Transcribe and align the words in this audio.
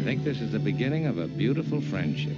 I 0.00 0.02
think 0.02 0.24
this 0.24 0.40
is 0.40 0.52
the 0.52 0.58
beginning 0.58 1.04
of 1.04 1.18
a 1.18 1.28
beautiful 1.28 1.82
friendship. 1.82 2.34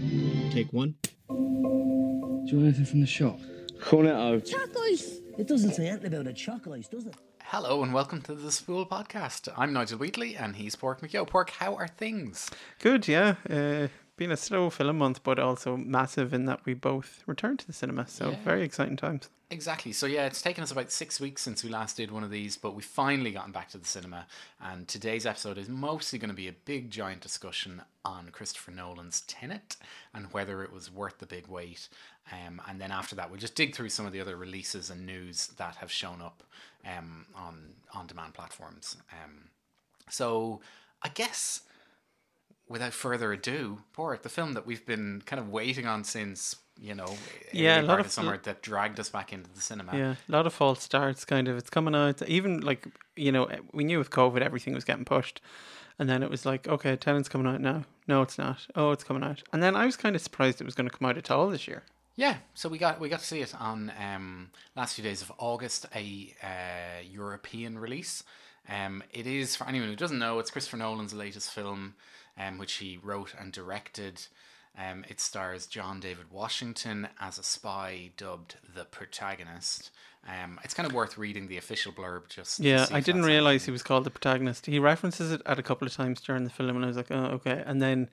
Take 0.51 0.73
one. 0.73 0.97
Do 1.29 1.37
you 1.37 2.57
want 2.57 2.65
anything 2.65 2.85
from 2.85 3.01
the 3.01 3.07
shop? 3.07 3.39
Cornetto. 3.79 4.45
Chocolate! 4.45 5.01
It 5.39 5.47
doesn't 5.47 5.75
say 5.75 5.87
anything 5.87 6.13
about 6.13 6.27
a 6.27 6.33
chocolate, 6.33 6.91
does 6.91 7.07
it? 7.07 7.15
Hello 7.45 7.85
and 7.85 7.95
welcome 7.95 8.21
to 8.23 8.35
the 8.35 8.51
Spool 8.51 8.85
Podcast. 8.85 9.49
I'm 9.57 9.73
Nigel 9.73 9.99
Wheatley 9.99 10.35
and 10.35 10.57
he's 10.57 10.75
Pork 10.75 11.03
McYo. 11.03 11.25
Pork, 11.25 11.51
how 11.51 11.77
are 11.77 11.87
things? 11.87 12.51
Good, 12.81 13.07
yeah. 13.07 13.37
Uh, 13.49 13.87
been 14.23 14.31
a 14.31 14.37
slow 14.37 14.71
film 14.71 14.99
month, 14.99 15.23
but 15.25 15.39
also 15.41 15.77
massive 15.77 16.33
in 16.33 16.45
that 16.47 16.65
we 16.65 16.75
both 16.75 17.25
returned 17.27 17.59
to 17.59 17.67
the 17.67 17.73
cinema. 17.73 18.07
So 18.07 18.31
Yeah. 18.31 18.37
very 18.45 18.63
exciting 18.63 18.97
times. 18.97 19.29
Exactly. 19.51 19.93
So 19.93 20.07
yeah, 20.07 20.27
it's 20.27 20.41
taken 20.41 20.63
us 20.63 20.71
about 20.71 20.93
six 20.93 21.19
weeks 21.21 21.43
since 21.43 21.63
we 21.65 21.69
last 21.71 21.97
did 21.97 22.11
one 22.13 22.23
of 22.25 22.31
these, 22.31 22.57
but 22.57 22.75
we've 22.75 22.85
finally 22.85 23.33
gotten 23.33 23.51
back 23.53 23.69
to 23.71 23.79
the 23.79 23.85
cinema. 23.85 24.27
And 24.61 24.87
today's 24.87 25.27
episode 25.27 25.59
is 25.59 25.69
mostly 25.69 26.19
going 26.21 26.31
to 26.31 26.37
be 26.37 26.47
a 26.49 26.53
big 26.53 26.91
giant 26.91 27.21
discussion 27.21 27.83
on 28.05 28.31
Christopher 28.31 28.71
Nolan's 28.71 29.23
Tenet 29.23 29.77
and 30.15 30.33
whether 30.33 30.63
it 30.63 30.73
was 30.73 30.91
worth 30.91 31.19
the 31.19 31.27
big 31.27 31.49
wait. 31.49 31.89
Um, 32.31 32.63
and 32.69 32.81
then 32.81 32.93
after 32.93 33.17
that, 33.17 33.29
we'll 33.29 33.41
just 33.41 33.57
dig 33.57 33.75
through 33.75 33.89
some 33.91 34.07
of 34.07 34.13
the 34.13 34.21
other 34.21 34.37
releases 34.37 34.89
and 34.89 35.05
news 35.05 35.49
that 35.59 35.77
have 35.77 35.91
shown 35.91 36.23
up 36.23 36.45
um, 36.87 37.27
on 37.35 37.75
on 37.93 38.07
demand 38.07 38.35
platforms. 38.35 38.97
Um, 39.13 39.49
so 40.09 40.61
I 41.03 41.09
guess 41.09 41.63
without 42.73 42.93
further 42.93 43.33
ado, 43.33 43.79
Port, 43.93 44.23
the 44.23 44.29
film 44.29 44.55
that 44.55 44.67
we've 44.67 44.85
been 44.85 45.23
kind 45.27 45.39
of 45.39 45.49
waiting 45.51 45.87
on 45.87 46.03
since 46.05 46.57
you 46.81 46.95
know 46.95 47.15
Yeah, 47.53 47.81
a 47.81 47.83
lot 47.83 47.87
part 47.87 48.01
of- 48.01 48.07
of 48.07 48.13
summer 48.13 48.39
that 48.39 48.63
dragged 48.63 48.99
us 48.99 49.11
back 49.11 49.33
into 49.33 49.51
the 49.51 49.61
cinema. 49.61 49.97
Yeah, 49.97 50.15
a 50.29 50.33
lot 50.33 50.47
of 50.47 50.55
false 50.55 50.83
starts. 50.83 51.25
Kind 51.25 51.47
of, 51.49 51.57
it's 51.57 51.71
coming 51.71 51.95
out. 51.95 52.23
Even 52.23 52.61
like 52.61 52.87
you 53.15 53.31
know, 53.31 53.49
we 53.73 53.85
knew 53.85 53.99
with 53.99 54.11
COVID 54.11 54.41
everything 54.41 54.75
was 54.75 54.85
getting 54.85 55.05
pushed, 55.05 55.41
and 55.99 56.09
then 56.09 56.23
it 56.23 56.31
was 56.31 56.45
like, 56.47 56.67
okay, 56.67 56.97
Tenet's 56.97 57.29
coming 57.29 57.47
out 57.47 57.61
now. 57.61 57.85
No, 58.09 58.23
it's 58.23 58.39
not. 58.39 58.67
Oh, 58.75 58.91
it's 58.91 59.05
coming 59.05 59.23
out. 59.23 59.43
And 59.53 59.63
then 59.63 59.77
I 59.77 59.85
was 59.87 59.97
kind 59.97 60.17
of 60.17 60.23
surprised 60.23 60.61
it 60.61 60.65
was 60.65 60.75
going 60.75 60.89
to 60.89 60.97
come 60.97 61.09
out 61.09 61.17
at 61.19 61.31
all 61.31 61.49
this 61.51 61.69
year. 61.69 61.85
Yeah, 62.17 62.37
so 62.55 62.69
we 62.69 62.79
got 62.79 63.01
we 63.01 63.09
got 63.09 63.21
to 63.21 63.27
see 63.27 63.41
it 63.41 63.55
on 63.59 63.93
um, 63.99 64.51
last 64.77 64.95
few 64.97 65.05
days 65.05 65.23
of 65.23 65.31
August, 65.39 65.87
a 65.95 66.35
uh, 66.43 67.03
European 67.11 67.79
release. 67.79 68.25
Um, 68.69 69.03
it 69.13 69.27
is 69.27 69.57
for 69.57 69.67
anyone 69.69 69.89
who 69.89 69.97
doesn't 69.97 70.19
know, 70.19 70.39
it's 70.39 70.51
Christopher 70.51 70.77
Nolan's 70.77 71.13
latest 71.15 71.51
film, 71.51 71.95
um, 72.39 72.59
which 72.59 72.75
he 72.75 72.99
wrote 73.03 73.35
and 73.39 73.53
directed. 73.53 74.27
Um, 74.77 75.05
it 75.09 75.21
stars 75.21 75.67
John 75.67 76.01
David 76.01 76.31
Washington 76.31 77.09
as 77.21 77.39
a 77.39 77.43
spy, 77.43 78.11
dubbed 78.17 78.57
the 78.75 78.85
protagonist. 78.85 79.91
Um, 80.27 80.59
it's 80.65 80.73
kind 80.73 80.87
of 80.87 80.95
worth 80.95 81.19
reading 81.19 81.49
the 81.49 81.59
official 81.59 81.93
blurb 81.93 82.29
just. 82.29 82.57
to 82.57 82.63
Yeah, 82.63 82.87
I 82.91 83.01
didn't 83.01 83.25
realize 83.25 83.55
anything. 83.55 83.67
he 83.67 83.71
was 83.73 83.83
called 83.83 84.05
the 84.05 84.11
protagonist. 84.11 84.67
He 84.67 84.79
references 84.79 85.33
it 85.33 85.43
at 85.45 85.59
a 85.59 85.63
couple 85.63 85.87
of 85.87 85.93
times 85.93 86.21
during 86.21 86.45
the 86.45 86.51
film, 86.51 86.77
and 86.77 86.85
I 86.85 86.89
was 86.89 86.97
like, 86.97 87.11
oh, 87.11 87.25
okay. 87.35 87.63
And 87.67 87.83
then 87.83 88.09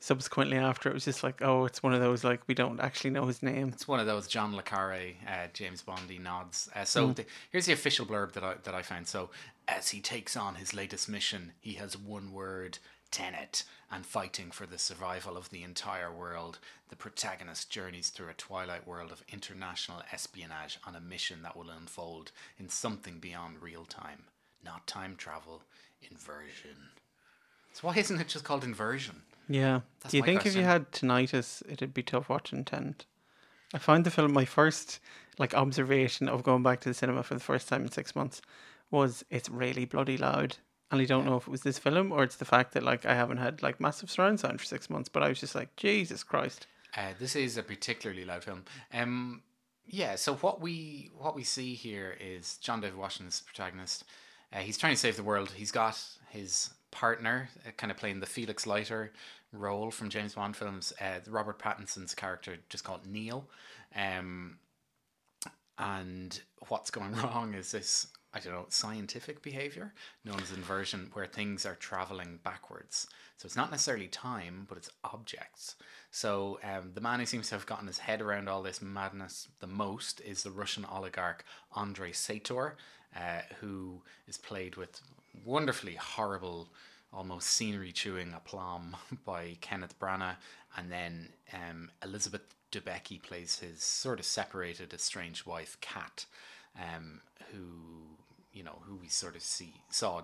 subsequently 0.00 0.56
after, 0.56 0.88
it 0.88 0.94
was 0.94 1.04
just 1.04 1.22
like, 1.22 1.42
oh, 1.42 1.64
it's 1.64 1.82
one 1.82 1.92
of 1.92 2.00
those 2.00 2.24
like 2.24 2.40
we 2.46 2.54
don't 2.54 2.80
actually 2.80 3.10
know 3.10 3.26
his 3.26 3.42
name. 3.42 3.70
It's 3.72 3.88
one 3.88 4.00
of 4.00 4.06
those 4.06 4.28
John 4.28 4.54
le 4.54 4.62
Carre, 4.62 5.16
uh, 5.26 5.48
James 5.52 5.82
Bondy 5.82 6.18
nods. 6.18 6.68
Uh, 6.74 6.84
so 6.84 7.08
the, 7.12 7.26
here's 7.50 7.66
the 7.66 7.72
official 7.72 8.06
blurb 8.06 8.32
that 8.32 8.44
I 8.44 8.54
that 8.62 8.74
I 8.74 8.82
found. 8.82 9.08
So 9.08 9.30
as 9.66 9.88
he 9.88 10.00
takes 10.00 10.36
on 10.36 10.54
his 10.54 10.74
latest 10.74 11.08
mission, 11.08 11.52
he 11.60 11.74
has 11.74 11.98
one 11.98 12.32
word: 12.32 12.78
tenet, 13.10 13.64
and 13.90 14.04
fighting 14.04 14.50
for 14.50 14.66
the 14.66 14.78
survival 14.78 15.36
of 15.36 15.50
the 15.50 15.62
entire 15.62 16.12
world. 16.12 16.58
The 16.88 16.96
protagonist 16.96 17.70
journeys 17.70 18.10
through 18.10 18.28
a 18.28 18.34
twilight 18.34 18.86
world 18.86 19.12
of 19.12 19.22
international 19.32 20.02
espionage 20.12 20.78
on 20.86 20.94
a 20.94 21.00
mission 21.00 21.42
that 21.42 21.56
will 21.56 21.70
unfold 21.70 22.32
in 22.58 22.68
something 22.68 23.18
beyond 23.18 23.62
real 23.62 23.84
time, 23.84 24.24
not 24.64 24.86
time 24.86 25.16
travel, 25.16 25.62
inversion. 26.02 26.90
So 27.72 27.86
why 27.86 27.96
isn't 27.96 28.20
it 28.20 28.28
just 28.28 28.44
called 28.44 28.64
inversion? 28.64 29.22
Yeah. 29.48 29.80
That's 30.00 30.12
Do 30.12 30.18
you 30.18 30.22
think 30.24 30.40
if 30.40 30.54
you 30.54 30.62
question. 30.62 30.64
had 30.64 30.92
tinnitus, 30.92 31.62
it'd 31.68 31.94
be 31.94 32.02
tough 32.02 32.28
watching 32.28 32.64
Tenet? 32.64 33.06
I 33.74 33.78
found 33.78 34.04
the 34.04 34.10
film 34.10 34.32
my 34.32 34.44
first 34.44 35.00
like 35.38 35.54
observation 35.54 36.28
of 36.28 36.42
going 36.42 36.62
back 36.62 36.80
to 36.80 36.88
the 36.88 36.94
cinema 36.94 37.22
for 37.22 37.34
the 37.34 37.40
first 37.40 37.68
time 37.68 37.82
in 37.82 37.90
six 37.90 38.16
months 38.16 38.42
was 38.90 39.24
it's 39.30 39.48
really 39.48 39.84
bloody 39.84 40.16
loud. 40.16 40.56
And 40.90 41.00
I 41.00 41.04
don't 41.04 41.26
know 41.26 41.36
if 41.36 41.46
it 41.46 41.50
was 41.50 41.62
this 41.62 41.78
film 41.78 42.12
or 42.12 42.22
it's 42.22 42.36
the 42.36 42.44
fact 42.44 42.72
that 42.72 42.82
like 42.82 43.04
I 43.04 43.14
haven't 43.14 43.36
had 43.36 43.62
like 43.62 43.80
massive 43.80 44.10
surround 44.10 44.40
sound 44.40 44.60
for 44.60 44.66
six 44.66 44.88
months, 44.88 45.08
but 45.08 45.22
I 45.22 45.28
was 45.28 45.40
just 45.40 45.54
like, 45.54 45.76
Jesus 45.76 46.22
Christ. 46.22 46.66
Uh, 46.96 47.10
this 47.18 47.36
is 47.36 47.58
a 47.58 47.62
particularly 47.62 48.24
loud 48.24 48.44
film. 48.44 48.64
Um, 48.92 49.42
yeah. 49.86 50.16
So 50.16 50.34
what 50.36 50.60
we 50.60 51.10
what 51.16 51.34
we 51.34 51.44
see 51.44 51.74
here 51.74 52.16
is 52.20 52.56
John 52.58 52.80
David 52.80 52.98
Washington's 52.98 53.40
protagonist. 53.42 54.04
Uh, 54.52 54.58
he's 54.58 54.78
trying 54.78 54.94
to 54.94 54.98
save 54.98 55.16
the 55.16 55.22
world. 55.22 55.50
He's 55.50 55.70
got 55.70 56.00
his 56.30 56.70
partner, 56.90 57.50
uh, 57.66 57.70
kind 57.76 57.90
of 57.90 57.98
playing 57.98 58.20
the 58.20 58.26
Felix 58.26 58.66
Leiter 58.66 59.12
role 59.52 59.90
from 59.90 60.08
James 60.08 60.34
Bond 60.34 60.56
films. 60.56 60.92
Uh, 61.00 61.20
Robert 61.28 61.58
Pattinson's 61.58 62.14
character, 62.14 62.56
just 62.68 62.84
called 62.84 63.06
Neil. 63.06 63.46
Um, 63.94 64.58
and 65.78 66.40
what's 66.68 66.90
going 66.90 67.12
wrong 67.22 67.54
is 67.54 67.72
this 67.72 68.08
I 68.34 68.40
don't 68.40 68.52
know 68.52 68.66
scientific 68.68 69.42
behavior 69.42 69.94
known 70.24 70.40
as 70.40 70.52
inversion, 70.52 71.10
where 71.14 71.26
things 71.26 71.64
are 71.64 71.74
traveling 71.74 72.40
backwards. 72.42 73.06
So 73.36 73.46
it's 73.46 73.56
not 73.56 73.70
necessarily 73.70 74.08
time, 74.08 74.66
but 74.68 74.76
it's 74.76 74.90
objects. 75.04 75.76
So 76.10 76.58
um, 76.62 76.90
the 76.94 77.00
man 77.00 77.20
who 77.20 77.26
seems 77.26 77.48
to 77.48 77.54
have 77.54 77.66
gotten 77.66 77.86
his 77.86 77.98
head 77.98 78.20
around 78.20 78.48
all 78.48 78.62
this 78.62 78.82
madness 78.82 79.48
the 79.60 79.66
most 79.66 80.20
is 80.20 80.42
the 80.42 80.50
Russian 80.50 80.84
oligarch 80.84 81.44
Andrei 81.76 82.12
Sator, 82.12 82.76
uh, 83.16 83.40
who 83.60 84.02
is 84.26 84.36
played 84.36 84.76
with 84.76 85.00
wonderfully 85.44 85.94
horrible, 85.94 86.68
almost 87.12 87.48
scenery 87.48 87.92
chewing 87.92 88.34
aplomb 88.34 88.96
by 89.24 89.56
Kenneth 89.60 89.98
Branagh, 89.98 90.36
and 90.76 90.90
then 90.90 91.30
um, 91.54 91.90
Elizabeth 92.04 92.42
Debicki 92.70 93.22
plays 93.22 93.60
his 93.60 93.82
sort 93.82 94.18
of 94.18 94.26
separated, 94.26 94.92
estranged 94.92 95.46
wife, 95.46 95.78
Kat, 95.80 96.26
um, 96.78 97.20
who 97.52 97.58
you 98.52 98.62
know 98.62 98.78
who 98.82 98.96
we 98.96 99.08
sort 99.08 99.36
of 99.36 99.42
see 99.42 99.74
saw 99.90 100.22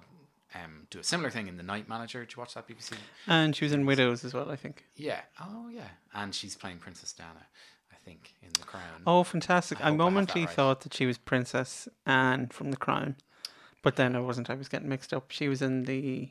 um, 0.55 0.87
do 0.91 0.99
a 1.01 1.05
similar 1.05 1.31
thing 1.31 1.49
in 1.49 1.57
The 1.57 1.63
Night 1.63 1.89
Manager. 1.89 2.21
Did 2.25 2.37
you 2.37 2.41
watch 2.41 2.55
that 2.55 2.69
BBC? 2.69 2.95
And 3.27 3.57
she 3.57 3.65
was 3.65 3.73
in 3.73 3.87
Widows 3.87 4.25
as 4.25 4.33
well, 4.33 4.51
I 4.51 4.57
think. 4.57 4.85
Yeah. 4.97 5.21
Oh 5.41 5.69
yeah. 5.69 5.89
And 6.15 6.35
she's 6.35 6.55
playing 6.55 6.79
Princess 6.79 7.13
Diana, 7.13 7.47
I 7.93 7.97
think, 8.05 8.35
in 8.43 8.51
The 8.53 8.67
Crown. 8.67 9.03
Oh, 9.07 9.25
fantastic. 9.25 9.81
I 9.81 9.89
I, 9.89 9.89
I 9.89 9.91
that 10.35 10.47
right. 10.47 10.51
thought 10.55 10.81
that 10.83 10.95
she 10.95 11.07
was 11.07 11.19
Princess 11.19 11.89
Anne 12.07 12.49
from 12.49 12.71
The 12.71 12.77
Crown. 12.77 13.17
But 13.83 13.97
then 13.97 14.17
I 14.17 14.21
wasn't. 14.21 14.49
I 14.49 14.55
was 14.55 14.69
getting 14.69 14.89
mixed 14.89 15.13
up. 15.13 15.31
She 15.31 15.49
was 15.49 15.61
in 15.61 15.85
the 15.85 16.31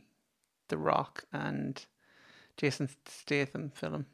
The 0.69 0.77
Rock 0.77 1.25
and 1.31 1.85
Jason 2.57 2.89
Statham 3.05 3.71
film. 3.75 4.05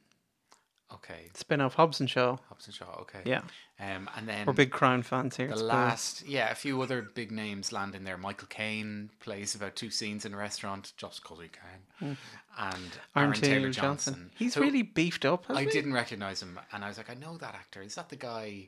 Okay. 0.93 1.29
Spin 1.35 1.61
off 1.61 1.75
Hobbs 1.75 1.99
and 1.99 2.09
Shaw. 2.09 2.37
Hobson 2.49 2.73
Shaw. 2.73 2.99
Okay. 3.01 3.21
Yeah. 3.25 3.41
Um, 3.79 4.09
and 4.17 4.27
then 4.27 4.45
We're 4.45 4.53
big 4.53 4.71
Crown 4.71 5.03
fans 5.03 5.37
here. 5.37 5.47
the 5.47 5.55
last, 5.55 6.27
yeah, 6.27 6.49
a 6.51 6.55
few 6.55 6.81
other 6.81 7.01
big 7.01 7.31
names 7.31 7.71
land 7.71 7.93
in 7.95 8.03
there. 8.03 8.17
Michael 8.17 8.47
Caine 8.49 9.09
plays 9.19 9.53
about 9.55 9.75
two 9.75 9.89
scenes 9.91 10.25
in 10.25 10.33
a 10.33 10.37
restaurant. 10.37 10.93
Just 10.97 11.23
cause 11.23 11.39
he 11.41 11.47
can. 11.49 12.17
And 12.57 12.75
Aaron 13.15 13.29
Aaron 13.29 13.33
Taylor 13.33 13.55
Taylor 13.55 13.69
Johnson. 13.69 14.13
Johnson. 14.13 14.31
He's 14.35 14.55
who 14.55 14.61
really 14.61 14.81
beefed 14.81 15.25
up. 15.25 15.45
I 15.47 15.53
hasn't 15.53 15.67
he? 15.73 15.79
didn't 15.79 15.93
recognize 15.93 16.41
him, 16.41 16.59
and 16.73 16.83
I 16.83 16.87
was 16.89 16.97
like, 16.97 17.09
I 17.09 17.13
know 17.13 17.37
that 17.37 17.53
actor. 17.55 17.81
Is 17.81 17.95
that 17.95 18.09
the 18.09 18.15
guy? 18.15 18.67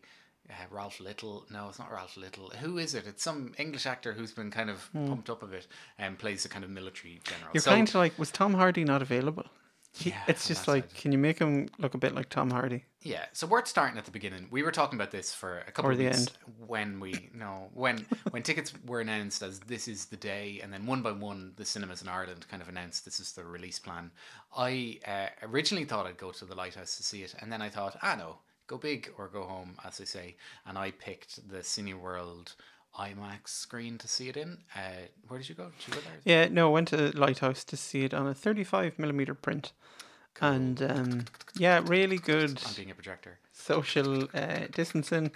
Uh, 0.50 0.54
Ralph 0.70 1.00
Little? 1.00 1.46
No, 1.50 1.70
it's 1.70 1.80
not 1.80 1.92
Ralph 1.92 2.18
Little. 2.18 2.50
Who 2.60 2.78
is 2.78 2.94
it? 2.96 3.06
It's 3.08 3.24
some 3.24 3.54
English 3.58 3.86
actor 3.86 4.12
who's 4.14 4.32
been 4.32 4.52
kind 4.52 4.70
of 4.70 4.90
pumped 4.94 5.30
up 5.30 5.44
a 5.44 5.48
bit 5.48 5.68
and 5.98 6.18
plays 6.20 6.46
a 6.46 6.50
kind 6.50 6.64
of 6.64 6.70
military 6.70 7.20
general. 7.24 7.52
You're 7.54 7.62
So- 7.62 7.72
kind 7.72 7.88
of 7.88 7.96
like, 7.96 8.18
was 8.20 8.32
Tom 8.32 8.54
Hardy 8.56 8.84
not 8.84 9.02
available? 9.02 9.46
He, 9.92 10.12
Yeah, 10.12 10.24
it's 10.28 10.48
just 10.48 10.68
like, 10.68 10.90
side. 10.90 10.94
can 10.96 11.12
you 11.12 11.18
make 11.18 11.40
him 11.40 11.68
look 11.78 11.94
a 11.94 11.98
bit 11.98 12.16
like 12.16 12.30
Tom 12.30 12.50
Hardy? 12.50 12.86
Yeah, 13.02 13.26
so 13.34 13.48
we're 13.48 13.66
starting 13.66 13.98
at 13.98 14.06
the 14.06 14.12
beginning. 14.12 14.48
We 14.52 14.64
were 14.64 14.72
talking 14.72 14.98
about 14.98 15.12
this 15.12 15.34
for 15.34 15.60
a 15.60 15.72
couple 15.72 15.90
Or 15.90 15.92
of 15.92 15.98
the 15.98 16.06
weeks 16.06 16.20
end. 16.20 16.32
when 16.68 17.00
we 17.00 17.30
no 17.34 17.70
when 17.74 18.06
when 18.32 18.44
tickets 18.44 18.74
were 18.86 19.02
announced 19.02 19.42
as 19.42 19.60
this 19.62 19.88
is 19.88 20.06
the 20.06 20.18
day, 20.18 20.60
and 20.64 20.72
then 20.72 20.86
one 20.86 21.02
by 21.02 21.12
one 21.12 21.54
the 21.58 21.66
cinemas 21.66 22.02
in 22.02 22.08
Ireland 22.08 22.46
kind 22.50 22.62
of 22.62 22.70
announced 22.70 23.04
this 23.06 23.20
is 23.20 23.32
the 23.34 23.44
release 23.44 23.80
plan. 23.80 24.12
I 24.56 25.00
uh, 25.08 25.28
originally 25.44 25.86
thought 25.86 26.06
I'd 26.06 26.18
go 26.18 26.32
to 26.32 26.46
the 26.46 26.56
Lighthouse 26.56 26.96
to 26.98 27.04
see 27.04 27.24
it, 27.24 27.34
and 27.40 27.52
then 27.52 27.62
I 27.62 27.70
thought, 27.70 27.98
ah 28.04 28.16
no, 28.16 28.38
go 28.68 28.78
big 28.78 29.12
or 29.18 29.28
go 29.28 29.44
home, 29.44 29.76
as 29.84 29.98
they 29.98 30.06
say, 30.06 30.36
and 30.66 30.78
I 30.78 30.92
picked 30.92 31.50
the 31.50 31.58
Cineworld 31.60 32.54
IMAX 33.00 33.50
screen 33.50 33.98
to 34.00 34.08
see 34.08 34.30
it 34.30 34.38
in. 34.38 34.60
Uh, 34.76 35.08
where 35.28 35.40
did 35.40 35.50
you 35.50 35.56
go? 35.56 35.72
Did 35.80 35.88
you 35.88 35.94
go 35.94 36.00
there? 36.02 36.20
Yeah, 36.24 36.48
no, 36.50 36.68
I 36.68 36.72
went 36.72 36.88
to 36.90 36.98
the 36.98 37.18
Lighthouse 37.18 37.64
to 37.66 37.78
see 37.78 38.04
it 38.04 38.14
on 38.14 38.28
a 38.28 38.34
35 38.34 39.00
millimeter 39.00 39.34
print. 39.34 39.72
And 40.40 40.82
um, 40.82 41.26
yeah, 41.56 41.82
really 41.86 42.18
good 42.18 42.62
I'm 42.66 42.74
being 42.74 42.90
a 42.92 42.96
projector. 42.96 43.38
social 43.52 44.28
uh, 44.34 44.68
distancing. 44.72 45.32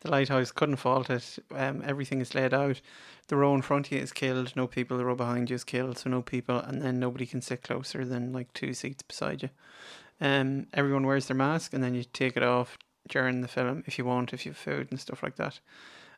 The 0.00 0.10
lighthouse 0.10 0.50
couldn't 0.50 0.76
fault 0.76 1.08
it. 1.10 1.38
Um, 1.54 1.82
everything 1.86 2.20
is 2.20 2.34
laid 2.34 2.52
out. 2.52 2.80
The 3.28 3.36
row 3.36 3.54
in 3.54 3.62
front 3.62 3.86
of 3.86 3.92
you 3.92 4.00
is 4.00 4.12
killed. 4.12 4.54
No 4.56 4.66
people. 4.66 4.98
The 4.98 5.04
row 5.04 5.14
behind 5.14 5.50
you 5.50 5.54
is 5.56 5.64
killed. 5.64 5.98
So 5.98 6.10
no 6.10 6.20
people, 6.20 6.58
and 6.58 6.82
then 6.82 6.98
nobody 6.98 7.26
can 7.26 7.40
sit 7.42 7.62
closer 7.62 8.04
than 8.04 8.32
like 8.32 8.52
two 8.52 8.74
seats 8.74 9.02
beside 9.02 9.42
you. 9.42 9.50
Um, 10.20 10.66
everyone 10.74 11.06
wears 11.06 11.26
their 11.26 11.36
mask, 11.36 11.72
and 11.72 11.82
then 11.82 11.94
you 11.94 12.04
take 12.04 12.36
it 12.36 12.42
off 12.42 12.76
during 13.08 13.40
the 13.42 13.48
film 13.48 13.84
if 13.86 13.98
you 13.98 14.04
want, 14.04 14.32
if 14.32 14.44
you 14.44 14.52
have 14.52 14.58
food 14.58 14.88
and 14.90 14.98
stuff 14.98 15.22
like 15.22 15.36
that. 15.36 15.60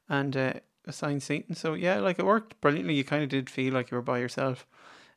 And 0.08 0.36
uh, 0.36 0.52
assigned 0.86 1.22
seating. 1.22 1.54
So 1.54 1.74
yeah, 1.74 1.98
like 1.98 2.18
it 2.18 2.26
worked 2.26 2.60
brilliantly. 2.60 2.94
You 2.94 3.04
kind 3.04 3.22
of 3.22 3.28
did 3.28 3.48
feel 3.50 3.72
like 3.74 3.90
you 3.90 3.96
were 3.96 4.02
by 4.02 4.18
yourself. 4.18 4.66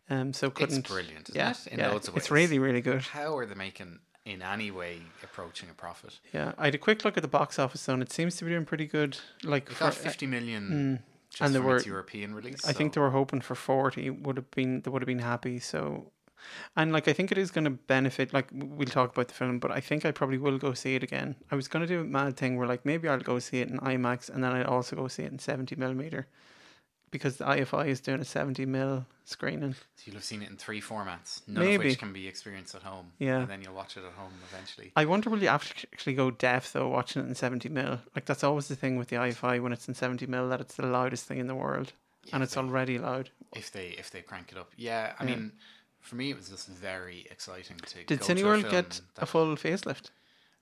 Um, 0.10 0.34
so 0.34 0.50
couldn't. 0.50 0.80
It's 0.80 0.90
brilliant, 0.90 1.30
isn't 1.30 1.36
yeah, 1.36 1.52
it? 1.52 1.68
In 1.68 1.80
yeah, 1.80 1.90
loads 1.90 2.08
of 2.08 2.16
it's 2.18 2.30
really 2.30 2.60
really 2.60 2.82
good. 2.82 3.02
How 3.02 3.38
are 3.38 3.46
they 3.46 3.56
making 3.56 4.00
in 4.26 4.42
any 4.42 4.72
way 4.72 5.00
approaching 5.24 5.70
a 5.70 5.74
profit? 5.74 6.20
Yeah, 6.34 6.54
I 6.58 6.66
had 6.66 6.76
a 6.76 6.80
quick 6.80 7.04
look 7.06 7.18
at 7.18 7.24
the 7.24 7.30
box 7.30 7.58
office 7.58 7.86
though, 7.86 7.94
and 7.94 8.04
it 8.04 8.12
seems 8.12 8.36
to 8.38 8.46
be 8.46 8.52
doing 8.52 8.66
pretty 8.66 8.86
good. 8.86 9.18
Like 9.44 9.70
It 9.70 9.74
for, 9.74 9.86
got 9.86 9.94
50 9.96 10.28
million 10.28 11.04
just 11.30 11.42
and 11.42 11.54
there 11.56 11.62
were- 11.62 11.82
European 11.82 12.34
release. 12.34 12.66
I 12.66 12.72
think 12.72 12.94
they 12.94 13.02
were 13.02 13.10
hoping 13.12 13.42
for 13.42 13.56
forty. 13.56 14.10
Would 14.10 14.38
have 14.38 14.52
been 14.52 14.82
they 14.82 14.92
would 14.92 15.02
have 15.02 15.08
been 15.08 15.20
happy. 15.20 15.60
So, 15.60 16.12
and 16.76 16.92
like 16.92 17.08
I 17.08 17.14
think 17.14 17.32
it 17.32 17.38
is 17.38 17.52
going 17.52 17.66
to 17.66 17.72
benefit. 17.72 18.34
Like 18.34 18.50
we'll 18.54 18.88
talk 18.88 19.14
about 19.14 19.28
the 19.28 19.34
film, 19.34 19.60
but 19.60 19.72
I 19.72 19.80
think 19.80 20.06
I 20.06 20.12
probably 20.12 20.38
will 20.38 20.58
go 20.58 20.74
see 20.74 20.96
it 20.96 21.04
again. 21.04 21.36
I 21.52 21.56
was 21.56 21.68
going 21.68 21.86
to 21.86 21.94
do 21.94 22.02
a 22.02 22.04
mad 22.04 22.38
thing 22.38 22.58
where 22.58 22.68
like 22.68 22.86
maybe 22.86 23.08
I'll 23.08 23.20
go 23.20 23.40
see 23.40 23.62
it 23.62 23.70
in 23.70 23.80
IMAX 23.80 24.30
and 24.30 24.44
then 24.44 24.52
I'd 24.52 24.66
also 24.66 24.96
go 24.96 25.08
see 25.08 25.24
it 25.24 25.32
in 25.32 25.40
seventy 25.40 25.76
millimeter, 25.76 26.28
because 27.12 27.38
the 27.38 27.46
IFI 27.46 27.88
is 27.88 28.00
doing 28.02 28.20
a 28.22 28.26
seventy 28.26 28.66
mil 28.66 29.06
screening. 29.28 29.74
So 29.74 30.04
you'll 30.06 30.16
have 30.16 30.24
seen 30.24 30.44
it 30.44 30.50
in 30.50 30.58
three 30.58 30.80
formats, 30.82 31.42
none 31.48 31.64
of 31.64 31.68
Maybe. 31.68 31.90
which 31.90 31.98
can 31.98 32.14
be 32.14 32.28
experienced 32.28 32.76
at 32.76 32.84
home. 32.84 33.12
Yeah. 33.18 33.40
And 33.40 33.50
then 33.50 33.62
you'll 33.64 33.74
watch 33.74 33.98
it 33.98 34.04
at 34.04 34.12
home 34.14 34.34
eventually. 34.52 34.92
I 34.96 35.06
wonder 35.06 35.32
will 35.32 35.42
you 35.42 35.48
actually 35.48 36.14
go 36.14 36.30
deaf 36.30 36.72
though 36.74 36.90
watching 36.90 37.24
it 37.24 37.28
in 37.28 37.36
seventy 37.36 37.70
mil? 37.70 38.00
Like 38.16 38.26
that's 38.26 38.44
always 38.44 38.68
the 38.68 38.76
thing 38.76 38.98
with 38.98 39.08
the 39.08 39.16
IFI 39.16 39.62
when 39.62 39.74
it's 39.74 39.88
in 39.88 39.96
seventy 39.96 40.28
mil 40.28 40.48
that 40.50 40.62
it's 40.62 40.76
the 40.76 40.86
loudest 40.86 41.26
thing 41.26 41.40
in 41.40 41.48
the 41.48 41.56
world, 41.56 41.94
and 42.32 42.44
it's 42.44 42.58
already 42.58 43.00
loud. 43.00 43.30
if 43.56 43.72
they 43.72 43.88
if 43.98 44.12
they 44.12 44.22
crank 44.22 44.52
it 44.52 44.58
up. 44.60 44.72
Yeah, 44.76 45.14
I 45.20 45.24
mean, 45.26 45.54
for 46.06 46.16
me 46.16 46.30
it 46.30 46.38
was 46.38 46.50
just 46.50 46.68
very 46.68 47.28
exciting 47.32 47.78
to 47.78 48.04
Did 48.06 48.22
Cineworld 48.22 48.70
get 48.70 49.02
a 49.18 49.26
full 49.26 49.56
facelift? 49.56 50.12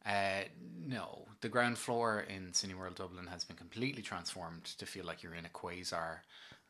Uh, 0.06 0.44
no, 0.86 1.26
the 1.42 1.50
ground 1.50 1.78
floor 1.78 2.26
in 2.30 2.52
Cineworld 2.52 2.96
Dublin 2.96 3.28
has 3.28 3.44
been 3.46 3.56
completely 3.56 4.02
transformed 4.02 4.66
to 4.66 4.86
feel 4.86 5.06
like 5.06 5.24
you're 5.24 5.36
in 5.36 5.46
a 5.46 5.50
quasar 5.50 6.20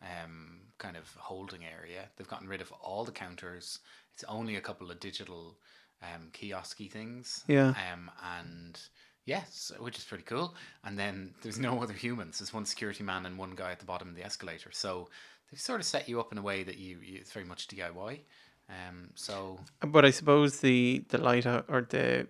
um, 0.01 0.59
kind 0.77 0.97
of 0.97 1.09
holding 1.17 1.61
area. 1.63 2.09
They've 2.15 2.27
gotten 2.27 2.47
rid 2.47 2.61
of 2.61 2.71
all 2.73 3.05
the 3.05 3.11
counters. 3.11 3.79
It's 4.13 4.23
only 4.25 4.55
a 4.55 4.61
couple 4.61 4.91
of 4.91 4.99
digital 4.99 5.57
um, 6.01 6.29
kiosky 6.33 6.91
things. 6.91 7.43
Yeah. 7.47 7.73
Um, 7.91 8.11
and 8.37 8.79
yes, 9.25 9.71
which 9.79 9.97
is 9.97 10.03
pretty 10.03 10.25
cool. 10.25 10.53
And 10.83 10.97
then 10.97 11.33
there's 11.41 11.59
no 11.59 11.81
other 11.81 11.93
humans. 11.93 12.39
There's 12.39 12.53
one 12.53 12.65
security 12.65 13.03
man 13.03 13.25
and 13.25 13.37
one 13.37 13.55
guy 13.55 13.71
at 13.71 13.79
the 13.79 13.85
bottom 13.85 14.09
of 14.09 14.15
the 14.15 14.23
escalator. 14.23 14.69
So 14.71 15.09
they've 15.49 15.59
sort 15.59 15.79
of 15.79 15.85
set 15.85 16.09
you 16.09 16.19
up 16.19 16.31
in 16.31 16.37
a 16.37 16.41
way 16.43 16.63
that 16.63 16.77
you, 16.77 16.99
you 17.03 17.17
it's 17.19 17.31
very 17.31 17.45
much 17.45 17.67
DIY. 17.67 18.19
Um, 18.73 19.09
so 19.15 19.59
But 19.81 20.05
I 20.05 20.11
suppose 20.11 20.59
the 20.59 21.03
the 21.09 21.17
light 21.17 21.45
or 21.45 21.85
the 21.89 22.27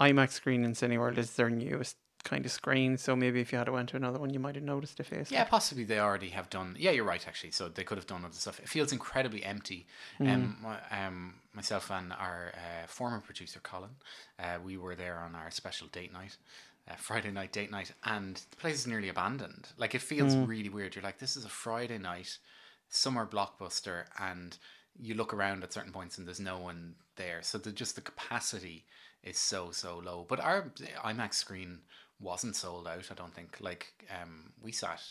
IMAX 0.00 0.32
screen 0.32 0.64
in 0.64 0.72
Cineworld 0.72 1.18
is 1.18 1.32
their 1.32 1.50
newest 1.50 1.96
kind 2.24 2.44
of 2.44 2.50
screen. 2.52 2.96
So 2.96 3.14
maybe 3.14 3.40
if 3.40 3.52
you 3.52 3.58
had 3.58 3.68
went 3.68 3.90
to 3.90 3.96
another 3.96 4.18
one, 4.18 4.30
you 4.30 4.40
might 4.40 4.54
have 4.54 4.64
noticed 4.64 4.98
a 4.98 5.04
face. 5.04 5.30
Yeah, 5.30 5.44
possibly 5.44 5.84
they 5.84 5.98
already 5.98 6.30
have 6.30 6.50
done. 6.50 6.74
Yeah, 6.78 6.90
you're 6.90 7.04
right. 7.04 7.26
Actually, 7.26 7.52
so 7.52 7.68
they 7.68 7.84
could 7.84 7.98
have 7.98 8.06
done 8.06 8.24
other 8.24 8.34
stuff. 8.34 8.58
It 8.60 8.68
feels 8.68 8.92
incredibly 8.92 9.44
empty. 9.44 9.86
Um, 10.20 10.66
um, 10.90 11.34
myself 11.52 11.90
and 11.90 12.12
our 12.12 12.52
uh, 12.54 12.86
former 12.86 13.20
producer 13.20 13.60
Colin, 13.62 13.90
uh, 14.38 14.58
we 14.64 14.76
were 14.76 14.96
there 14.96 15.18
on 15.18 15.34
our 15.34 15.50
special 15.50 15.86
date 15.88 16.12
night, 16.12 16.36
uh, 16.90 16.94
Friday 16.96 17.30
night 17.30 17.52
date 17.52 17.70
night, 17.70 17.92
and 18.04 18.36
the 18.50 18.56
place 18.56 18.74
is 18.76 18.86
nearly 18.86 19.10
abandoned. 19.10 19.68
Like 19.76 19.94
it 19.94 20.02
feels 20.02 20.34
really 20.34 20.70
weird. 20.70 20.94
You're 20.94 21.04
like, 21.04 21.18
this 21.18 21.36
is 21.36 21.44
a 21.44 21.50
Friday 21.50 21.98
night, 21.98 22.38
summer 22.88 23.26
blockbuster, 23.26 24.04
and 24.18 24.56
you 25.00 25.14
look 25.14 25.34
around 25.34 25.62
at 25.62 25.72
certain 25.72 25.92
points 25.92 26.18
and 26.18 26.26
there's 26.26 26.40
no 26.40 26.58
one 26.58 26.94
there. 27.16 27.40
So 27.42 27.58
the 27.58 27.72
just 27.72 27.94
the 27.94 28.00
capacity 28.00 28.84
is 29.22 29.38
so 29.38 29.70
so 29.70 30.00
low. 30.04 30.26
But 30.28 30.40
our 30.40 30.72
IMAX 31.04 31.34
screen 31.34 31.80
wasn't 32.20 32.56
sold 32.56 32.86
out. 32.86 33.08
I 33.10 33.14
don't 33.14 33.34
think. 33.34 33.58
Like 33.60 33.92
um, 34.10 34.52
we 34.62 34.72
sat 34.72 35.02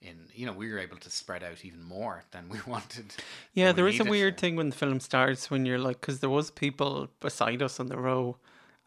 in, 0.00 0.28
you 0.34 0.46
know, 0.46 0.52
we 0.52 0.70
were 0.70 0.78
able 0.78 0.98
to 0.98 1.10
spread 1.10 1.42
out 1.42 1.64
even 1.64 1.82
more 1.82 2.24
than 2.30 2.48
we 2.48 2.58
wanted. 2.66 3.06
Yeah, 3.54 3.68
we 3.68 3.72
there 3.72 3.88
is 3.88 4.00
a 4.00 4.04
weird 4.04 4.38
thing 4.38 4.56
when 4.56 4.70
the 4.70 4.76
film 4.76 5.00
starts 5.00 5.50
when 5.50 5.66
you're 5.66 5.78
like, 5.78 6.00
because 6.00 6.20
there 6.20 6.30
was 6.30 6.50
people 6.50 7.08
beside 7.20 7.62
us 7.62 7.80
on 7.80 7.86
the 7.86 7.98
row, 7.98 8.36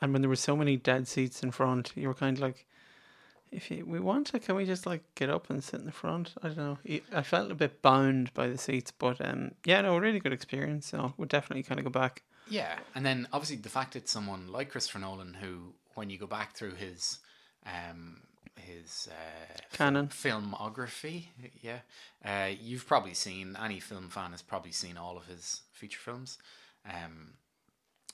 and 0.02 0.14
when 0.14 0.22
there 0.22 0.30
were 0.30 0.36
so 0.36 0.56
many 0.56 0.78
dead 0.78 1.08
seats 1.08 1.44
in 1.44 1.52
front, 1.52 1.92
you 1.96 2.08
were 2.08 2.14
kind 2.14 2.38
of 2.38 2.42
like, 2.42 2.66
if 3.52 3.72
you, 3.72 3.86
we 3.86 4.00
want 4.00 4.28
to, 4.28 4.40
can 4.40 4.56
we 4.56 4.66
just 4.66 4.86
like 4.86 5.04
get 5.16 5.30
up 5.30 5.50
and 5.50 5.64
sit 5.64 5.80
in 5.80 5.86
the 5.86 5.92
front? 5.92 6.34
I 6.42 6.50
don't 6.50 6.58
know. 6.58 6.78
I 7.14 7.22
felt 7.22 7.52
a 7.52 7.56
bit 7.56 7.82
bound 7.82 8.34
by 8.34 8.48
the 8.48 8.58
seats, 8.58 8.92
but 8.92 9.20
um, 9.26 9.52
yeah, 9.66 9.82
no, 9.82 9.98
really 9.98 10.20
good 10.20 10.34
experience. 10.34 10.88
So 10.88 11.14
would 11.18 11.30
definitely 11.30 11.64
kind 11.64 11.80
of 11.80 11.86
go 11.86 11.90
back. 11.90 12.24
Yeah, 12.50 12.80
and 12.96 13.06
then 13.06 13.28
obviously 13.34 13.58
the 13.58 13.70
fact 13.70 13.94
that 13.94 14.08
someone 14.08 14.48
like 14.48 14.72
Christopher 14.72 15.00
Nolan, 15.00 15.34
who 15.34 15.74
when 15.96 16.10
you 16.10 16.18
go 16.18 16.28
back 16.28 16.56
through 16.56 16.76
his 16.76 17.20
um, 17.66 18.22
his 18.56 19.10
uh, 19.12 19.58
Canon. 19.74 20.08
filmography, 20.08 21.26
yeah, 21.62 21.80
uh, 22.24 22.50
you've 22.60 22.88
probably 22.88 23.14
seen 23.14 23.58
any 23.62 23.80
film 23.80 24.10
fan 24.10 24.32
has 24.32 24.42
probably 24.42 24.72
seen 24.72 24.98
all 24.98 25.18
of 25.18 25.26
his 25.28 25.62
feature 25.72 26.00
films, 26.00 26.38
um, 26.86 27.34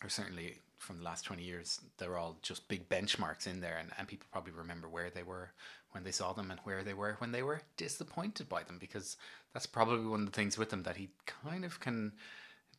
or 0.03 0.09
certainly 0.09 0.57
from 0.83 0.97
the 0.97 1.03
last 1.03 1.25
twenty 1.25 1.43
years, 1.43 1.81
they're 1.97 2.17
all 2.17 2.37
just 2.41 2.67
big 2.67 2.87
benchmarks 2.89 3.47
in 3.47 3.61
there, 3.61 3.77
and, 3.79 3.89
and 3.97 4.07
people 4.07 4.27
probably 4.31 4.53
remember 4.53 4.87
where 4.87 5.09
they 5.09 5.23
were 5.23 5.51
when 5.91 6.03
they 6.03 6.11
saw 6.11 6.33
them 6.33 6.51
and 6.51 6.59
where 6.63 6.83
they 6.83 6.93
were 6.93 7.15
when 7.19 7.31
they 7.31 7.43
were 7.43 7.61
disappointed 7.77 8.49
by 8.49 8.63
them, 8.63 8.77
because 8.79 9.17
that's 9.53 9.65
probably 9.65 10.05
one 10.05 10.21
of 10.21 10.25
the 10.25 10.31
things 10.31 10.57
with 10.57 10.69
them 10.69 10.83
that 10.83 10.97
he 10.97 11.09
kind 11.25 11.63
of 11.65 11.79
can 11.79 12.11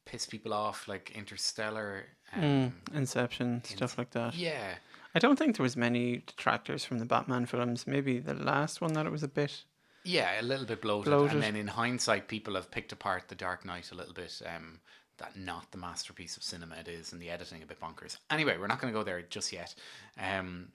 piss 0.04 0.26
people 0.26 0.52
off, 0.52 0.86
like 0.86 1.12
Interstellar. 1.14 2.04
Um, 2.36 2.74
Inception, 2.92 3.62
stuff 3.64 3.96
like 3.96 4.10
that. 4.10 4.34
Yeah, 4.34 4.74
I 5.14 5.18
don't 5.18 5.38
think 5.38 5.56
there 5.56 5.62
was 5.62 5.76
many 5.76 6.18
detractors 6.26 6.84
from 6.84 6.98
the 6.98 7.06
Batman 7.06 7.46
films. 7.46 7.86
Maybe 7.86 8.18
the 8.18 8.34
last 8.34 8.80
one 8.80 8.92
that 8.94 9.06
it 9.06 9.12
was 9.12 9.22
a 9.22 9.28
bit. 9.28 9.64
yeah, 10.04 10.40
a 10.40 10.42
little 10.42 10.66
bit 10.66 10.82
bloated. 10.82 11.10
Bloated. 11.10 11.34
And 11.34 11.42
then 11.42 11.56
in 11.56 11.68
hindsight, 11.68 12.28
people 12.28 12.54
have 12.56 12.70
picked 12.70 12.92
apart 12.92 13.28
The 13.28 13.34
Dark 13.34 13.64
Knight 13.64 13.90
a 13.92 13.94
little 13.94 14.12
bit. 14.12 14.42
Um, 14.44 14.80
that 15.18 15.36
not 15.36 15.70
the 15.70 15.78
masterpiece 15.78 16.36
of 16.36 16.42
cinema 16.42 16.76
it 16.76 16.88
is, 16.88 17.12
and 17.12 17.20
the 17.20 17.30
editing 17.30 17.62
a 17.62 17.66
bit 17.66 17.80
bonkers. 17.80 18.16
Anyway, 18.30 18.56
we're 18.58 18.66
not 18.66 18.80
going 18.80 18.92
to 18.92 18.98
go 18.98 19.04
there 19.04 19.22
just 19.22 19.52
yet. 19.52 19.74
Um, 20.20 20.68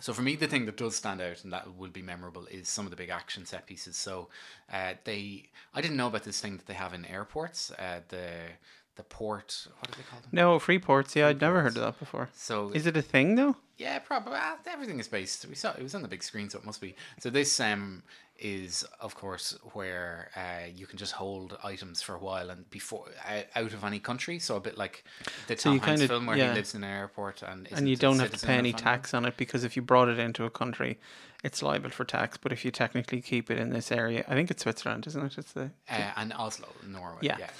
so 0.00 0.12
for 0.12 0.22
me, 0.22 0.36
the 0.36 0.46
thing 0.46 0.66
that 0.66 0.76
does 0.76 0.96
stand 0.96 1.20
out 1.20 1.44
and 1.44 1.52
that 1.52 1.76
will 1.76 1.90
be 1.90 2.02
memorable 2.02 2.46
is 2.46 2.68
some 2.68 2.86
of 2.86 2.90
the 2.90 2.96
big 2.96 3.10
action 3.10 3.44
set 3.44 3.66
pieces. 3.66 3.96
So 3.96 4.28
uh, 4.72 4.94
they, 5.04 5.50
I 5.74 5.80
didn't 5.80 5.96
know 5.96 6.06
about 6.06 6.24
this 6.24 6.40
thing 6.40 6.56
that 6.56 6.66
they 6.66 6.74
have 6.74 6.94
in 6.94 7.04
airports. 7.04 7.70
Uh, 7.72 8.00
the 8.08 8.28
the 8.96 9.02
port, 9.04 9.66
what 9.78 9.90
do 9.90 9.96
they 9.96 10.02
call 10.02 10.20
them? 10.20 10.28
No, 10.32 10.58
Freeports. 10.58 11.14
Yeah, 11.14 11.28
I'd 11.28 11.40
never 11.40 11.62
heard 11.62 11.76
of 11.78 11.82
that 11.82 11.98
before. 11.98 12.28
So 12.34 12.70
Is 12.74 12.86
it 12.86 12.94
a 12.94 13.00
thing 13.00 13.36
though? 13.36 13.56
Yeah, 13.78 13.98
probably. 14.00 14.38
Everything 14.66 15.00
is 15.00 15.08
based. 15.08 15.46
We 15.48 15.54
saw 15.54 15.72
it 15.72 15.82
was 15.82 15.94
on 15.94 16.02
the 16.02 16.08
big 16.08 16.22
screen, 16.22 16.50
so 16.50 16.58
it 16.58 16.66
must 16.66 16.80
be. 16.80 16.94
So 17.18 17.30
this 17.30 17.58
um 17.58 18.02
is 18.44 18.84
of 19.00 19.14
course 19.14 19.56
where 19.72 20.30
uh, 20.36 20.66
you 20.74 20.86
can 20.86 20.98
just 20.98 21.12
hold 21.12 21.56
items 21.62 22.02
for 22.02 22.14
a 22.14 22.18
while 22.18 22.50
and 22.50 22.68
before 22.70 23.06
out 23.54 23.72
of 23.72 23.84
any 23.84 24.00
country. 24.00 24.38
So 24.38 24.56
a 24.56 24.60
bit 24.60 24.76
like 24.76 25.04
the 25.46 25.56
So 25.56 25.70
Tom 25.70 25.74
you 25.74 25.80
Hanks 25.80 26.00
kinda- 26.00 26.08
film 26.12 26.26
where 26.26 26.36
yeah. 26.36 26.48
he 26.50 26.54
lives 26.56 26.74
in 26.74 26.82
an 26.84 26.90
airport 26.90 27.42
and 27.42 27.68
and 27.70 27.88
you 27.88 27.96
don't 27.96 28.18
have 28.18 28.32
to 28.32 28.46
pay 28.46 28.54
any 28.54 28.70
any- 28.70 28.72
tax 28.72 29.14
on 29.14 29.24
it 29.24 29.36
because 29.36 29.64
if 29.64 29.76
you 29.76 29.82
brought 29.82 30.08
it 30.08 30.18
into 30.18 30.44
a 30.44 30.50
country, 30.50 30.98
it's 31.44 31.62
liable 31.62 31.90
for 31.90 32.04
tax. 32.04 32.36
But 32.36 32.52
if 32.52 32.64
you 32.64 32.70
technically 32.70 33.20
keep 33.20 33.50
it 33.50 33.58
in 33.58 33.70
this 33.70 33.92
area, 33.92 34.24
I 34.28 34.34
think 34.34 34.50
it's 34.50 34.62
Switzerland, 34.64 35.06
isn't 35.06 35.24
it? 35.24 35.38
It's 35.38 35.52
the 35.52 35.70
Uh, 35.88 36.10
and 36.16 36.32
Oslo, 36.34 36.68
Norway. 36.86 37.18
yeah. 37.22 37.36
Yeah. 37.38 37.50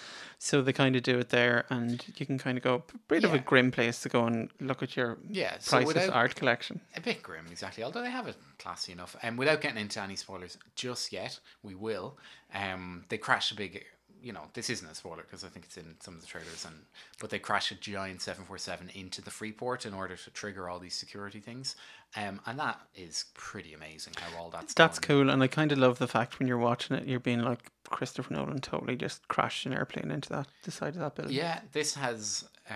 So 0.44 0.60
they 0.60 0.72
kind 0.72 0.96
of 0.96 1.04
do 1.04 1.20
it 1.20 1.28
there, 1.28 1.66
and 1.70 2.04
you 2.16 2.26
can 2.26 2.36
kind 2.36 2.58
of 2.58 2.64
go 2.64 2.74
a 2.74 2.98
bit 3.06 3.22
of 3.22 3.32
a 3.32 3.38
grim 3.38 3.70
place 3.70 4.00
to 4.02 4.08
go 4.08 4.26
and 4.26 4.50
look 4.58 4.82
at 4.82 4.96
your 4.96 5.18
Yeah, 5.30 5.54
so 5.60 5.76
priceless 5.76 6.08
art 6.08 6.34
collection. 6.34 6.80
A 6.96 7.00
bit 7.00 7.22
grim, 7.22 7.46
exactly. 7.48 7.84
Although 7.84 8.02
they 8.02 8.10
have 8.10 8.26
it 8.26 8.34
classy 8.58 8.90
enough. 8.90 9.14
And 9.22 9.38
without 9.38 9.60
getting 9.60 9.80
into 9.80 10.02
any 10.02 10.16
spoilers 10.16 10.58
just 10.74 11.12
yet, 11.12 11.38
we 11.62 11.76
will. 11.76 12.18
Um, 12.52 13.04
they 13.08 13.18
crash 13.18 13.52
a 13.52 13.54
big, 13.54 13.84
you 14.22 14.32
know, 14.32 14.42
this 14.54 14.70
isn't 14.70 14.88
a 14.88 14.94
spoiler 14.94 15.22
because 15.22 15.42
I 15.44 15.48
think 15.48 15.64
it's 15.64 15.76
in 15.76 15.96
some 16.00 16.14
of 16.14 16.20
the 16.20 16.26
trailers, 16.26 16.64
and 16.64 16.74
but 17.20 17.30
they 17.30 17.38
crash 17.38 17.70
a 17.72 17.74
giant 17.74 18.22
seven 18.22 18.44
four 18.44 18.58
seven 18.58 18.90
into 18.94 19.20
the 19.20 19.30
Freeport 19.30 19.84
in 19.86 19.94
order 19.94 20.16
to 20.16 20.30
trigger 20.30 20.68
all 20.68 20.78
these 20.78 20.94
security 20.94 21.40
things. 21.40 21.76
Um, 22.16 22.40
and 22.46 22.58
that 22.58 22.78
is 22.94 23.24
pretty 23.34 23.72
amazing 23.72 24.12
how 24.18 24.38
all 24.38 24.50
that's 24.50 24.74
That's 24.74 24.98
done. 24.98 25.06
cool, 25.08 25.30
and 25.30 25.42
I 25.42 25.46
kind 25.46 25.72
of 25.72 25.78
love 25.78 25.98
the 25.98 26.06
fact 26.08 26.38
when 26.38 26.46
you're 26.46 26.58
watching 26.58 26.96
it, 26.96 27.06
you're 27.06 27.20
being 27.20 27.42
like 27.42 27.70
Christopher 27.88 28.34
Nolan 28.34 28.60
totally 28.60 28.96
just 28.96 29.26
crashed 29.28 29.66
an 29.66 29.72
airplane 29.72 30.10
into 30.10 30.28
that 30.30 30.46
the 30.62 30.70
side 30.70 30.94
of 30.94 31.00
that 31.00 31.14
building. 31.14 31.34
Yeah, 31.36 31.60
this 31.72 31.94
has. 31.94 32.44
Uh, 32.70 32.74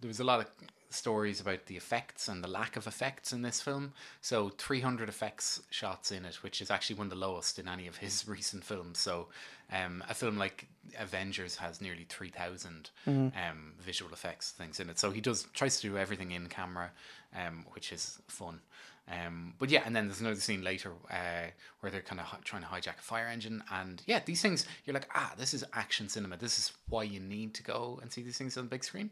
there 0.00 0.08
was 0.08 0.20
a 0.20 0.24
lot 0.24 0.40
of 0.40 0.46
stories 0.90 1.40
about 1.40 1.66
the 1.66 1.76
effects 1.76 2.28
and 2.28 2.42
the 2.42 2.48
lack 2.48 2.76
of 2.76 2.86
effects 2.86 3.32
in 3.32 3.42
this 3.42 3.60
film. 3.60 3.92
So 4.20 4.50
300 4.50 5.08
effects 5.08 5.62
shots 5.70 6.10
in 6.12 6.24
it, 6.24 6.42
which 6.42 6.60
is 6.60 6.70
actually 6.70 6.96
one 6.96 7.06
of 7.06 7.10
the 7.10 7.16
lowest 7.16 7.58
in 7.58 7.68
any 7.68 7.86
of 7.86 7.96
his 7.96 8.26
recent 8.28 8.64
films. 8.64 8.98
So 8.98 9.28
um, 9.72 10.02
a 10.08 10.14
film 10.14 10.36
like 10.36 10.66
Avengers 10.98 11.56
has 11.56 11.80
nearly 11.80 12.04
3,000 12.08 12.90
um, 13.06 13.72
visual 13.80 14.12
effects 14.12 14.50
things 14.50 14.80
in 14.80 14.90
it. 14.90 14.98
So 14.98 15.10
he 15.10 15.20
does 15.20 15.46
tries 15.54 15.80
to 15.80 15.88
do 15.88 15.96
everything 15.96 16.32
in 16.32 16.48
camera, 16.48 16.90
um, 17.34 17.64
which 17.72 17.92
is 17.92 18.18
fun. 18.26 18.60
Um, 19.10 19.54
but 19.58 19.70
yeah, 19.70 19.82
and 19.84 19.96
then 19.96 20.06
there's 20.06 20.20
another 20.20 20.38
scene 20.38 20.62
later 20.62 20.92
uh, 21.10 21.50
where 21.80 21.90
they're 21.90 22.00
kind 22.00 22.20
of 22.20 22.26
hi- 22.26 22.38
trying 22.44 22.62
to 22.62 22.68
hijack 22.68 22.98
a 22.98 23.02
fire 23.02 23.26
engine, 23.26 23.62
and 23.72 24.02
yeah, 24.06 24.20
these 24.24 24.40
things 24.40 24.66
you're 24.84 24.94
like, 24.94 25.08
ah, 25.14 25.32
this 25.36 25.52
is 25.52 25.64
action 25.72 26.08
cinema. 26.08 26.36
This 26.36 26.58
is 26.58 26.72
why 26.88 27.02
you 27.02 27.18
need 27.18 27.54
to 27.54 27.62
go 27.62 27.98
and 28.02 28.12
see 28.12 28.22
these 28.22 28.38
things 28.38 28.56
on 28.56 28.64
the 28.64 28.70
big 28.70 28.84
screen. 28.84 29.10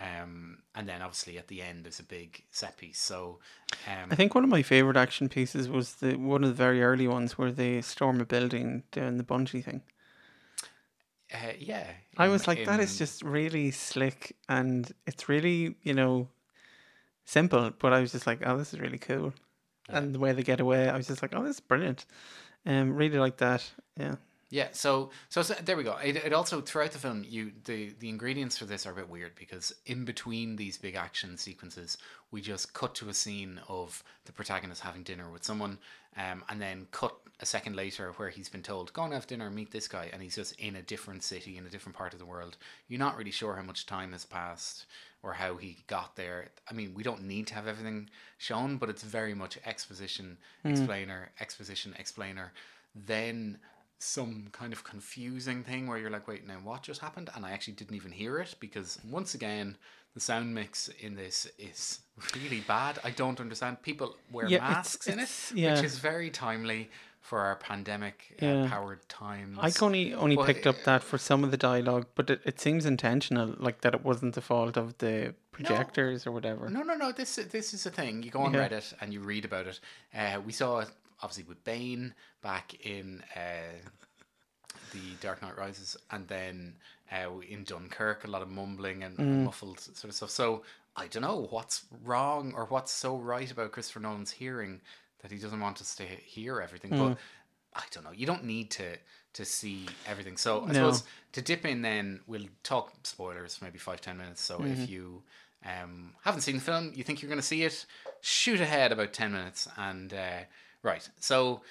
Um, 0.00 0.58
and 0.74 0.88
then 0.88 1.00
obviously 1.00 1.38
at 1.38 1.48
the 1.48 1.62
end 1.62 1.84
there's 1.84 1.98
a 1.98 2.04
big 2.04 2.42
set 2.50 2.76
piece. 2.76 3.00
So 3.00 3.38
um, 3.86 4.08
I 4.10 4.14
think 4.16 4.34
one 4.34 4.44
of 4.44 4.50
my 4.50 4.62
favorite 4.62 4.96
action 4.96 5.28
pieces 5.28 5.68
was 5.68 5.94
the 5.94 6.16
one 6.16 6.44
of 6.44 6.50
the 6.50 6.54
very 6.54 6.82
early 6.82 7.08
ones 7.08 7.38
where 7.38 7.52
they 7.52 7.80
storm 7.80 8.20
a 8.20 8.26
building 8.26 8.82
doing 8.92 9.16
the 9.16 9.24
bungee 9.24 9.64
thing. 9.64 9.82
Uh, 11.32 11.52
yeah, 11.58 11.86
I 12.16 12.26
in- 12.26 12.32
was 12.32 12.46
like, 12.46 12.64
that 12.64 12.80
is 12.80 12.98
just 12.98 13.22
really 13.22 13.70
slick 13.70 14.36
and 14.48 14.90
it's 15.06 15.28
really, 15.28 15.76
you 15.82 15.94
know, 15.94 16.28
simple. 17.28 17.70
But 17.78 17.92
I 17.92 18.00
was 18.00 18.12
just 18.12 18.26
like, 18.26 18.42
oh, 18.44 18.56
this 18.56 18.72
is 18.72 18.80
really 18.80 18.98
cool. 18.98 19.32
And 19.88 20.14
the 20.14 20.18
way 20.18 20.32
they 20.32 20.42
get 20.42 20.60
away, 20.60 20.88
I 20.88 20.96
was 20.96 21.06
just 21.06 21.22
like, 21.22 21.34
oh, 21.34 21.42
this 21.44 21.56
is 21.56 21.60
brilliant. 21.60 22.04
Um, 22.66 22.94
really 22.94 23.18
like 23.18 23.38
that. 23.38 23.70
Yeah. 23.96 24.16
Yeah, 24.50 24.68
so, 24.72 25.10
so 25.28 25.42
so 25.42 25.54
there 25.62 25.76
we 25.76 25.84
go. 25.84 25.96
It, 26.02 26.16
it 26.16 26.32
also 26.32 26.62
throughout 26.62 26.92
the 26.92 26.98
film, 26.98 27.24
you 27.28 27.52
the 27.64 27.94
the 27.98 28.08
ingredients 28.08 28.56
for 28.56 28.64
this 28.64 28.86
are 28.86 28.92
a 28.92 28.94
bit 28.94 29.08
weird 29.08 29.34
because 29.34 29.74
in 29.84 30.06
between 30.06 30.56
these 30.56 30.78
big 30.78 30.94
action 30.94 31.36
sequences, 31.36 31.98
we 32.30 32.40
just 32.40 32.72
cut 32.72 32.94
to 32.96 33.10
a 33.10 33.14
scene 33.14 33.60
of 33.68 34.02
the 34.24 34.32
protagonist 34.32 34.80
having 34.80 35.02
dinner 35.02 35.30
with 35.30 35.44
someone, 35.44 35.78
um, 36.16 36.44
and 36.48 36.62
then 36.62 36.86
cut 36.92 37.14
a 37.40 37.46
second 37.46 37.76
later 37.76 38.12
where 38.16 38.30
he's 38.30 38.48
been 38.48 38.62
told 38.62 38.92
go 38.94 39.02
and 39.02 39.12
have 39.12 39.26
dinner, 39.26 39.50
meet 39.50 39.70
this 39.70 39.86
guy, 39.86 40.08
and 40.14 40.22
he's 40.22 40.36
just 40.36 40.58
in 40.58 40.76
a 40.76 40.82
different 40.82 41.22
city 41.22 41.58
in 41.58 41.66
a 41.66 41.70
different 41.70 41.96
part 41.96 42.14
of 42.14 42.18
the 42.18 42.26
world. 42.26 42.56
You're 42.88 42.98
not 42.98 43.18
really 43.18 43.30
sure 43.30 43.54
how 43.54 43.62
much 43.62 43.84
time 43.84 44.12
has 44.12 44.24
passed 44.24 44.86
or 45.22 45.34
how 45.34 45.56
he 45.56 45.84
got 45.88 46.16
there. 46.16 46.48
I 46.70 46.72
mean, 46.72 46.94
we 46.94 47.02
don't 47.02 47.24
need 47.24 47.48
to 47.48 47.54
have 47.54 47.66
everything 47.66 48.08
shown, 48.38 48.78
but 48.78 48.88
it's 48.88 49.02
very 49.02 49.34
much 49.34 49.58
exposition, 49.66 50.38
explainer, 50.64 51.32
exposition, 51.38 51.94
explainer. 51.98 52.52
Then 52.94 53.58
some 53.98 54.48
kind 54.52 54.72
of 54.72 54.84
confusing 54.84 55.64
thing 55.64 55.86
where 55.86 55.98
you're 55.98 56.10
like, 56.10 56.28
wait, 56.28 56.46
now 56.46 56.58
what 56.62 56.82
just 56.82 57.00
happened? 57.00 57.30
And 57.34 57.44
I 57.44 57.50
actually 57.50 57.74
didn't 57.74 57.96
even 57.96 58.12
hear 58.12 58.38
it 58.38 58.54
because 58.60 58.98
once 59.08 59.34
again, 59.34 59.76
the 60.14 60.20
sound 60.20 60.54
mix 60.54 60.88
in 61.00 61.14
this 61.16 61.46
is 61.58 62.00
really 62.34 62.60
bad. 62.60 62.98
I 63.04 63.10
don't 63.10 63.40
understand. 63.40 63.82
People 63.82 64.16
wear 64.32 64.46
Yeah, 64.46 64.56
it's- 64.58 64.70
masks 64.76 65.06
in 65.08 65.18
it, 65.18 65.30
yeah. 65.54 65.74
which 65.74 65.84
is 65.84 65.98
very 65.98 66.30
timely 66.30 66.90
for 67.20 67.40
our 67.40 67.56
pandemic 67.56 68.36
uh, 68.40 68.46
Yeah. 68.46 68.68
powered 68.70 69.06
times. 69.08 69.58
I 69.60 69.70
only 69.84 70.14
only 70.14 70.36
But, 70.36 70.46
picked 70.46 70.66
up 70.66 70.76
that 70.84 71.02
for 71.02 71.18
some 71.18 71.44
of 71.44 71.50
the 71.50 71.56
dialogue, 71.58 72.06
but 72.14 72.30
it, 72.30 72.40
it 72.44 72.60
seems 72.60 72.86
intentional, 72.86 73.54
like 73.58 73.80
that 73.82 73.94
it 73.94 74.02
wasn't 74.04 74.34
the 74.34 74.40
fault 74.40 74.76
of 74.76 74.96
the 74.98 75.34
projectors 75.52 76.26
or 76.26 76.32
whatever. 76.32 76.70
No, 76.70 76.82
no, 76.82 76.94
no. 76.94 77.10
This 77.12 77.34
this 77.36 77.74
is 77.74 77.84
a 77.84 77.90
thing. 77.90 78.22
You 78.22 78.30
go 78.30 78.40
on. 78.42 78.52
Reddit 78.54 78.94
and 79.00 79.12
you 79.12 79.20
read 79.20 79.44
about 79.44 79.66
it. 79.66 79.80
Uh, 80.14 80.40
we 80.46 80.52
saw 80.52 80.78
it 80.78 80.88
obviously 81.22 81.44
with 81.44 81.62
Bane 81.64 82.14
back 82.42 82.74
in 82.86 83.22
uh, 83.36 83.78
the 84.90 85.16
Dark 85.20 85.42
Knight 85.42 85.56
Rises, 85.56 85.96
and 86.10 86.26
then 86.28 86.76
uh, 87.12 87.38
in 87.40 87.64
Dunkirk, 87.64 88.24
a 88.24 88.30
lot 88.30 88.42
of 88.42 88.50
mumbling 88.50 89.02
and 89.02 89.16
Mm. 89.18 89.44
muffled 89.44 89.80
sort 89.80 90.04
of 90.04 90.14
stuff. 90.14 90.30
So 90.30 90.62
I 90.96 91.06
don't 91.08 91.22
know 91.22 91.46
what's 91.50 91.84
wrong 92.04 92.52
or 92.54 92.64
what's 92.66 92.92
so 92.92 93.16
right 93.16 93.50
about 93.50 93.72
Christopher 93.72 94.00
Nolan's 94.00 94.30
hearing 94.32 94.80
that 95.20 95.30
he 95.30 95.38
doesn't 95.38 95.60
want 95.60 95.80
us 95.80 95.94
to 95.96 96.04
hear 96.04 96.60
everything. 96.60 96.92
Mm. 96.92 96.98
But 96.98 97.18
I 97.74 97.82
don't 97.90 98.04
know. 98.04 98.12
You 98.12 98.26
don't 98.26 98.44
need 98.44 98.70
to 98.72 98.96
to 99.34 99.44
see 99.44 99.86
everything. 100.06 100.36
So 100.36 100.62
I 100.64 100.68
No. 100.68 100.72
suppose 100.72 101.02
to 101.32 101.42
dip 101.42 101.64
in, 101.64 101.82
then 101.82 102.20
we'll 102.26 102.48
talk 102.62 102.92
spoilers, 103.04 103.60
maybe 103.60 103.78
five 103.78 104.00
ten 104.00 104.16
minutes. 104.16 104.40
So 104.42 104.58
Mm-hmm. 104.60 104.72
if 104.72 104.88
you 104.88 105.22
um, 105.64 106.14
haven't 106.24 106.40
seen 106.42 106.56
the 106.56 106.60
film, 106.62 106.92
you 106.94 107.04
think 107.04 107.20
you're 107.20 107.28
going 107.28 107.40
to 107.40 107.46
see 107.46 107.62
it, 107.64 107.84
shoot 108.20 108.60
ahead 108.60 108.90
about 108.90 109.12
ten 109.12 109.32
minutes. 109.32 109.68
And 109.76 110.12
uh, 110.14 110.40
right, 110.82 111.08
so 111.20 111.62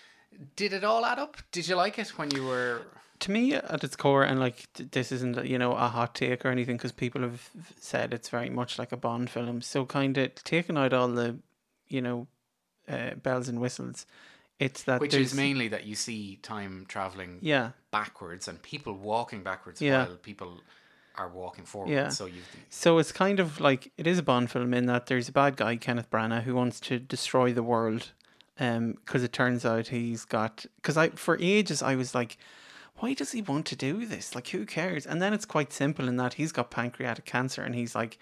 did 0.56 0.74
it 0.74 0.84
all 0.84 1.06
add 1.06 1.20
up? 1.20 1.38
Did 1.52 1.68
you 1.68 1.76
like 1.76 2.00
it 2.00 2.10
when 2.18 2.32
you 2.32 2.46
were? 2.46 2.82
to 3.20 3.32
me 3.32 3.54
at 3.56 3.84
its 3.84 3.96
core 3.96 4.24
and 4.24 4.40
like 4.40 4.68
this 4.76 5.12
isn't 5.12 5.44
you 5.44 5.58
know 5.58 5.72
a 5.72 5.88
hot 5.88 6.14
take 6.14 6.46
or 6.46 6.50
anything 6.50 6.78
because 6.78 6.92
people 6.92 7.22
have 7.22 7.50
said 7.80 8.14
it's 8.14 8.30
very 8.30 8.48
much 8.52 8.78
like 8.78 8.92
a 8.92 8.98
bond 8.98 9.28
film 9.28 9.60
so 9.60 9.88
kind 9.88 10.20
of 10.20 10.36
taking 10.44 10.78
out 10.78 10.94
all 10.94 11.08
the 11.08 11.36
you 11.88 12.00
know 12.00 12.28
uh, 12.88 13.16
bells 13.16 13.50
and 13.50 13.60
whistles 13.60 14.06
it's 14.60 14.84
that 14.84 15.02
Which 15.02 15.16
is 15.16 15.34
mainly 15.34 15.68
that 15.70 15.86
you 15.88 15.96
see 15.96 16.36
time 16.44 16.86
traveling 16.88 17.40
yeah 17.42 17.72
backwards 17.90 18.48
and 18.48 18.62
people 18.62 18.94
walking 18.94 19.42
backwards 19.42 19.82
Yeah. 19.82 20.06
while 20.06 20.18
people 20.18 20.62
are 21.16 21.28
walking 21.28 21.66
forward. 21.66 21.90
Yeah. 21.90 22.10
So 22.10 22.28
you 22.28 22.42
so 22.70 23.00
it's 23.00 23.12
kind 23.12 23.40
of 23.40 23.60
like 23.60 23.92
it 23.98 24.06
is 24.06 24.20
a 24.20 24.24
bond 24.24 24.52
film 24.52 24.76
in 24.76 24.86
that 24.86 25.08
there's 25.08 25.28
a 25.28 25.32
bad 25.32 25.58
guy 25.58 25.76
kenneth 25.76 26.12
branagh 26.12 26.44
who 26.44 26.54
wants 26.54 26.80
to 26.82 27.00
destroy 27.00 27.52
the 27.52 27.64
world 27.64 28.12
um 28.60 28.94
because 28.94 29.24
it 29.24 29.34
turns 29.34 29.66
out 29.66 29.88
he's 29.88 30.26
got 30.26 30.66
because 30.78 30.98
i 30.98 31.10
for 31.10 31.38
ages 31.40 31.82
i 31.82 31.96
was 31.96 32.16
like 32.16 32.38
why 33.00 33.14
does 33.14 33.32
he 33.32 33.42
want 33.42 33.66
to 33.68 33.76
do 33.76 34.06
this? 34.06 34.34
Like, 34.34 34.48
who 34.48 34.66
cares? 34.66 35.06
And 35.06 35.22
then 35.22 35.34
it's 35.34 35.46
quite 35.46 35.72
simple 35.72 36.08
in 36.08 36.18
that 36.18 36.36
he's 36.36 36.52
got 36.52 36.72
pancreatic 36.72 37.26
cancer 37.26 37.62
and 37.62 37.76
he's 37.76 37.94
like, 37.94 38.18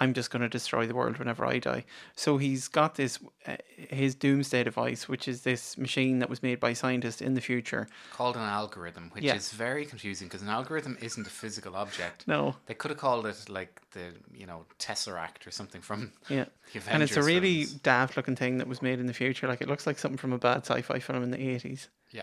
I'm 0.00 0.14
just 0.14 0.30
going 0.30 0.42
to 0.42 0.48
destroy 0.48 0.86
the 0.86 0.94
world 0.94 1.18
whenever 1.18 1.44
I 1.44 1.58
die. 1.58 1.84
So 2.14 2.38
he's 2.38 2.68
got 2.68 2.94
this, 2.94 3.18
uh, 3.46 3.56
his 3.76 4.14
doomsday 4.14 4.62
device, 4.64 5.08
which 5.08 5.26
is 5.26 5.42
this 5.42 5.76
machine 5.76 6.20
that 6.20 6.30
was 6.30 6.40
made 6.42 6.60
by 6.60 6.72
scientists 6.72 7.20
in 7.20 7.34
the 7.34 7.40
future. 7.40 7.88
called 8.12 8.36
an 8.36 8.42
algorithm, 8.42 9.10
which 9.12 9.24
Yeah. 9.24 9.34
is 9.34 9.50
very 9.52 9.84
confusing 9.84 10.28
because 10.28 10.42
an 10.42 10.48
algorithm 10.48 10.96
isn't 11.00 11.26
a 11.26 11.30
physical 11.30 11.74
object. 11.74 12.26
No. 12.28 12.56
They 12.66 12.74
could 12.74 12.90
have 12.92 12.98
called 13.00 13.26
it 13.26 13.48
like 13.48 13.80
the 13.90 14.12
you 14.32 14.46
know 14.46 14.66
Tesseract 14.78 15.46
or 15.46 15.50
something 15.50 15.80
from 15.82 16.12
Yeah. 16.28 16.44
the 16.72 16.82
and 16.92 17.02
it's 17.02 17.16
a 17.16 17.22
really 17.22 17.64
films. 17.64 17.80
daft 17.82 18.16
looking 18.16 18.36
thing 18.36 18.58
that 18.58 18.68
was 18.68 18.80
made 18.82 19.00
in 19.00 19.06
the 19.06 19.14
future. 19.14 19.48
Like, 19.48 19.60
it 19.60 19.68
looks 19.68 19.86
like 19.86 19.98
something 19.98 20.18
from 20.18 20.32
a 20.32 20.38
bad 20.38 20.64
sci 20.66 20.80
fi 20.82 20.98
film 21.00 21.22
in 21.22 21.30
the 21.30 21.38
80s. 21.38 21.88
yeah, 22.12 22.22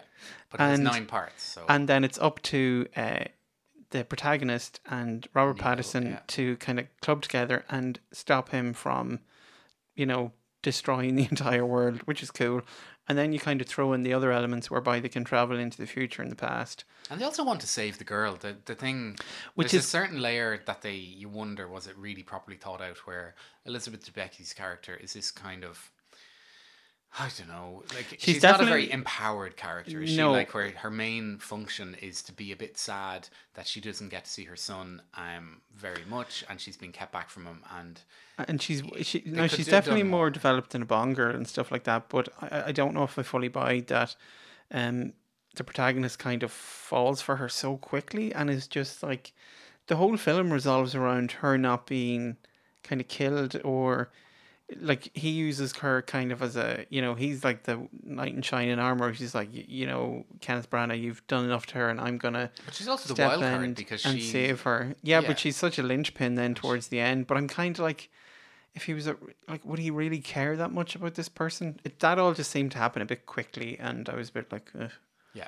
but 0.50 0.60
it 0.60 0.64
has 0.64 0.80
and- 0.80 0.84
nine 0.86 1.06
parts. 1.06 1.44
So 1.44 1.66
and 1.68 1.90
then 1.90 2.04
it's 2.04 2.18
up 2.20 2.42
to 2.44 2.88
uh, 2.96 3.26
the 3.92 4.04
protagonist 4.04 4.80
and 4.86 5.28
Robert 5.34 5.58
Neo, 5.58 5.66
Pattinson 5.66 6.06
yeah. 6.06 6.20
to 6.28 6.58
kind 6.58 6.80
of 6.80 6.88
club 7.02 7.22
together 7.22 7.66
and 7.70 8.00
stop 8.12 8.50
him 8.50 8.74
from, 8.74 9.20
you 9.96 10.06
know, 10.06 10.32
destroying 10.62 11.16
the 11.16 11.24
entire 11.30 11.66
world, 11.66 12.02
which 12.06 12.24
is 12.24 12.32
cool. 12.32 12.62
And 13.08 13.18
then 13.20 13.34
you 13.34 13.40
kind 13.40 13.62
of 13.62 13.68
throw 13.68 13.94
in 13.94 14.02
the 14.02 14.14
other 14.14 14.32
elements 14.32 14.72
whereby 14.72 15.00
they 15.00 15.10
can 15.10 15.24
travel 15.24 15.60
into 15.60 15.78
the 15.78 15.86
future 15.86 16.24
and 16.24 16.32
the 16.32 16.36
past. 16.36 16.86
And 17.12 17.22
they 17.22 17.26
also 17.26 17.44
want 17.46 17.62
to 17.62 17.68
save 17.68 18.00
the 18.00 18.04
girl. 18.04 18.36
The 18.36 18.58
the 18.66 18.74
thing, 18.74 19.18
Which 19.54 19.76
is- 19.76 19.86
a 19.86 19.88
certain 19.88 20.20
layer 20.20 20.60
that 20.66 20.82
they 20.82 20.96
you 20.96 21.30
wonder 21.30 21.68
was 21.68 21.86
it 21.86 21.96
really 21.98 22.24
properly 22.24 22.58
thought 22.58 22.82
out? 22.82 22.98
Where 23.06 23.36
Elizabeth 23.64 24.12
Debicki's 24.12 24.54
character 24.54 24.96
is 24.96 25.14
this 25.14 25.30
kind 25.30 25.64
of, 25.64 25.92
I 27.18 27.30
don't 27.38 27.48
know, 27.48 27.84
like 27.96 28.18
she's, 28.20 28.44
not 28.44 28.62
a 28.62 28.66
very 28.66 28.92
empowered 28.92 29.56
character. 29.56 30.02
Is 30.02 30.10
she 30.10 30.24
like 30.24 30.54
where 30.54 30.72
her 30.72 30.92
main 30.92 31.38
function 31.38 31.96
is 32.02 32.22
to 32.24 32.34
be 32.34 32.52
a 32.52 32.56
bit 32.58 32.78
sad 32.78 33.30
that 33.54 33.68
she 33.68 33.80
doesn't 33.80 34.10
get 34.10 34.26
to 34.26 34.32
see 34.32 34.44
her 34.46 34.58
son 34.58 35.02
um 35.16 35.62
very 35.74 36.04
much, 36.10 36.44
and 36.50 36.60
she's 36.60 36.76
been 36.76 36.92
kept 36.92 37.14
back 37.14 37.30
from 37.30 37.46
him, 37.46 37.64
and 37.78 38.02
And 38.38 38.62
she's 38.62 38.84
she 39.02 39.24
no, 39.26 39.48
she's 39.48 39.68
definitely 39.68 40.04
more 40.04 40.20
more. 40.20 40.30
developed 40.30 40.72
than 40.72 40.82
a 40.82 40.86
Bond 40.86 41.16
girl 41.16 41.34
and 41.36 41.48
stuff 41.48 41.72
like 41.72 41.86
that. 41.86 42.10
But 42.10 42.30
I, 42.42 42.64
I 42.68 42.72
don't 42.74 42.94
know 42.94 43.04
if 43.04 43.18
I 43.18 43.24
fully 43.24 43.48
buy 43.48 43.80
that. 43.88 44.16
Um, 44.72 45.14
the 45.56 45.64
protagonist 45.64 46.20
kind 46.20 46.44
of 46.44 46.52
falls 46.52 47.22
for 47.22 47.38
her 47.38 47.48
so 47.48 47.78
quickly 47.78 48.34
and 48.34 48.50
is 48.50 48.68
just 48.68 49.02
like 49.02 49.32
the 49.88 49.96
whole 49.96 50.18
film 50.18 50.52
resolves 50.52 50.94
around 50.96 51.32
her 51.34 51.58
not 51.58 51.88
being 51.88 52.36
kind 52.84 53.00
of 53.00 53.08
killed 53.08 53.56
or 53.64 54.10
like 54.80 55.16
he 55.16 55.30
uses 55.30 55.74
her 55.78 56.02
kind 56.02 56.32
of 56.32 56.42
as 56.42 56.56
a 56.56 56.86
you 56.90 57.02
know 57.02 57.14
he's 57.14 57.44
like 57.44 57.64
the 57.64 57.88
knight 58.04 58.34
in 58.34 58.42
shining 58.42 58.80
armor. 58.80 59.12
He's 59.12 59.36
like 59.36 59.50
you 59.52 59.86
know 59.86 60.26
Kenneth 60.42 60.70
Branagh, 60.70 61.00
you've 61.00 61.26
done 61.28 61.46
enough 61.46 61.66
to 61.68 61.76
her, 61.76 61.90
and 61.90 62.02
I'm 62.02 62.18
gonna 62.18 62.50
but 62.66 62.74
she's 62.74 62.88
also 62.88 63.14
the 63.14 63.22
wild 63.22 63.42
card 63.42 63.76
because 63.76 64.06
and 64.06 64.20
she 64.20 64.26
save 64.28 64.62
her. 64.62 64.96
Yeah, 65.04 65.22
Yeah. 65.22 65.28
but 65.28 65.40
she's 65.40 65.56
such 65.56 65.78
a 65.78 65.84
linchpin 65.84 66.36
then 66.36 66.56
towards 66.56 66.88
the 66.88 67.00
end. 67.00 67.28
But 67.28 67.38
I'm 67.38 67.48
kind 67.48 67.76
of 67.76 67.84
like, 67.84 68.10
if 68.74 68.84
he 68.86 68.94
was 68.94 69.08
a, 69.08 69.16
like, 69.48 69.64
would 69.66 69.80
he 69.80 69.92
really 69.92 70.20
care 70.20 70.56
that 70.58 70.72
much 70.72 70.96
about 70.96 71.14
this 71.16 71.30
person? 71.30 71.80
It, 71.84 72.00
that 72.00 72.18
all 72.18 72.34
just 72.34 72.50
seemed 72.52 72.72
to 72.72 72.78
happen 72.80 73.02
a 73.02 73.06
bit 73.06 73.26
quickly, 73.28 73.78
and 73.80 74.10
I 74.10 74.16
was 74.16 74.30
a 74.30 74.34
bit 74.34 74.52
like, 74.52 74.72
Ugh. 74.80 74.92
Yeah. 75.34 75.48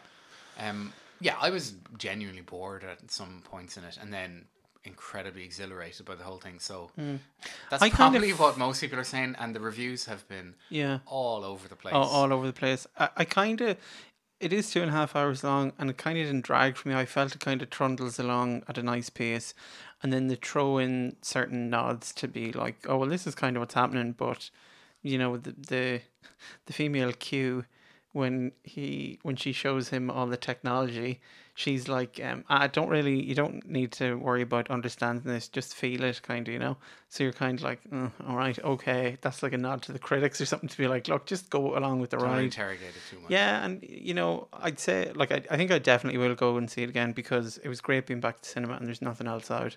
Um, 0.59 0.93
yeah, 1.19 1.35
I 1.41 1.49
was 1.49 1.73
genuinely 1.97 2.41
bored 2.43 2.83
at 2.83 3.09
some 3.09 3.41
points 3.43 3.77
in 3.77 3.83
it 3.83 3.97
and 3.99 4.13
then 4.13 4.45
incredibly 4.87 5.43
exhilarated 5.43 6.05
by 6.05 6.15
the 6.15 6.23
whole 6.23 6.39
thing. 6.39 6.59
So 6.59 6.89
that's 6.95 6.97
Hmm. 6.97 7.15
I 7.71 7.77
kind 7.77 7.91
of- 7.91 7.97
probably 8.21 8.33
what 8.33 8.57
most 8.57 8.81
people 8.81 8.97
are 8.99 9.03
saying, 9.03 9.35
and 9.37 9.53
the 9.55 9.59
reviews 9.59 10.05
have 10.05 10.27
been 10.27 10.55
yeah, 10.69 10.99
all 11.05 11.43
over 11.43 11.67
the 11.67 11.75
place. 11.75 11.93
all, 11.93 12.05
all 12.07 12.33
over 12.33 12.47
the 12.47 12.53
place. 12.53 12.87
I, 12.97 13.09
I 13.17 13.25
kind 13.25 13.61
of. 13.61 13.77
It 14.39 14.53
is 14.53 14.69
two 14.69 14.81
and 14.83 14.89
a 14.91 14.93
half 14.93 15.15
hours 15.15 15.43
long, 15.43 15.73
and 15.79 15.89
it 15.89 15.97
kind 15.97 16.15
of 16.19 16.25
didn't 16.27 16.45
drag 16.45 16.77
for 16.77 16.87
me. 16.89 16.93
I 16.93 17.05
felt 17.05 17.33
it 17.33 17.39
kind 17.39 17.59
of 17.63 17.71
trundles 17.71 18.19
along 18.19 18.61
at 18.67 18.77
a 18.77 18.83
nice 18.83 19.09
pace, 19.09 19.55
and 20.03 20.13
then 20.13 20.27
they 20.27 20.35
throw 20.35 20.77
in 20.77 21.15
certain 21.23 21.71
nods 21.71 22.13
to 22.13 22.27
be 22.27 22.51
like, 22.53 22.85
"Oh, 22.87 22.97
well, 22.97 23.09
this 23.09 23.25
is 23.25 23.33
kind 23.33 23.57
of 23.57 23.61
what's 23.61 23.73
happening." 23.73 24.11
But 24.11 24.51
you 25.01 25.17
know, 25.17 25.37
the 25.37 25.55
the, 25.57 26.01
the 26.67 26.73
female 26.73 27.13
Q, 27.13 27.65
when 28.11 28.51
he 28.63 29.17
when 29.23 29.35
she 29.37 29.51
shows 29.53 29.89
him 29.89 30.11
all 30.11 30.27
the 30.27 30.37
technology, 30.37 31.19
she's 31.57 31.87
like, 31.87 32.19
um, 32.23 32.45
"I 32.47 32.67
don't 32.67 32.87
really, 32.87 33.19
you 33.19 33.33
don't 33.33 33.67
need 33.67 33.91
to 33.93 34.13
worry 34.13 34.43
about 34.43 34.69
understanding 34.69 35.23
this. 35.33 35.47
Just 35.47 35.73
feel 35.73 36.03
it, 36.03 36.21
kind 36.21 36.47
of, 36.47 36.53
you 36.53 36.59
know." 36.59 36.77
So 37.09 37.23
you're 37.23 37.33
kind 37.33 37.57
of 37.57 37.63
like, 37.63 37.81
"Mm, 37.89 38.11
"All 38.27 38.37
right, 38.37 38.57
okay." 38.63 39.17
That's 39.21 39.41
like 39.41 39.53
a 39.53 39.57
nod 39.57 39.81
to 39.83 39.91
the 39.91 39.97
critics 39.97 40.39
or 40.39 40.45
something 40.45 40.69
to 40.69 40.77
be 40.77 40.87
like, 40.87 41.07
"Look, 41.07 41.25
just 41.25 41.49
go 41.49 41.75
along 41.75 41.99
with 41.99 42.11
the 42.11 42.17
Don't 42.17 42.27
ride." 42.27 42.43
interrogate 42.43 42.89
it 42.89 43.01
too 43.09 43.19
much. 43.19 43.31
Yeah, 43.31 43.65
and 43.65 43.83
you 43.83 44.13
know, 44.13 44.47
I'd 44.53 44.79
say 44.79 45.11
like 45.15 45.31
I, 45.31 45.41
I 45.49 45.57
think 45.57 45.71
I 45.71 45.79
definitely 45.79 46.19
will 46.19 46.35
go 46.35 46.57
and 46.57 46.69
see 46.69 46.83
it 46.83 46.89
again 46.89 47.11
because 47.13 47.57
it 47.57 47.69
was 47.69 47.81
great 47.81 48.05
being 48.05 48.19
back 48.19 48.41
to 48.41 48.47
cinema 48.47 48.75
and 48.75 48.85
there's 48.85 49.01
nothing 49.01 49.25
else 49.27 49.49
out. 49.49 49.75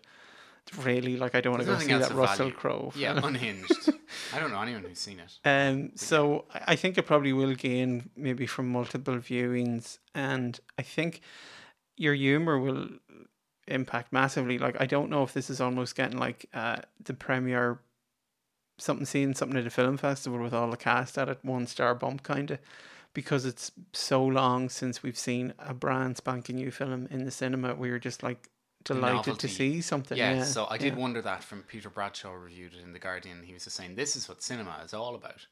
Really, 0.84 1.16
like 1.16 1.34
I 1.34 1.40
don't 1.40 1.52
want 1.54 1.64
to 1.64 1.72
go 1.72 1.78
see 1.78 1.94
that 1.94 2.12
Russell. 2.12 2.52
Crowe. 2.52 2.92
Yeah, 2.94 3.18
unhinged. 3.24 3.88
I 4.34 4.38
don't 4.38 4.52
know 4.52 4.60
anyone 4.60 4.84
who's 4.84 4.98
seen 4.98 5.18
it. 5.18 5.38
Um, 5.44 5.92
so 5.96 6.44
I 6.54 6.72
I 6.72 6.76
think 6.76 6.98
it 6.98 7.06
probably 7.06 7.32
will 7.32 7.54
gain 7.54 8.10
maybe 8.16 8.46
from 8.46 8.68
multiple 8.68 9.16
viewings, 9.16 9.98
and 10.14 10.60
I 10.78 10.82
think 10.82 11.22
your 12.00 12.14
humor 12.14 12.58
will 12.58 12.88
impact 13.68 14.12
massively. 14.12 14.58
Like 14.58 14.76
I 14.80 14.86
don't 14.86 15.10
know 15.10 15.22
if 15.22 15.32
this 15.32 15.50
is 15.50 15.60
almost 15.60 15.94
getting 15.94 16.18
like 16.18 16.46
uh, 16.54 16.76
the 17.04 17.14
premiere 17.14 17.78
something 18.78 19.04
seen 19.06 19.34
something 19.34 19.58
at 19.58 19.66
a 19.66 19.70
film 19.70 19.96
festival 19.98 20.38
with 20.40 20.54
all 20.54 20.70
the 20.70 20.76
cast 20.76 21.18
at 21.18 21.28
it 21.28 21.38
one 21.42 21.66
star 21.66 21.94
bump 21.94 22.22
kind 22.22 22.50
of 22.50 22.58
because 23.12 23.44
it's 23.44 23.70
so 23.92 24.24
long 24.24 24.68
since 24.70 25.02
we've 25.02 25.18
seen 25.18 25.52
a 25.58 25.74
brand 25.74 26.16
spanking 26.16 26.56
new 26.56 26.70
film 26.70 27.06
in 27.10 27.24
the 27.26 27.30
cinema. 27.30 27.74
We 27.74 27.90
were 27.90 27.98
just 27.98 28.22
like 28.22 28.48
delighted 28.84 29.16
novelty. 29.16 29.48
to 29.48 29.54
see 29.54 29.80
something. 29.82 30.16
Yeah, 30.16 30.36
Yeah, 30.36 30.44
so 30.44 30.66
I 30.70 30.78
did 30.78 30.94
yeah. 30.94 31.00
wonder 31.00 31.20
that 31.20 31.44
from 31.44 31.62
Peter 31.64 31.90
Bradshaw 31.90 32.32
reviewed 32.32 32.72
it 32.72 32.82
in 32.82 32.92
the 32.94 32.98
Guardian. 32.98 33.42
He 33.44 33.52
was 33.52 33.64
just 33.64 33.76
saying 33.76 33.96
this 33.96 34.16
is 34.16 34.26
what 34.28 34.42
cinema 34.42 34.80
is 34.84 34.94
all 34.94 35.14
about. 35.14 35.46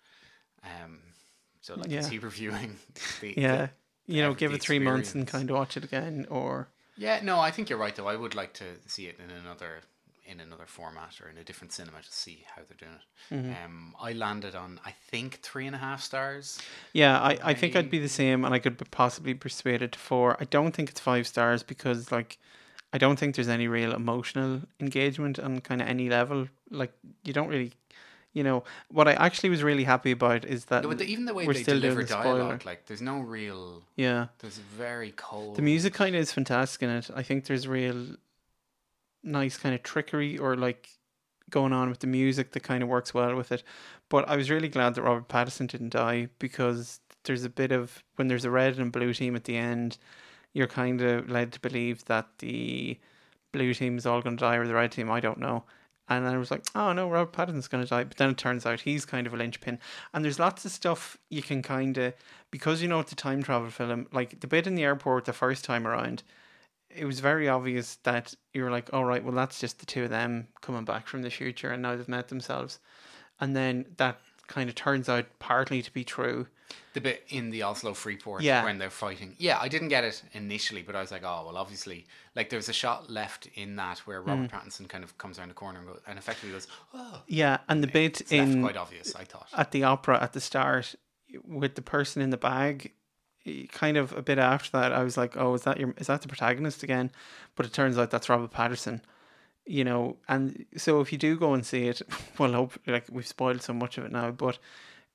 Um, 0.65 1.01
so 1.61 1.75
like, 1.75 1.89
is 1.89 1.93
Yeah. 2.07 2.09
he 2.11 2.19
reviewing? 2.31 2.77
The, 3.21 3.35
Yeah, 3.37 3.57
the- 3.57 3.71
you 4.09 4.23
know, 4.23 4.35
give 4.35 4.53
it 4.53 4.63
three 4.63 4.79
months 4.79 5.15
and 5.15 5.27
kind 5.27 5.49
of 5.51 5.57
watch 5.57 5.77
it 5.77 5.85
again, 5.85 6.27
or 6.29 6.69
Yeah, 6.97 7.21
no, 7.23 7.39
I 7.39 7.51
think 7.53 7.71
you're 7.71 7.79
right 7.79 7.95
though. 7.95 8.09
I 8.09 8.17
would 8.17 8.35
like 8.35 8.53
to 8.55 8.65
see 8.87 9.07
it 9.07 9.21
in 9.23 9.31
another 9.31 9.83
in 10.29 10.41
another 10.41 10.67
format 10.67 11.19
or 11.23 11.31
in 11.31 11.39
a 11.39 11.43
different 11.43 11.73
cinema 11.73 12.03
to 12.03 12.13
see 12.13 12.45
how 12.55 12.61
they're 12.69 12.77
doing 12.77 12.93
it. 13.01 13.35
Mm-hmm. 13.35 13.65
Um, 13.65 13.95
I 14.01 14.13
landed 14.13 14.55
on 14.55 14.79
I 14.85 14.93
think 15.11 15.41
three 15.41 15.67
and 15.67 15.75
a 15.75 15.79
half 15.79 16.03
stars. 16.03 16.61
Yeah, 16.93 17.19
I, 17.19 17.39
I 17.43 17.55
think 17.55 17.75
I'd 17.75 17.91
be 17.91 17.99
the 17.99 18.09
same, 18.09 18.45
and 18.45 18.55
I 18.55 18.59
could 18.59 18.91
possibly 18.91 19.33
persuade 19.35 19.81
it 19.81 19.93
to 19.93 19.99
four. 19.99 20.37
I 20.39 20.45
don't 20.45 20.73
think 20.73 20.91
it's 20.91 21.01
five 21.01 21.27
stars 21.27 21.63
because, 21.63 22.13
like, 22.13 22.39
I 22.93 22.99
don't 22.99 23.19
think 23.19 23.37
there's 23.37 23.49
any 23.49 23.69
real 23.69 23.95
emotional 23.95 24.63
engagement 24.81 25.39
on 25.39 25.61
kind 25.61 25.81
of 25.81 25.89
any 25.89 26.11
level. 26.11 26.49
Like, 26.71 26.93
you 27.25 27.33
don't 27.33 27.49
really, 27.49 27.73
you 28.35 28.43
know, 28.45 28.63
what 28.91 29.09
I 29.09 29.15
actually 29.15 29.49
was 29.51 29.63
really 29.63 29.85
happy 29.85 30.11
about 30.13 30.45
is 30.45 30.67
that 30.67 30.85
No, 30.85 30.93
even 31.03 31.25
the 31.25 31.35
way 31.35 31.47
we're 31.47 31.55
they 31.55 31.63
still 31.63 31.81
doing 31.81 31.95
deliver 31.95 32.03
the 32.03 32.09
spoiler. 32.09 32.39
dialogue, 32.41 32.65
like 32.67 32.87
there's 32.87 33.03
no 33.03 33.21
real. 33.21 33.83
yeah, 33.97 34.27
There's 34.39 34.59
very 34.59 35.13
cold. 35.17 35.57
the 35.57 35.63
music 35.63 35.95
kind 35.95 36.15
of 36.15 36.21
is 36.21 36.33
fantastic 36.33 36.83
in 36.83 36.91
it. 36.91 37.11
I 37.15 37.23
think 37.23 37.47
there's 37.47 37.67
real 37.67 38.17
nice 39.23 39.57
kind 39.57 39.75
of 39.75 39.83
trickery 39.83 40.39
or 40.39 40.57
like 40.57 40.89
going 41.51 41.73
on 41.73 41.89
with 41.89 42.01
the 42.01 42.07
music 42.07 42.53
that 42.53 42.63
kind 42.63 42.83
of 42.83 42.89
works 42.89 43.13
well 43.15 43.35
with 43.35 43.51
it. 43.53 43.63
But 44.09 44.29
I 44.29 44.37
was 44.37 44.51
really 44.51 44.69
glad 44.69 44.95
that 44.95 45.03
Robert 45.03 45.29
Pattinson 45.29 45.67
didn't 45.69 45.91
die 45.91 46.29
because 46.39 47.01
there's 47.25 47.45
a 47.45 47.51
bit 47.51 47.73
of 47.73 48.03
when 48.17 48.29
there's 48.29 48.45
a 48.45 48.51
red 48.51 48.79
and 48.79 48.93
blue 48.93 49.13
team 49.15 49.35
at 49.35 49.45
the 49.45 49.57
end, 49.57 49.99
you're 50.53 50.67
kind 50.67 51.01
of 51.01 51.29
led 51.29 51.53
to 51.53 51.61
believe 51.61 52.05
that 52.07 52.27
the 52.39 52.99
blue 53.53 53.75
team 53.75 53.97
is 53.99 54.07
all 54.07 54.21
going 54.23 54.37
to 54.37 54.41
die 54.41 54.57
or 54.57 54.67
the 54.67 54.75
red 54.75 54.93
team. 54.93 55.11
I 55.11 55.21
don't 55.21 55.39
know. 55.39 55.65
And 56.09 56.27
I 56.27 56.37
was 56.37 56.51
like, 56.51 56.65
oh 56.75 56.93
no, 56.93 57.09
Robert 57.09 57.33
Pattinson's 57.33 57.69
going 57.69 57.85
to 57.85 57.91
die. 57.91 58.05
But 58.05 58.17
then 58.17 58.31
it 58.31 58.39
turns 58.39 58.65
out 58.65 58.81
he's 58.81 59.05
kind 59.05 59.27
of 59.27 59.35
a 59.35 59.37
linchpin. 59.37 59.79
And 60.13 60.25
there's 60.25 60.39
lots 60.39 60.65
of 60.65 60.71
stuff 60.71 61.19
you 61.29 61.43
can 61.43 61.63
kind 61.63 61.97
of, 61.99 62.15
because 62.51 62.81
you 62.81 62.89
know 62.89 63.01
it's 63.01 63.13
a 63.13 63.17
time 63.17 63.43
travel 63.43 63.71
film, 63.71 64.07
like 64.13 64.41
the 64.41 64.47
bit 64.47 64.67
in 64.67 64.75
the 64.75 64.85
airport 64.85 65.27
the 65.27 65.33
first 65.33 65.65
time 65.65 65.87
around, 65.87 66.23
it 66.91 67.05
was 67.05 67.21
very 67.21 67.49
obvious 67.49 67.97
that 68.05 68.35
you 68.55 68.63
were 68.63 68.71
like, 68.71 68.93
all 68.93 69.05
right, 69.05 69.23
well, 69.23 69.35
that's 69.35 69.61
just 69.61 69.79
the 69.79 69.87
two 69.87 70.05
of 70.05 70.11
them 70.11 70.49
coming 70.63 70.85
back 70.85 71.07
from 71.07 71.23
the 71.23 71.31
future 71.31 71.71
and 71.71 71.83
now 71.83 71.95
they've 71.95 72.09
met 72.09 72.29
themselves. 72.29 72.79
And 73.41 73.55
then 73.55 73.87
that 73.99 74.21
kind 74.49 74.69
of 74.69 74.75
turns 74.75 75.09
out 75.09 75.27
partly 75.39 75.81
to 75.83 75.93
be 75.93 76.03
true. 76.05 76.49
the 76.95 77.01
bit 77.01 77.25
in 77.29 77.51
the 77.51 77.63
Oslo 77.63 77.95
Freeport 77.95 78.43
Yeah. 78.43 78.65
when 78.65 78.79
they're 78.79 78.91
fighting. 78.91 79.37
Yeah, 79.39 79.59
I 79.61 79.69
didn't 79.69 79.89
get 79.89 80.03
it 80.05 80.23
initially, 80.33 80.83
but 80.83 80.97
I 80.97 81.01
was 81.01 81.11
like, 81.13 81.23
oh 81.23 81.45
well, 81.47 81.57
obviously, 81.57 82.07
like 82.35 82.51
there 82.51 82.59
was 82.59 82.69
a 82.69 82.73
shot 82.73 83.09
left 83.09 83.47
in 83.55 83.77
that 83.77 83.99
where 84.01 84.21
Robert 84.21 84.51
Mm. 84.51 84.51
Pattinson 84.51 84.89
kind 84.89 85.05
of 85.05 85.17
comes 85.17 85.39
around 85.39 85.49
the 85.49 85.55
corner 85.55 85.79
and, 85.79 85.89
go, 85.89 85.99
and 86.09 86.19
effectively 86.19 86.51
goes, 86.53 86.67
oh, 86.93 87.23
Yeah. 87.29 87.59
And 87.69 87.83
the 87.83 87.87
bit 87.87 88.21
it's 88.21 88.33
in 88.33 88.63
quite 88.63 88.77
obvious. 88.77 89.15
I 89.15 89.25
thought. 89.25 89.49
at 89.57 89.71
the 89.71 89.85
opera 89.85 90.21
at 90.23 90.33
the 90.33 90.41
start 90.41 90.95
with 91.47 91.75
the 91.77 91.83
person 91.83 92.21
in 92.23 92.31
the 92.31 92.37
bag 92.37 92.93
kind 93.73 93.97
of 93.97 94.13
a 94.13 94.21
bit 94.21 94.37
after 94.39 94.71
that 94.73 94.93
i 94.93 95.03
was 95.03 95.17
like 95.17 95.35
oh 95.37 95.55
is 95.55 95.63
that 95.63 95.79
your 95.81 95.95
is 95.97 96.09
that 96.09 96.21
the 96.21 96.29
protagonist 96.29 96.83
again 96.83 97.11
but 97.57 97.65
it 97.65 97.73
turns 97.73 97.97
out 97.97 98.11
that's 98.11 98.29
robert 98.29 98.51
pattinson 98.53 99.01
you 99.69 99.85
know 99.85 100.17
and 100.29 100.65
so 100.77 101.01
if 101.01 101.13
you 101.13 101.19
do 101.19 101.37
go 101.37 101.53
and 101.53 101.65
see 101.65 101.87
it 101.89 102.01
well 102.39 102.53
hope 102.53 102.79
like 102.87 103.05
we've 103.11 103.27
spoiled 103.27 103.63
so 103.63 103.73
much 103.73 103.99
of 103.99 104.05
it 104.05 104.13
now 104.13 104.31
but 104.31 104.59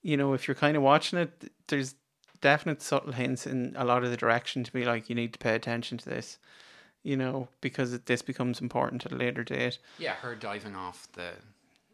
you 0.01 0.15
know 0.15 0.33
if 0.33 0.47
you're 0.47 0.55
kind 0.55 0.77
of 0.77 0.83
watching 0.83 1.19
it 1.19 1.51
there's 1.67 1.95
definite 2.39 2.81
subtle 2.81 3.13
hints 3.13 3.47
in 3.47 3.73
a 3.77 3.85
lot 3.85 4.03
of 4.03 4.11
the 4.11 4.17
direction 4.17 4.63
to 4.63 4.71
be 4.71 4.85
like 4.85 5.09
you 5.09 5.15
need 5.15 5.33
to 5.33 5.39
pay 5.39 5.55
attention 5.55 5.97
to 5.97 6.07
this 6.07 6.37
you 7.01 7.17
know 7.17 7.47
because 7.61 7.93
it, 7.93 8.05
this 8.05 8.21
becomes 8.21 8.61
important 8.61 9.05
at 9.05 9.11
a 9.11 9.15
later 9.15 9.43
date 9.43 9.79
yeah, 9.97 10.13
her 10.13 10.35
diving 10.35 10.75
off 10.75 11.07
the 11.13 11.31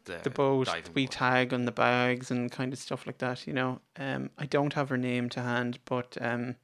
the, 0.04 0.18
the 0.22 0.30
boat, 0.30 0.68
we 0.94 1.04
board. 1.04 1.12
tag 1.12 1.52
on 1.52 1.64
the 1.64 1.72
bags 1.72 2.30
and 2.30 2.50
kind 2.50 2.72
of 2.72 2.78
stuff 2.78 3.06
like 3.06 3.18
that, 3.18 3.46
you 3.46 3.52
know. 3.52 3.80
Um, 3.98 4.30
I 4.38 4.46
don't 4.46 4.72
have 4.72 4.88
her 4.88 4.96
name 4.96 5.28
to 5.30 5.42
hand, 5.42 5.78
but 5.84 6.16
um, 6.20 6.56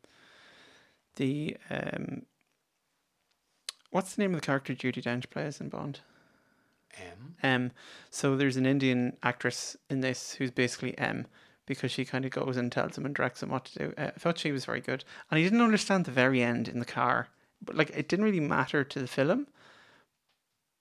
the 1.17 1.57
um, 1.71 2.23
what's 3.91 4.15
the 4.15 4.23
name 4.23 4.35
of 4.35 4.41
the 4.41 4.47
character 4.47 4.75
Judy 4.75 5.03
Dench 5.03 5.31
plays 5.31 5.61
in 5.61 5.69
Bond? 5.69 6.01
M. 6.99 7.03
Um, 7.03 7.35
M. 7.43 7.73
So 8.11 8.37
there's 8.37 8.57
an 8.57 8.67
Indian 8.67 9.17
actress 9.23 9.77
in 9.91 10.01
this 10.01 10.35
who's 10.35 10.51
basically 10.51 10.97
M 10.99 11.27
because 11.67 11.91
she 11.91 12.05
kind 12.05 12.25
of 12.25 12.31
goes 12.31 12.57
and 12.57 12.71
tells 12.71 12.97
him 12.97 13.05
and 13.05 13.15
directs 13.15 13.43
him 13.43 13.51
what 13.51 13.65
to 13.67 13.79
do. 13.79 13.95
Uh, 13.99 14.11
I 14.15 14.19
thought 14.19 14.39
she 14.39 14.53
was 14.53 14.65
very 14.65 14.81
good, 14.81 15.05
and 15.31 15.39
I 15.39 15.43
didn't 15.43 15.61
understand 15.61 16.05
the 16.05 16.13
very 16.13 16.43
end 16.43 16.69
in 16.69 16.79
the 16.79 16.85
car, 16.85 17.29
but 17.63 17.77
like 17.77 17.91
it 17.91 18.09
didn't 18.09 18.25
really 18.25 18.41
matter 18.41 18.85
to 18.85 18.99
the 18.99 19.09
film. 19.09 19.49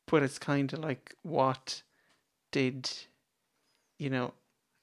But 0.07 0.21
it's 0.21 0.37
kind 0.37 0.71
of 0.71 0.79
like 0.79 1.15
what 1.23 1.81
did, 2.51 2.89
you 3.97 4.09
know, 4.09 4.33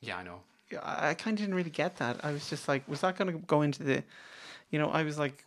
yeah, 0.00 0.18
I 0.18 0.24
know. 0.24 0.40
I 0.82 1.14
kind 1.14 1.36
of 1.36 1.40
didn't 1.40 1.54
really 1.54 1.70
get 1.70 1.96
that. 1.98 2.24
I 2.24 2.32
was 2.32 2.48
just 2.50 2.66
like, 2.66 2.88
was 2.88 3.02
that 3.02 3.16
going 3.16 3.30
to 3.30 3.38
go 3.38 3.62
into 3.62 3.82
the, 3.82 4.02
you 4.70 4.78
know, 4.78 4.88
I 4.90 5.02
was 5.02 5.18
like, 5.18 5.44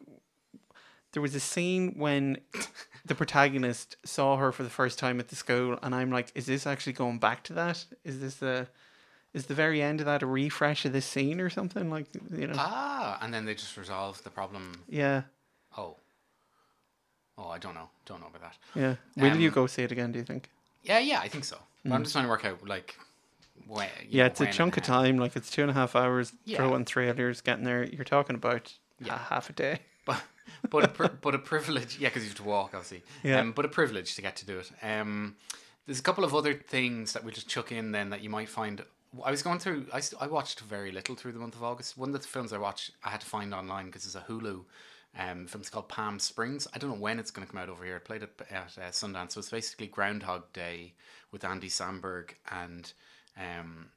there 1.15 1.21
was 1.21 1.33
a 1.33 1.39
scene 1.39 1.93
when 1.97 2.37
the 3.05 3.15
protagonist 3.15 3.95
saw 4.05 4.35
her 4.35 4.51
for 4.51 4.63
the 4.63 4.69
first 4.69 4.99
time 4.99 5.19
at 5.21 5.29
the 5.29 5.35
school, 5.35 5.79
and 5.81 5.95
I'm 5.95 6.11
like, 6.11 6.31
is 6.35 6.45
this 6.45 6.67
actually 6.67 6.91
going 6.93 7.19
back 7.19 7.41
to 7.45 7.53
that? 7.53 7.85
Is 8.03 8.19
this 8.19 8.35
the, 8.35 8.67
is 9.33 9.45
the 9.45 9.53
very 9.53 9.81
end 9.81 10.01
of 10.01 10.05
that 10.07 10.21
a 10.21 10.25
refresh 10.25 10.83
of 10.83 10.91
this 10.91 11.05
scene 11.05 11.39
or 11.39 11.49
something? 11.49 11.89
Like, 11.89 12.07
you 12.35 12.47
know, 12.47 12.55
Ah, 12.57 13.17
and 13.21 13.33
then 13.33 13.45
they 13.45 13.53
just 13.55 13.77
resolve 13.77 14.21
the 14.23 14.29
problem. 14.29 14.83
yeah, 14.89 15.21
Oh, 15.77 15.95
oh, 17.37 17.47
I 17.47 17.57
don't 17.59 17.75
know. 17.75 17.89
Don't 18.05 18.19
know 18.19 18.27
about 18.27 18.41
that. 18.41 18.57
yeah. 18.75 18.95
Will 19.15 19.37
you 19.39 19.47
Um, 19.49 19.53
go 19.55 19.67
see 19.67 19.83
it 19.83 19.91
again? 19.93 20.11
Do 20.11 20.19
you 20.19 20.25
think? 20.25 20.49
Yeah, 20.83 20.99
yeah, 20.99 21.19
I 21.21 21.29
think 21.29 21.45
so. 21.45 21.57
But 21.85 21.93
I'm 21.93 22.03
just 22.03 22.13
trying 22.13 22.25
to 22.25 22.29
work 22.29 22.43
out 22.45 22.67
like 22.67 22.97
when. 23.67 23.87
Mm. 23.87 23.91
Yeah, 24.09 24.23
know, 24.23 24.27
it's 24.27 24.41
a 24.41 24.51
chunk 24.51 24.75
of 24.77 24.83
time. 24.83 25.17
Like 25.17 25.35
it's 25.37 25.49
two 25.49 25.61
and 25.61 25.71
a 25.71 25.73
half 25.73 25.95
hours. 25.95 26.33
Yeah. 26.43 26.57
Throw 26.57 26.75
in 26.75 26.83
trailers, 26.85 27.39
getting 27.41 27.63
there. 27.63 27.83
You're 27.85 28.03
talking 28.03 28.35
about 28.35 28.73
a 29.01 29.05
Yeah. 29.05 29.17
half 29.17 29.49
a 29.49 29.53
day. 29.53 29.79
but 30.05 30.21
but 30.69 30.83
a 30.83 30.87
pri- 30.87 31.09
but 31.21 31.35
a 31.35 31.39
privilege. 31.39 31.97
Yeah, 31.99 32.09
because 32.09 32.23
you 32.23 32.29
have 32.29 32.37
to 32.37 32.43
walk, 32.43 32.71
obviously. 32.73 33.03
Yeah. 33.23 33.39
Um, 33.39 33.51
but 33.51 33.65
a 33.65 33.69
privilege 33.69 34.15
to 34.15 34.21
get 34.21 34.35
to 34.37 34.45
do 34.45 34.59
it. 34.59 34.71
Um, 34.81 35.35
there's 35.85 35.99
a 35.99 36.03
couple 36.03 36.23
of 36.23 36.33
other 36.33 36.53
things 36.53 37.13
that 37.13 37.23
we 37.23 37.31
just 37.31 37.47
chuck 37.47 37.71
in 37.71 37.91
then 37.91 38.09
that 38.09 38.21
you 38.21 38.29
might 38.29 38.49
find. 38.49 38.83
I 39.23 39.31
was 39.31 39.41
going 39.41 39.59
through. 39.59 39.87
I, 39.93 39.99
st- 39.99 40.21
I 40.21 40.27
watched 40.27 40.59
very 40.61 40.91
little 40.91 41.15
through 41.15 41.33
the 41.33 41.39
month 41.39 41.55
of 41.55 41.63
August. 41.63 41.97
One 41.97 42.09
of 42.09 42.21
the 42.21 42.27
films 42.27 42.51
I 42.51 42.57
watched, 42.57 42.91
I 43.03 43.09
had 43.09 43.21
to 43.21 43.27
find 43.27 43.53
online 43.53 43.85
because 43.87 44.05
it's 44.05 44.15
a 44.15 44.21
Hulu. 44.21 44.63
Um, 45.17 45.47
film's 45.47 45.69
called 45.69 45.87
Palm 45.87 46.19
Springs. 46.19 46.67
I 46.73 46.77
don't 46.77 46.89
know 46.89 46.99
when 46.99 47.19
it's 47.19 47.31
going 47.31 47.47
to 47.47 47.51
come 47.51 47.61
out 47.61 47.69
over 47.69 47.85
here. 47.85 47.95
It 47.95 48.03
played 48.03 48.23
at, 48.23 48.31
at 48.51 48.77
uh, 48.77 48.91
Sundance, 48.91 49.31
so 49.31 49.39
it's 49.39 49.49
basically 49.49 49.87
Groundhog 49.87 50.51
Day 50.51 50.93
with 51.31 51.45
Andy 51.45 51.69
Samberg 51.69 52.31
and 52.51 52.91
um, 53.37 53.87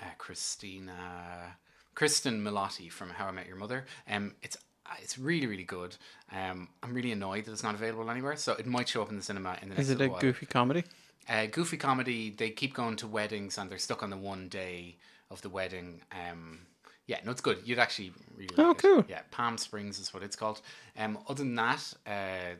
uh, 0.00 0.06
Christina 0.18 1.56
Cristin 1.94 2.40
Milioti 2.42 2.90
from 2.90 3.10
How 3.10 3.26
I 3.26 3.30
Met 3.32 3.46
Your 3.46 3.56
Mother. 3.56 3.84
Um, 4.08 4.34
it's 4.42 4.56
it's 5.00 5.18
really 5.18 5.46
really 5.46 5.64
good. 5.64 5.96
Um, 6.32 6.68
I'm 6.82 6.94
really 6.94 7.12
annoyed 7.12 7.44
that 7.46 7.52
it's 7.52 7.62
not 7.62 7.74
available 7.74 8.10
anywhere, 8.10 8.36
so 8.36 8.52
it 8.54 8.66
might 8.66 8.88
show 8.88 9.02
up 9.02 9.10
in 9.10 9.16
the 9.16 9.22
cinema 9.22 9.56
in 9.62 9.68
the 9.68 9.74
next 9.76 9.88
Is 9.88 9.90
it 9.90 10.00
a 10.00 10.08
while. 10.08 10.20
goofy 10.20 10.46
comedy? 10.46 10.84
Uh, 11.28 11.46
goofy 11.46 11.76
comedy. 11.76 12.30
They 12.30 12.50
keep 12.50 12.74
going 12.74 12.96
to 12.96 13.06
weddings 13.06 13.56
and 13.58 13.70
they're 13.70 13.78
stuck 13.78 14.02
on 14.02 14.10
the 14.10 14.16
one 14.16 14.48
day 14.48 14.96
of 15.30 15.40
the 15.42 15.48
wedding. 15.48 16.00
Um, 16.10 16.60
yeah, 17.06 17.18
no, 17.24 17.30
it's 17.30 17.40
good. 17.40 17.58
You'd 17.64 17.78
actually 17.78 18.12
really. 18.36 18.54
Oh, 18.58 18.68
like 18.68 18.78
it. 18.78 18.82
cool. 18.82 19.04
Yeah, 19.08 19.20
Palm 19.30 19.56
Springs 19.58 19.98
is 19.98 20.12
what 20.12 20.22
it's 20.22 20.36
called. 20.36 20.60
Um, 20.98 21.18
other 21.28 21.42
than 21.44 21.54
that, 21.56 21.94
uh, 22.06 22.56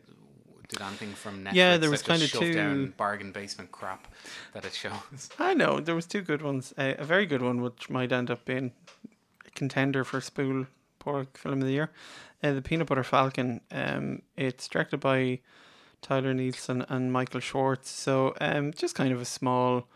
did 0.68 0.80
anything 0.80 1.12
from 1.12 1.44
Netflix? 1.44 1.52
Yeah, 1.54 1.76
there 1.76 1.90
was 1.90 2.02
kinda 2.02 2.26
shoved 2.26 2.44
two- 2.44 2.54
down 2.54 2.94
bargain 2.96 3.32
basement 3.32 3.72
crap 3.72 4.06
that 4.54 4.64
it 4.64 4.72
shows. 4.74 5.28
I 5.38 5.54
know 5.54 5.80
there 5.80 5.94
was 5.94 6.06
two 6.06 6.22
good 6.22 6.40
ones. 6.42 6.72
Uh, 6.78 6.94
a 6.98 7.04
very 7.04 7.26
good 7.26 7.42
one, 7.42 7.60
which 7.62 7.90
might 7.90 8.10
end 8.12 8.30
up 8.30 8.44
being 8.44 8.72
a 9.46 9.50
contender 9.50 10.02
for 10.04 10.20
Spool 10.20 10.66
Pork 11.02 11.36
Film 11.36 11.60
of 11.60 11.66
the 11.66 11.72
Year. 11.72 11.90
Uh, 12.44 12.52
the 12.52 12.62
Peanut 12.62 12.86
Butter 12.86 13.02
Falcon. 13.02 13.60
Um, 13.72 14.22
it's 14.36 14.68
directed 14.68 15.00
by 15.00 15.40
Tyler 16.00 16.32
Nilson 16.32 16.86
and 16.88 17.12
Michael 17.12 17.40
Schwartz. 17.40 17.90
So, 17.90 18.34
um, 18.40 18.72
just 18.72 18.94
kind 18.94 19.12
of 19.12 19.20
a 19.20 19.24
small, 19.24 19.88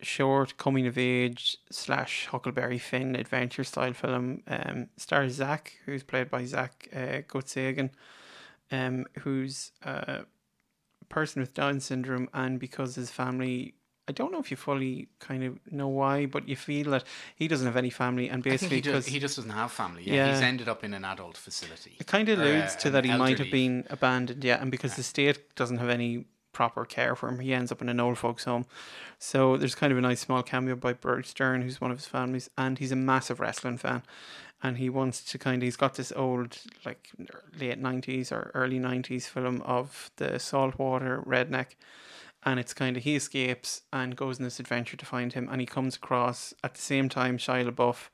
short 0.00 0.56
coming 0.56 0.86
of 0.86 0.96
age 0.96 1.58
slash 1.72 2.26
Huckleberry 2.26 2.78
Finn 2.78 3.16
adventure 3.16 3.64
style 3.64 3.92
film. 3.92 4.42
Um, 4.46 4.90
stars 4.96 5.32
Zach, 5.32 5.72
who's 5.84 6.04
played 6.04 6.30
by 6.30 6.44
Zach 6.44 6.88
uh, 6.94 7.22
Gottsagen, 7.28 7.90
um, 8.70 9.06
who's 9.20 9.72
a 9.82 10.20
person 11.08 11.40
with 11.40 11.52
Down 11.52 11.80
syndrome, 11.80 12.28
and 12.32 12.60
because 12.60 12.94
his 12.94 13.10
family 13.10 13.74
I 14.10 14.12
don't 14.12 14.32
know 14.32 14.40
if 14.40 14.50
you 14.50 14.56
fully 14.56 15.06
kind 15.28 15.42
of 15.44 15.52
know 15.70 15.86
why, 16.00 16.26
but 16.26 16.48
you 16.48 16.56
feel 16.56 16.90
that 16.90 17.04
he 17.36 17.46
doesn't 17.46 17.66
have 17.66 17.76
any 17.76 17.90
family, 17.90 18.26
and 18.28 18.42
basically 18.42 18.78
he 18.78 18.82
just, 18.82 18.92
because 18.92 19.06
he 19.06 19.18
just 19.20 19.36
doesn't 19.36 19.52
have 19.62 19.70
family. 19.70 20.02
Yeah, 20.04 20.32
he's 20.32 20.42
ended 20.42 20.68
up 20.68 20.82
in 20.82 20.92
an 20.94 21.04
adult 21.04 21.36
facility. 21.36 21.92
it 22.00 22.08
kind 22.08 22.28
of 22.28 22.38
alludes 22.40 22.74
uh, 22.74 22.78
to 22.80 22.90
that 22.90 23.04
he 23.04 23.14
might 23.16 23.38
have 23.38 23.52
been 23.52 23.84
abandoned, 23.88 24.42
yeah, 24.42 24.60
and 24.60 24.70
because 24.70 24.96
the 24.96 25.04
state 25.04 25.54
doesn't 25.54 25.78
have 25.78 25.88
any 25.88 26.24
proper 26.52 26.84
care 26.84 27.14
for 27.14 27.28
him, 27.28 27.38
he 27.38 27.54
ends 27.54 27.70
up 27.70 27.80
in 27.80 27.88
an 27.88 28.00
old 28.00 28.18
folks' 28.18 28.44
home. 28.44 28.66
So 29.18 29.56
there's 29.56 29.76
kind 29.76 29.92
of 29.92 29.98
a 29.98 30.00
nice 30.00 30.20
small 30.20 30.42
cameo 30.42 30.74
by 30.74 30.92
Bruce 30.94 31.32
Dern, 31.32 31.62
who's 31.62 31.80
one 31.80 31.92
of 31.92 31.98
his 31.98 32.06
families, 32.06 32.50
and 32.58 32.78
he's 32.78 32.90
a 32.92 32.96
massive 32.96 33.38
wrestling 33.38 33.78
fan. 33.78 34.02
And 34.62 34.76
he 34.76 34.90
wants 34.90 35.22
to 35.30 35.38
kind 35.38 35.62
of, 35.62 35.66
he's 35.66 35.76
got 35.76 35.94
this 35.94 36.12
old, 36.14 36.58
like 36.84 37.10
late 37.58 37.80
90s 37.80 38.30
or 38.32 38.50
early 38.52 38.78
90s 38.78 39.24
film 39.34 39.62
of 39.62 40.10
the 40.16 40.38
saltwater 40.38 41.22
redneck. 41.26 41.68
And 42.44 42.58
it's 42.58 42.72
kind 42.72 42.96
of, 42.96 43.02
he 43.02 43.16
escapes 43.16 43.82
and 43.92 44.16
goes 44.16 44.38
on 44.38 44.44
this 44.44 44.60
adventure 44.60 44.96
to 44.96 45.06
find 45.06 45.32
him. 45.32 45.48
And 45.50 45.60
he 45.60 45.66
comes 45.66 45.96
across, 45.96 46.54
at 46.64 46.74
the 46.74 46.80
same 46.80 47.08
time, 47.08 47.36
Shia 47.36 47.70
LaBeouf, 47.70 48.08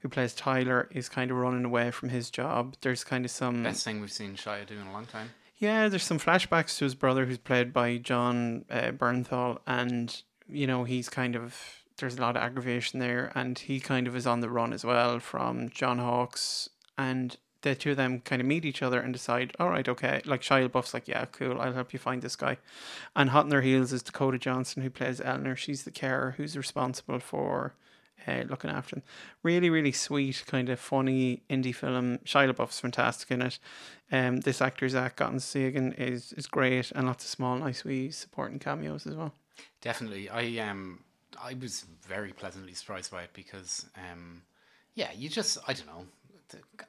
who 0.00 0.08
plays 0.08 0.34
Tyler, 0.34 0.88
is 0.92 1.08
kind 1.08 1.30
of 1.30 1.36
running 1.36 1.64
away 1.64 1.90
from 1.90 2.10
his 2.10 2.30
job. 2.30 2.76
There's 2.82 3.02
kind 3.02 3.24
of 3.24 3.30
some. 3.30 3.64
Best 3.64 3.84
thing 3.84 4.00
we've 4.00 4.12
seen 4.12 4.36
Shia 4.36 4.66
do 4.66 4.78
in 4.78 4.86
a 4.86 4.92
long 4.92 5.06
time. 5.06 5.30
Yeah, 5.58 5.88
there's 5.88 6.04
some 6.04 6.20
flashbacks 6.20 6.78
to 6.78 6.84
his 6.84 6.94
brother, 6.94 7.26
who's 7.26 7.38
played 7.38 7.72
by 7.72 7.96
Jon 7.96 8.64
uh, 8.70 8.92
Bernthal, 8.92 9.58
and 9.66 10.22
you 10.48 10.68
know 10.68 10.84
he's 10.84 11.08
kind 11.08 11.34
of 11.34 11.82
there's 11.96 12.16
a 12.16 12.20
lot 12.20 12.36
of 12.36 12.42
aggravation 12.42 13.00
there, 13.00 13.32
and 13.34 13.58
he 13.58 13.80
kind 13.80 14.06
of 14.06 14.14
is 14.14 14.26
on 14.26 14.38
the 14.40 14.48
run 14.48 14.72
as 14.72 14.84
well 14.84 15.18
from 15.18 15.68
John 15.70 15.98
Hawkes, 15.98 16.68
and 16.96 17.36
the 17.62 17.74
two 17.74 17.92
of 17.92 17.96
them 17.96 18.20
kind 18.20 18.40
of 18.40 18.46
meet 18.46 18.64
each 18.64 18.82
other 18.82 19.00
and 19.00 19.12
decide, 19.12 19.54
all 19.58 19.70
right, 19.70 19.88
okay, 19.88 20.22
like 20.24 20.42
Shia 20.42 20.68
LaBeouf's 20.68 20.94
like, 20.94 21.08
yeah, 21.08 21.24
cool, 21.26 21.60
I'll 21.60 21.72
help 21.72 21.92
you 21.92 21.98
find 21.98 22.22
this 22.22 22.36
guy, 22.36 22.58
and 23.16 23.30
hot 23.30 23.44
on 23.44 23.48
their 23.48 23.62
heels 23.62 23.92
is 23.92 24.02
Dakota 24.02 24.38
Johnson, 24.38 24.82
who 24.82 24.90
plays 24.90 25.20
Eleanor. 25.20 25.56
She's 25.56 25.84
the 25.84 25.90
carer 25.90 26.34
who's 26.36 26.56
responsible 26.56 27.20
for. 27.20 27.74
Uh, 28.26 28.42
looking 28.48 28.68
after 28.68 28.96
them, 28.96 29.04
really, 29.44 29.70
really 29.70 29.92
sweet, 29.92 30.42
kind 30.46 30.68
of 30.68 30.80
funny 30.80 31.40
indie 31.48 31.74
film. 31.74 32.18
Shia 32.26 32.52
LaBeouf's 32.52 32.80
fantastic 32.80 33.30
in 33.30 33.40
it. 33.40 33.58
Um, 34.10 34.40
this 34.40 34.60
actor 34.60 34.88
Zach 34.88 35.16
Gottenshagen 35.16 35.98
is 35.98 36.32
is 36.32 36.48
great, 36.48 36.90
and 36.90 37.06
lots 37.06 37.24
of 37.24 37.30
small, 37.30 37.56
nice 37.56 37.84
wee 37.84 38.10
supporting 38.10 38.58
cameos 38.58 39.06
as 39.06 39.14
well. 39.14 39.34
Definitely, 39.80 40.28
I 40.28 40.58
um, 40.68 41.04
I 41.40 41.54
was 41.54 41.86
very 42.06 42.32
pleasantly 42.32 42.74
surprised 42.74 43.12
by 43.12 43.22
it 43.22 43.30
because 43.32 43.86
um, 43.96 44.42
yeah, 44.94 45.10
you 45.16 45.28
just 45.28 45.58
I 45.66 45.72
don't 45.72 45.86
know. 45.86 46.04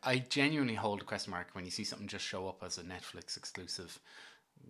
I 0.03 0.19
genuinely 0.19 0.75
hold 0.75 1.01
a 1.01 1.05
question 1.05 1.31
mark 1.31 1.47
when 1.53 1.65
you 1.65 1.71
see 1.71 1.83
something 1.83 2.07
just 2.07 2.25
show 2.25 2.47
up 2.47 2.63
as 2.63 2.77
a 2.77 2.83
Netflix 2.83 3.37
exclusive. 3.37 3.99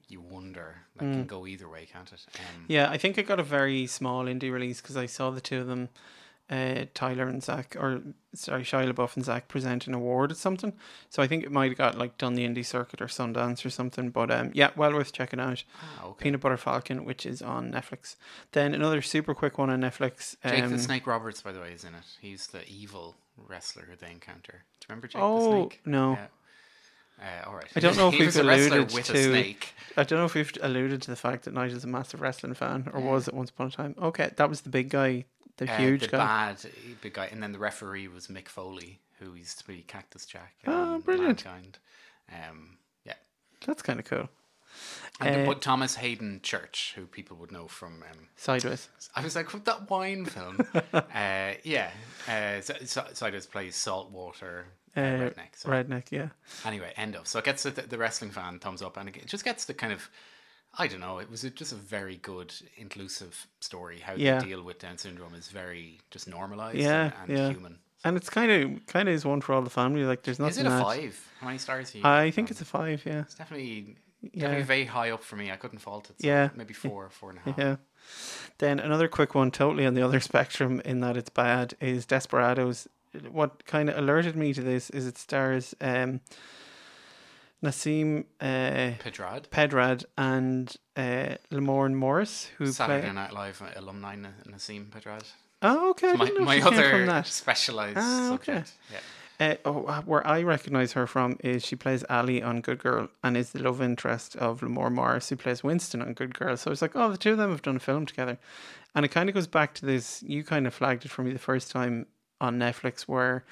You 0.07 0.21
wonder 0.21 0.77
that 0.97 1.03
can 1.03 1.25
go 1.25 1.47
either 1.47 1.67
way, 1.67 1.87
can't 1.91 2.11
it? 2.11 2.25
Um, 2.35 2.65
Yeah, 2.67 2.89
I 2.89 2.97
think 2.97 3.17
it 3.17 3.27
got 3.27 3.39
a 3.39 3.43
very 3.43 3.87
small 3.87 4.25
indie 4.25 4.51
release 4.51 4.81
because 4.81 4.97
I 4.97 5.05
saw 5.07 5.29
the 5.31 5.41
two 5.41 5.59
of 5.61 5.67
them, 5.67 5.89
uh, 6.49 6.85
Tyler 6.93 7.27
and 7.27 7.43
Zach, 7.43 7.75
or 7.79 8.01
sorry, 8.33 8.63
Shia 8.63 8.91
LaBeouf 8.91 9.15
and 9.15 9.23
Zach 9.23 9.47
present 9.47 9.85
an 9.87 9.93
award 9.93 10.31
or 10.31 10.35
something. 10.35 10.73
So 11.09 11.21
I 11.21 11.27
think 11.27 11.43
it 11.43 11.51
might 11.51 11.69
have 11.69 11.77
got 11.77 11.97
like 11.97 12.17
done 12.17 12.33
the 12.33 12.45
indie 12.47 12.65
circuit 12.65 13.01
or 13.01 13.05
Sundance 13.07 13.65
or 13.65 13.69
something. 13.69 14.09
But 14.09 14.31
um, 14.31 14.51
yeah, 14.53 14.71
well 14.75 14.93
worth 14.93 15.13
checking 15.13 15.39
out. 15.39 15.63
ah, 15.81 16.05
okay. 16.07 16.23
Peanut 16.23 16.41
Butter 16.41 16.57
Falcon, 16.57 17.05
which 17.05 17.25
is 17.25 17.41
on 17.41 17.71
Netflix. 17.71 18.15
Then 18.53 18.73
another 18.73 19.01
super 19.01 19.35
quick 19.35 19.57
one 19.57 19.69
on 19.69 19.81
Netflix. 19.81 20.35
Jake 20.43 20.63
um, 20.63 20.71
the 20.71 20.79
Snake 20.79 21.05
Roberts, 21.05 21.41
by 21.41 21.51
the 21.51 21.59
way, 21.59 21.71
is 21.73 21.83
in 21.83 21.93
it. 21.93 22.03
He's 22.19 22.47
the 22.47 22.67
evil 22.67 23.15
wrestler 23.37 23.87
who 23.89 23.95
they 23.95 24.11
encounter. 24.11 24.63
Do 24.79 24.85
you 24.85 24.85
remember 24.89 25.07
Jake 25.07 25.21
Oh, 25.21 25.43
the 25.43 25.51
Snake? 25.69 25.81
no. 25.85 26.11
Yeah. 26.13 26.25
Uh, 27.21 27.49
all 27.49 27.53
right. 27.55 27.65
I 27.75 27.81
don't 27.81 27.97
know 27.97 28.07
if 28.07 28.13
we've 28.17 28.27
was 28.27 28.37
a 28.37 28.45
wrestler 28.45 28.77
alluded 28.77 28.93
with 28.95 29.05
to- 29.07 29.13
a 29.17 29.23
snake. 29.23 29.73
I 29.97 30.03
don't 30.03 30.19
know 30.19 30.25
if 30.25 30.35
we've 30.35 30.51
alluded 30.61 31.01
to 31.01 31.11
the 31.11 31.17
fact 31.17 31.43
that 31.43 31.53
Nigel's 31.53 31.83
a 31.83 31.87
massive 31.87 32.21
wrestling 32.21 32.53
fan, 32.53 32.89
or 32.93 33.01
was 33.01 33.27
at 33.27 33.33
once 33.33 33.49
upon 33.49 33.67
a 33.67 33.71
time. 33.71 33.95
Okay, 34.01 34.31
that 34.37 34.49
was 34.49 34.61
the 34.61 34.69
big 34.69 34.89
guy, 34.89 35.25
the 35.59 35.71
Uh, 35.71 35.77
huge 35.77 36.01
the 36.01 36.07
guy. 36.07 36.17
bad 36.17 36.71
big 37.01 37.13
guy, 37.13 37.27
and 37.27 37.41
then 37.43 37.51
the 37.51 37.59
referee 37.59 38.07
was 38.07 38.27
Mick 38.27 38.47
Foley, 38.47 38.99
who 39.19 39.33
used 39.35 39.59
to 39.59 39.67
be 39.67 39.81
Cactus 39.83 40.25
Jack. 40.25 40.55
Oh, 40.65 40.99
brilliant. 40.99 41.45
Um, 42.31 42.77
yeah, 43.05 43.13
That's 43.65 43.81
kind 43.81 43.99
of 43.99 44.05
cool. 44.05 44.29
and 45.19 45.47
Uh, 45.47 45.53
Thomas 45.55 45.95
Hayden 45.95 46.39
Church, 46.43 46.93
who 46.95 47.05
people 47.07 47.35
would 47.37 47.51
know 47.51 47.67
from. 47.67 48.03
Um, 48.03 48.29
Sideways. 48.37 48.87
I 49.15 49.21
was 49.23 49.35
like, 49.35 49.51
what 49.53 49.65
that 49.65 49.89
wine 49.89 50.25
film? 50.25 50.59
uh, 50.93 51.53
yeah, 51.63 51.91
uh, 52.27 52.61
Sideways 52.61 53.45
plays 53.47 53.75
saltwater 53.75 54.67
uh, 54.95 54.99
Uh, 54.99 55.03
redneck. 55.29 55.55
So 55.55 55.69
Redneck, 55.69 56.11
yeah. 56.11 56.29
anyway, 56.65 56.93
end 56.95 57.15
of. 57.15 57.27
So 57.27 57.39
it 57.39 57.45
gets 57.45 57.63
the, 57.63 57.71
the 57.71 57.97
wrestling 57.97 58.31
fan 58.31 58.59
thumbs 58.59 58.81
up, 58.81 58.95
and 58.97 59.09
it 59.09 59.25
just 59.25 59.43
gets 59.43 59.65
the 59.65 59.73
kind 59.73 59.91
of. 59.93 60.09
I 60.77 60.87
don't 60.87 60.99
know. 60.99 61.17
It 61.19 61.29
was 61.29 61.43
a, 61.43 61.49
just 61.49 61.71
a 61.71 61.75
very 61.75 62.17
good, 62.17 62.53
inclusive 62.77 63.47
story. 63.59 63.99
How 63.99 64.13
Yeah. 64.13 64.39
they 64.39 64.47
deal 64.49 64.63
with 64.63 64.79
Down 64.79 64.97
syndrome 64.97 65.33
is 65.33 65.47
very 65.49 65.99
just 66.11 66.27
normalized 66.27 66.77
Yeah, 66.77 67.11
and, 67.21 67.29
and 67.29 67.37
yeah. 67.37 67.49
human. 67.49 67.79
And 68.05 68.15
it's 68.15 68.29
kind 68.29 68.51
of 68.51 68.85
kind 68.85 69.09
of 69.09 69.15
is 69.15 69.25
one 69.25 69.41
for 69.41 69.53
all 69.53 69.61
the 69.61 69.69
family. 69.69 70.03
Like 70.05 70.23
there's 70.23 70.39
nothing. 70.39 70.51
Is 70.51 70.57
it 70.59 70.65
a 70.67 70.69
that- 70.69 70.83
five? 70.83 71.27
How 71.41 71.47
many 71.47 71.57
stars? 71.57 71.93
Are 71.93 71.97
you 71.97 72.03
I 72.05 72.31
think 72.31 72.47
um, 72.49 72.51
it's 72.51 72.61
a 72.61 72.65
five. 72.65 73.03
Yeah. 73.05 73.21
It's 73.21 73.35
definitely 73.35 73.97
Yeah. 74.21 74.41
definitely 74.43 74.63
very 74.63 74.85
high 74.85 75.11
up 75.11 75.23
for 75.23 75.35
me. 75.35 75.51
I 75.51 75.55
couldn't 75.57 75.79
fault 75.79 76.09
it. 76.09 76.21
So 76.21 76.27
Yeah. 76.27 76.49
maybe 76.55 76.73
four, 76.73 77.09
four 77.09 77.31
and 77.31 77.39
a 77.39 77.41
half. 77.41 77.57
Yeah. 77.57 77.75
Then 78.59 78.79
another 78.79 79.07
quick 79.07 79.35
one, 79.35 79.51
totally 79.51 79.85
on 79.85 79.95
the 79.95 80.01
other 80.01 80.19
spectrum 80.31 80.81
in 80.85 80.99
that 81.01 81.17
it's 81.17 81.29
bad, 81.29 81.73
is 81.81 82.05
Desperados. 82.05 82.87
What 83.29 83.65
kind 83.65 83.89
of 83.89 83.97
alerted 83.97 84.35
me 84.35 84.53
to 84.53 84.61
this 84.61 84.89
is 84.91 85.07
it 85.07 85.17
stars 85.17 85.73
um, 85.81 86.21
Nasim 87.63 88.25
uh, 88.39 88.93
Pedrad, 89.03 89.49
Pedrad 89.49 90.05
and 90.17 90.75
uh, 90.95 91.35
Lamorne 91.51 91.93
Morris, 91.93 92.49
who 92.57 92.67
Saturday 92.67 93.01
play. 93.07 93.13
Night 93.13 93.33
Live 93.33 93.61
alumni 93.75 94.15
Na- 94.15 94.29
Nasim 94.47 94.89
Pedrad. 94.89 95.23
Oh, 95.61 95.89
okay. 95.91 96.13
My, 96.13 96.29
my 96.39 96.61
other 96.61 97.21
specialized 97.25 97.97
Ah, 97.99 98.33
okay. 98.35 98.53
subject. 98.63 98.71
Yeah. 98.91 98.99
Uh, 99.41 99.55
oh, 99.65 99.83
uh, 99.85 100.01
where 100.03 100.25
I 100.25 100.43
recognize 100.43 100.93
her 100.93 101.05
from 101.07 101.37
is 101.43 101.65
she 101.65 101.75
plays 101.75 102.03
Ali 102.09 102.41
on 102.41 102.61
Good 102.61 102.79
Girl 102.79 103.09
and 103.23 103.35
is 103.35 103.51
the 103.51 103.59
love 103.59 103.81
interest 103.81 104.35
of 104.37 104.61
Lamorne 104.61 104.93
Morris, 104.93 105.27
who 105.29 105.35
plays 105.35 105.63
Winston 105.63 106.01
on 106.01 106.13
Good 106.13 106.37
Girl. 106.37 106.55
So 106.57 106.71
it's 106.71 106.81
like, 106.81 106.95
oh, 106.95 107.11
the 107.11 107.17
two 107.17 107.31
of 107.33 107.37
them 107.37 107.51
have 107.51 107.61
done 107.61 107.75
a 107.77 107.79
film 107.79 108.05
together. 108.05 108.37
And 108.95 109.03
it 109.05 109.09
kind 109.09 109.27
of 109.29 109.35
goes 109.35 109.47
back 109.47 109.73
to 109.75 109.85
this. 109.85 110.23
You 110.23 110.43
kind 110.43 110.65
of 110.67 110.73
flagged 110.73 111.05
it 111.05 111.11
for 111.11 111.23
me 111.23 111.31
the 111.33 111.39
first 111.39 111.71
time 111.71 112.05
on 112.41 112.57
Netflix, 112.57 113.01
where 113.01 113.43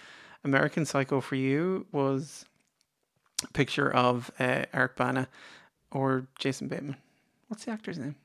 American 0.45 0.85
Psycho 0.85 1.19
for 1.21 1.35
You 1.35 1.85
was 1.91 2.45
picture 3.54 3.91
of 3.93 4.32
uh, 4.39 4.63
Eric 4.73 4.95
Bana 4.95 5.28
or 5.91 6.28
Jason 6.39 6.67
Bateman. 6.67 6.97
What's 7.47 7.65
the 7.65 7.71
actor's 7.71 7.97
name? 7.97 8.15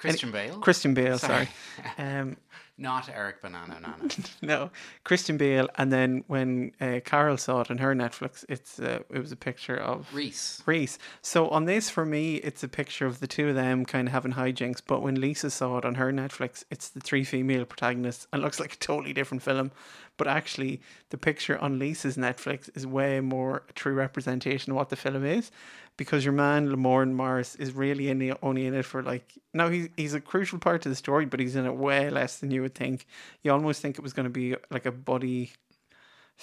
Christian 0.00 0.30
Bale. 0.30 0.58
Christian 0.58 0.94
Bale, 0.94 1.18
Sorry. 1.18 1.48
sorry. 1.76 1.88
Um, 2.20 2.36
Not 2.76 3.08
Eric 3.08 3.40
Banana 3.40 3.80
Nana. 3.80 4.08
no, 4.42 4.70
Christian 5.04 5.36
Bale. 5.38 5.68
And 5.76 5.90
then 5.92 6.24
when 6.26 6.72
uh, 6.80 7.00
Carol 7.04 7.36
saw 7.38 7.60
it 7.60 7.70
on 7.70 7.78
her 7.78 7.94
Netflix, 7.94 8.44
it's 8.50 8.78
uh, 8.78 9.00
it 9.08 9.18
was 9.18 9.32
a 9.32 9.36
picture 9.36 9.76
of 9.76 10.12
Reese. 10.12 10.62
Reese. 10.66 10.98
So 11.22 11.48
on 11.48 11.64
this, 11.64 11.88
for 11.88 12.04
me, 12.04 12.36
it's 12.36 12.62
a 12.62 12.68
picture 12.68 13.06
of 13.06 13.20
the 13.20 13.26
two 13.26 13.48
of 13.48 13.54
them 13.54 13.86
kind 13.86 14.08
of 14.08 14.12
having 14.12 14.32
hijinks. 14.32 14.82
But 14.86 15.00
when 15.00 15.20
Lisa 15.20 15.50
saw 15.50 15.78
it 15.78 15.84
on 15.84 15.94
her 15.94 16.12
Netflix, 16.12 16.64
it's 16.70 16.88
the 16.90 17.00
three 17.00 17.24
female 17.24 17.64
protagonists 17.64 18.26
and 18.32 18.42
looks 18.42 18.60
like 18.60 18.74
a 18.74 18.78
totally 18.78 19.12
different 19.14 19.42
film. 19.42 19.70
But 20.16 20.28
actually, 20.28 20.80
the 21.10 21.18
picture 21.18 21.58
on 21.58 21.78
Lisa's 21.78 22.16
Netflix 22.16 22.68
is 22.76 22.86
way 22.86 23.20
more 23.20 23.62
a 23.68 23.72
true 23.72 23.94
representation 23.94 24.72
of 24.72 24.76
what 24.76 24.88
the 24.90 24.96
film 24.96 25.24
is. 25.24 25.50
Because 25.96 26.24
your 26.24 26.32
man 26.32 26.68
Lamorne 26.68 27.12
Morris 27.12 27.54
is 27.56 27.72
really 27.72 28.08
in 28.08 28.18
the, 28.18 28.32
only 28.42 28.66
in 28.66 28.74
it 28.74 28.84
for 28.84 29.02
like 29.02 29.38
no, 29.52 29.68
he's 29.68 29.88
he's 29.96 30.14
a 30.14 30.20
crucial 30.20 30.58
part 30.58 30.86
of 30.86 30.90
the 30.90 30.96
story, 30.96 31.26
but 31.26 31.38
he's 31.38 31.56
in 31.56 31.66
it 31.66 31.76
way 31.76 32.08
less 32.08 32.38
than 32.38 32.50
you 32.50 32.62
would 32.62 32.74
think. 32.74 33.06
You 33.42 33.52
almost 33.52 33.82
think 33.82 33.98
it 33.98 34.02
was 34.02 34.12
going 34.12 34.24
to 34.24 34.30
be 34.30 34.56
like 34.70 34.86
a 34.86 34.92
buddy 34.92 35.52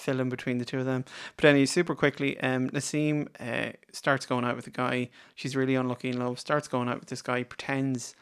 film 0.00 0.28
between 0.28 0.58
the 0.58 0.64
two 0.64 0.78
of 0.78 0.86
them. 0.86 1.04
But 1.36 1.46
anyway, 1.46 1.66
super 1.66 1.94
quickly, 1.94 2.40
um, 2.40 2.70
Nasim 2.70 3.28
uh, 3.38 3.72
starts 3.92 4.26
going 4.26 4.44
out 4.44 4.56
with 4.56 4.66
a 4.66 4.70
guy. 4.70 5.10
She's 5.34 5.56
really 5.56 5.74
unlucky 5.74 6.10
in 6.10 6.18
love. 6.18 6.38
Starts 6.40 6.68
going 6.68 6.88
out 6.88 7.00
with 7.00 7.08
this 7.08 7.22
guy. 7.22 7.42
Pretends, 7.42 8.14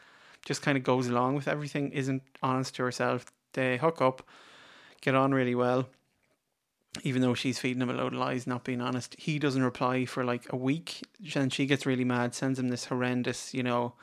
just 0.45 0.61
kind 0.61 0.77
of 0.77 0.83
goes 0.83 1.07
along 1.07 1.35
with 1.35 1.47
everything. 1.47 1.91
Isn't 1.91 2.23
honest 2.43 2.75
to 2.75 2.83
herself. 2.83 3.25
They 3.53 3.77
hook 3.77 4.01
up, 4.01 4.23
get 5.01 5.15
on 5.15 5.33
really 5.33 5.55
well. 5.55 5.89
Even 7.03 7.21
though 7.21 7.35
she's 7.35 7.59
feeding 7.59 7.81
him 7.81 7.89
a 7.89 7.93
load 7.93 8.13
of 8.13 8.19
lies, 8.19 8.47
not 8.47 8.63
being 8.63 8.81
honest, 8.81 9.15
he 9.19 9.37
doesn't 9.37 9.63
reply 9.63 10.05
for 10.05 10.23
like 10.23 10.51
a 10.51 10.55
week. 10.55 11.01
And 11.35 11.53
she 11.53 11.67
gets 11.67 11.85
really 11.85 12.03
mad. 12.03 12.33
Sends 12.33 12.57
him 12.57 12.69
this 12.69 12.85
horrendous, 12.85 13.53
you 13.53 13.61
know, 13.61 13.93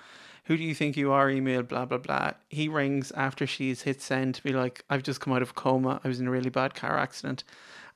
who 0.47 0.57
do 0.57 0.63
you 0.63 0.75
think 0.75 0.97
you 0.97 1.13
are 1.13 1.29
email 1.29 1.63
blah 1.63 1.85
blah 1.85 1.99
blah 1.99 2.33
he 2.49 2.69
rings 2.69 3.13
after 3.13 3.47
she's 3.47 3.83
hit 3.83 4.01
send 4.01 4.35
to 4.35 4.43
be 4.43 4.53
like 4.53 4.85
i've 4.89 5.03
just 5.03 5.21
come 5.21 5.33
out 5.33 5.43
of 5.43 5.51
a 5.51 5.55
coma 5.55 6.01
i 6.05 6.09
was 6.09 6.21
in 6.21 6.27
a 6.27 6.31
really 6.31 6.51
bad 6.51 6.75
car 6.75 6.99
accident 6.99 7.45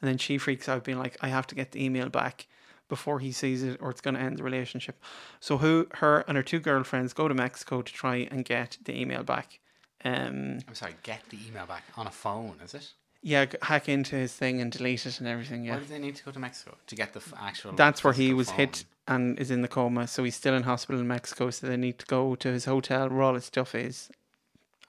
and 0.01 0.09
then 0.09 0.19
she 0.19 0.39
freaks 0.39 0.69
out 0.69 0.85
being 0.85 0.99
like 0.99 1.17
i 1.21 1.29
have 1.29 1.47
to 1.47 1.55
get 1.55 1.73
the 1.73 1.83
email 1.83 2.09
back 2.09 2.47
before 2.89 3.21
he 3.21 3.31
sees 3.31 3.63
it 3.63 3.79
or 3.81 3.91
it's 3.91 4.01
going 4.01 4.15
to 4.15 4.21
end 4.21 4.37
the 4.37 4.43
relationship 4.43 5.03
so 5.39 5.59
who 5.59 5.87
her 5.95 6.25
and 6.27 6.37
her 6.37 6.43
two 6.43 6.61
girlfriends 6.61 7.13
go 7.13 7.29
to 7.29 7.35
mexico 7.35 7.83
to 7.83 7.93
try 7.93 8.29
and 8.31 8.45
get 8.45 8.77
the 8.85 9.01
email 9.01 9.23
back 9.23 9.61
um 10.05 10.59
I'm 10.69 10.75
sorry. 10.75 10.95
Get 11.03 11.23
the 11.31 11.39
email 11.47 11.67
back 11.67 11.85
on 11.97 12.07
a 12.07 12.11
phone. 12.11 12.57
Is 12.65 12.75
it? 12.75 12.91
Yeah, 13.23 13.45
g- 13.45 13.59
hack 13.63 13.89
into 13.89 14.17
his 14.17 14.33
thing 14.33 14.61
and 14.63 14.73
delete 14.73 15.05
it 15.05 15.19
and 15.19 15.29
everything. 15.29 15.63
Why 15.63 15.75
Yeah, 15.75 15.79
did 15.81 15.89
they 15.89 15.99
need 15.99 16.17
to 16.17 16.25
go 16.25 16.31
to 16.31 16.39
Mexico 16.39 16.77
to 16.87 16.95
get 16.95 17.13
the 17.13 17.21
f- 17.21 17.35
actual? 17.39 17.73
that's 17.73 18.03
where 18.03 18.15
he 18.15 18.29
physical 18.33 18.37
was 18.39 18.51
hit 18.51 18.85
and 19.07 19.39
is 19.39 19.51
in 19.51 19.61
the 19.63 19.69
coma. 19.69 20.07
So 20.07 20.25
he's 20.25 20.37
still 20.37 20.55
in 20.55 20.63
hospital 20.63 21.01
in 21.01 21.07
Mexico. 21.07 21.51
So 21.51 21.67
they 21.67 21.77
need 21.77 21.99
to 21.99 22.07
go 22.07 22.35
to 22.37 22.49
his 22.49 22.65
hotel 22.65 23.09
where 23.11 23.23
all 23.23 23.35
his 23.35 23.45
stuff 23.45 23.75
is, 23.75 24.11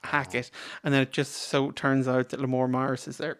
hack 0.04 0.34
it, 0.34 0.50
and 0.82 0.94
then 0.94 1.02
it 1.02 1.12
just 1.12 1.32
so 1.34 1.70
turns 1.72 2.08
out 2.08 2.30
that 2.30 2.40
Lamorne 2.40 2.70
Morris 2.70 3.06
is 3.06 3.18
there 3.18 3.38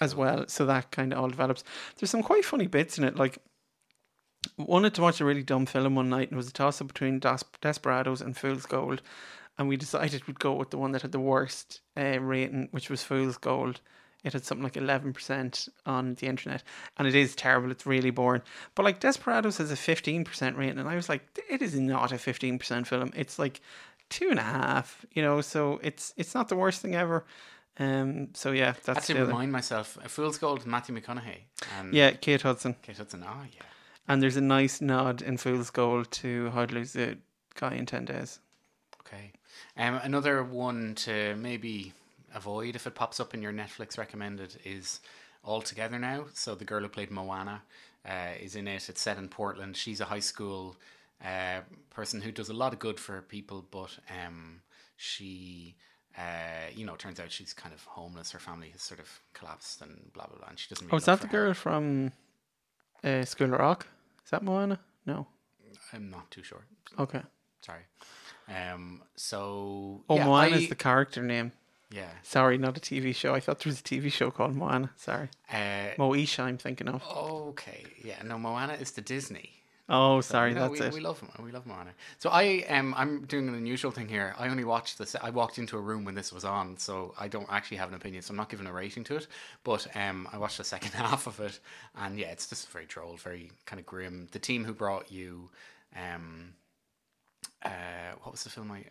as 0.00 0.16
well. 0.16 0.46
So 0.48 0.66
that 0.66 0.90
kind 0.90 1.12
of 1.12 1.20
all 1.20 1.28
develops. 1.28 1.62
There's 1.96 2.10
some 2.10 2.22
quite 2.24 2.44
funny 2.44 2.66
bits 2.66 2.98
in 2.98 3.04
it. 3.04 3.14
Like 3.14 3.38
wanted 4.58 4.94
to 4.94 5.02
watch 5.02 5.20
a 5.20 5.24
really 5.24 5.42
dumb 5.44 5.66
film 5.66 5.94
one 5.94 6.08
night, 6.10 6.28
and 6.30 6.32
it 6.32 6.36
was 6.36 6.48
a 6.48 6.52
toss 6.52 6.80
up 6.80 6.88
between 6.88 7.20
Des- 7.20 7.38
Desperados 7.60 8.20
and 8.20 8.36
Fool's 8.36 8.66
Gold, 8.66 9.00
and 9.58 9.68
we 9.68 9.76
decided 9.76 10.26
we'd 10.26 10.38
go 10.40 10.52
with 10.54 10.70
the 10.70 10.78
one 10.78 10.92
that 10.92 11.02
had 11.02 11.12
the 11.12 11.20
worst 11.20 11.80
uh, 11.96 12.18
rating, 12.20 12.68
which 12.72 12.90
was 12.90 13.02
Fool's 13.02 13.36
Gold. 13.36 13.80
It 14.24 14.32
had 14.32 14.44
something 14.44 14.64
like 14.64 14.76
eleven 14.78 15.12
percent 15.12 15.68
on 15.84 16.14
the 16.14 16.26
internet, 16.26 16.62
and 16.96 17.06
it 17.06 17.14
is 17.14 17.34
terrible. 17.36 17.70
It's 17.70 17.84
really 17.86 18.10
boring. 18.10 18.42
But 18.74 18.84
like 18.84 18.98
Desperados 19.00 19.58
has 19.58 19.70
a 19.70 19.76
fifteen 19.76 20.24
percent 20.24 20.56
rating, 20.56 20.78
and 20.78 20.88
I 20.88 20.96
was 20.96 21.08
like, 21.10 21.22
it 21.50 21.60
is 21.60 21.78
not 21.78 22.10
a 22.12 22.18
fifteen 22.18 22.58
percent 22.58 22.86
film. 22.86 23.12
It's 23.14 23.38
like 23.38 23.60
two 24.08 24.28
and 24.30 24.38
a 24.38 24.42
half, 24.42 25.04
you 25.12 25.22
know. 25.22 25.40
So 25.42 25.78
it's 25.82 26.14
it's 26.16 26.34
not 26.34 26.48
the 26.48 26.56
worst 26.56 26.80
thing 26.80 26.94
ever. 26.94 27.24
Um. 27.78 28.28
So 28.34 28.52
yeah, 28.52 28.62
I 28.62 28.66
had 28.68 28.76
that's 28.84 29.06
to 29.08 29.12
other. 29.14 29.26
remind 29.26 29.52
myself. 29.52 29.98
uh, 30.02 30.08
Fool's 30.08 30.38
Gold, 30.38 30.64
Matthew 30.64 30.98
McConaughey. 30.98 31.40
And 31.78 31.92
Yeah, 31.92 32.12
Kate 32.12 32.40
Hudson. 32.40 32.76
Kate 32.82 32.96
Hudson. 32.96 33.22
Oh 33.28 33.42
yeah. 33.52 33.62
And 34.08 34.22
there's 34.22 34.36
a 34.36 34.40
nice 34.42 34.80
nod 34.80 35.20
in 35.22 35.36
Fool's 35.38 35.70
Gold 35.70 36.10
to 36.12 36.50
How 36.50 36.64
to 36.66 36.74
Lose 36.74 36.94
a 36.96 37.16
Guy 37.56 37.74
in 37.74 37.86
10 37.86 38.04
Days. 38.04 38.38
Okay. 39.00 39.32
Um, 39.76 40.00
another 40.02 40.42
one 40.42 40.94
to 40.96 41.34
maybe 41.36 41.92
avoid 42.34 42.76
if 42.76 42.86
it 42.86 42.94
pops 42.94 43.20
up 43.20 43.34
in 43.34 43.42
your 43.42 43.52
Netflix 43.52 43.98
recommended 43.98 44.56
is 44.64 45.00
All 45.42 45.62
Together 45.62 45.98
Now. 45.98 46.26
So 46.34 46.54
the 46.54 46.64
girl 46.64 46.80
who 46.80 46.88
played 46.88 47.10
Moana 47.10 47.62
uh, 48.08 48.32
is 48.40 48.56
in 48.56 48.68
it. 48.68 48.88
It's 48.88 49.00
set 49.00 49.18
in 49.18 49.28
Portland. 49.28 49.76
She's 49.76 50.00
a 50.00 50.04
high 50.06 50.20
school 50.20 50.76
uh, 51.24 51.60
person 51.90 52.20
who 52.20 52.32
does 52.32 52.48
a 52.48 52.54
lot 52.54 52.72
of 52.72 52.78
good 52.78 52.98
for 53.00 53.22
people, 53.22 53.64
but 53.70 53.96
um, 54.26 54.60
she. 54.96 55.74
Uh, 56.16 56.70
you 56.72 56.86
know, 56.86 56.94
turns 56.94 57.18
out 57.18 57.28
she's 57.32 57.52
kind 57.52 57.74
of 57.74 57.82
homeless. 57.86 58.30
Her 58.30 58.38
family 58.38 58.68
has 58.68 58.82
sort 58.82 59.00
of 59.00 59.20
collapsed 59.32 59.82
and 59.82 60.12
blah 60.12 60.26
blah 60.26 60.38
blah. 60.38 60.48
And 60.48 60.56
she 60.56 60.68
doesn't. 60.72 60.86
Really 60.86 60.94
Oh, 60.94 60.98
is 60.98 61.06
that 61.06 61.20
the 61.20 61.26
girl 61.26 61.52
from 61.54 62.12
uh, 63.02 63.24
School 63.24 63.52
of 63.52 63.58
Rock? 63.58 63.88
Is 64.24 64.30
that 64.30 64.44
Moana? 64.44 64.78
No. 65.06 65.26
I'm 65.92 66.10
not 66.10 66.30
too 66.30 66.44
sure. 66.44 66.64
Okay. 67.00 67.20
Sorry. 67.62 67.82
Um. 68.48 69.02
So. 69.16 70.02
Oh, 70.08 70.16
yeah, 70.16 70.26
Moana 70.26 70.56
I- 70.56 70.58
is 70.58 70.68
the 70.68 70.74
character 70.74 71.22
name. 71.22 71.52
Yeah. 71.90 72.08
Sorry, 72.22 72.58
not 72.58 72.76
a 72.76 72.80
TV 72.80 73.14
show. 73.14 73.34
I 73.34 73.40
thought 73.40 73.60
there 73.60 73.70
was 73.70 73.78
a 73.78 73.84
TV 73.84 74.10
show 74.10 74.30
called 74.32 74.56
Moana. 74.56 74.90
Sorry. 74.96 75.28
Uh, 75.52 75.94
Moesha, 75.96 76.40
I'm 76.42 76.58
thinking 76.58 76.88
of. 76.88 77.02
Okay, 77.06 77.84
yeah, 78.02 78.20
no, 78.24 78.36
Moana 78.36 78.72
is 78.72 78.90
the 78.92 79.00
Disney. 79.00 79.50
Oh, 79.88 80.20
sorry, 80.22 80.54
No, 80.54 80.60
that's 80.68 80.80
we, 80.80 80.86
it. 80.86 80.94
We 80.94 81.00
love 81.00 81.22
Mo- 81.22 81.44
we 81.44 81.52
love 81.52 81.66
Moana. 81.66 81.90
So 82.18 82.30
I 82.30 82.64
um 82.70 82.94
I'm 82.96 83.26
doing 83.26 83.48
an 83.48 83.54
unusual 83.54 83.90
thing 83.92 84.08
here. 84.08 84.34
I 84.38 84.48
only 84.48 84.64
watched 84.64 84.96
this. 84.98 85.14
I 85.22 85.28
walked 85.30 85.58
into 85.58 85.76
a 85.76 85.80
room 85.80 86.04
when 86.06 86.14
this 86.14 86.32
was 86.32 86.42
on, 86.44 86.78
so 86.78 87.14
I 87.20 87.28
don't 87.28 87.46
actually 87.50 87.76
have 87.76 87.90
an 87.90 87.94
opinion. 87.94 88.22
So 88.22 88.32
I'm 88.32 88.36
not 88.38 88.48
giving 88.48 88.66
a 88.66 88.72
rating 88.72 89.04
to 89.04 89.16
it. 89.16 89.26
But 89.62 89.86
um, 89.94 90.26
I 90.32 90.38
watched 90.38 90.56
the 90.56 90.64
second 90.74 90.92
half 90.92 91.26
of 91.26 91.38
it, 91.38 91.60
and 91.96 92.18
yeah, 92.18 92.28
it's 92.28 92.46
just 92.48 92.70
very 92.70 92.86
droll, 92.86 93.16
very 93.18 93.52
kind 93.66 93.78
of 93.78 93.84
grim. 93.86 94.26
The 94.32 94.38
team 94.38 94.64
who 94.64 94.72
brought 94.72 95.12
you, 95.12 95.50
um, 95.94 96.54
uh, 97.64 97.70
what 98.22 98.32
was 98.32 98.44
the 98.44 98.50
film 98.50 98.70
I 98.72 98.84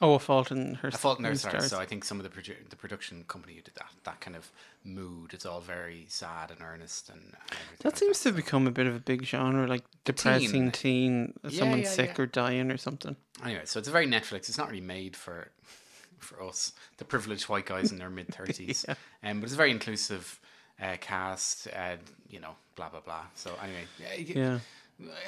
Oh, 0.00 0.14
A 0.14 0.18
Fault 0.18 0.50
in 0.50 0.74
Her 0.74 0.88
a 0.88 0.92
Fault 0.92 1.20
in 1.20 1.24
in 1.24 1.36
Stars. 1.36 1.52
Stars. 1.52 1.70
So 1.70 1.78
I 1.78 1.86
think 1.86 2.04
some 2.04 2.20
of 2.20 2.24
the 2.24 2.28
produ- 2.28 2.68
the 2.68 2.76
production 2.76 3.24
company 3.28 3.54
who 3.54 3.62
did 3.62 3.74
that 3.76 3.88
that 4.04 4.20
kind 4.20 4.36
of 4.36 4.50
mood. 4.84 5.32
It's 5.32 5.46
all 5.46 5.60
very 5.60 6.04
sad 6.08 6.50
and 6.50 6.60
earnest 6.60 7.08
and. 7.08 7.18
and 7.20 7.34
everything 7.50 7.76
That 7.82 7.96
seems 7.96 8.20
to 8.20 8.32
become 8.32 8.66
a 8.66 8.70
bit 8.70 8.86
of 8.86 8.94
a 8.94 8.98
big 8.98 9.24
genre, 9.24 9.66
like 9.66 9.84
depressing 10.04 10.70
teen, 10.70 11.32
Yeah, 11.44 11.58
someone 11.60 11.78
yeah, 11.80 11.88
sick 11.88 12.18
yeah. 12.18 12.22
or 12.24 12.26
dying 12.26 12.70
or 12.70 12.76
something. 12.76 13.16
Anyway, 13.42 13.62
so 13.64 13.78
it's 13.78 13.88
a 13.88 13.92
very 13.92 14.06
Netflix. 14.06 14.48
It's 14.50 14.58
not 14.58 14.68
really 14.68 14.82
made 14.82 15.16
for 15.16 15.48
for 16.18 16.42
us, 16.42 16.72
the 16.98 17.04
privileged 17.06 17.48
white 17.48 17.64
guys 17.66 17.90
in 17.90 17.96
their 17.98 18.10
mid 18.10 18.28
thirties. 18.34 18.84
Yeah. 18.86 18.96
Um, 19.30 19.40
but 19.40 19.44
it's 19.44 19.54
a 19.54 19.56
very 19.56 19.70
inclusive 19.70 20.38
uh, 20.82 20.96
cast. 21.00 21.68
Uh, 21.68 21.96
you 22.28 22.40
know, 22.40 22.54
blah 22.74 22.90
blah 22.90 23.00
blah. 23.00 23.22
So 23.34 23.50
anyway, 23.62 23.86
yeah. 24.18 24.58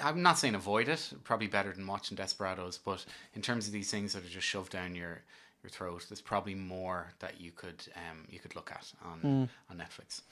I'm 0.03 0.23
not 0.23 0.39
saying 0.39 0.55
avoid 0.55 0.89
it. 0.89 1.13
Probably 1.25 1.47
better 1.47 1.73
than 1.73 1.87
watching 1.87 2.17
Desperados. 2.17 2.79
But 2.79 3.05
in 3.35 3.43
terms 3.43 3.67
of 3.67 3.73
these 3.73 3.91
things 3.91 4.13
that 4.15 4.25
are 4.25 4.29
just 4.29 4.47
shoved 4.47 4.73
down 4.73 4.95
your 4.95 5.23
your 5.63 5.71
throat, 5.71 6.07
there's 6.09 6.21
probably 6.21 6.55
more 6.55 7.13
that 7.19 7.41
you 7.41 7.51
could 7.51 7.83
um 7.97 8.25
you 8.31 8.39
could 8.39 8.55
look 8.57 8.71
at 8.71 8.93
on 9.05 9.19
Hmm. 9.21 9.45
on 9.71 9.77
Netflix. 9.79 10.23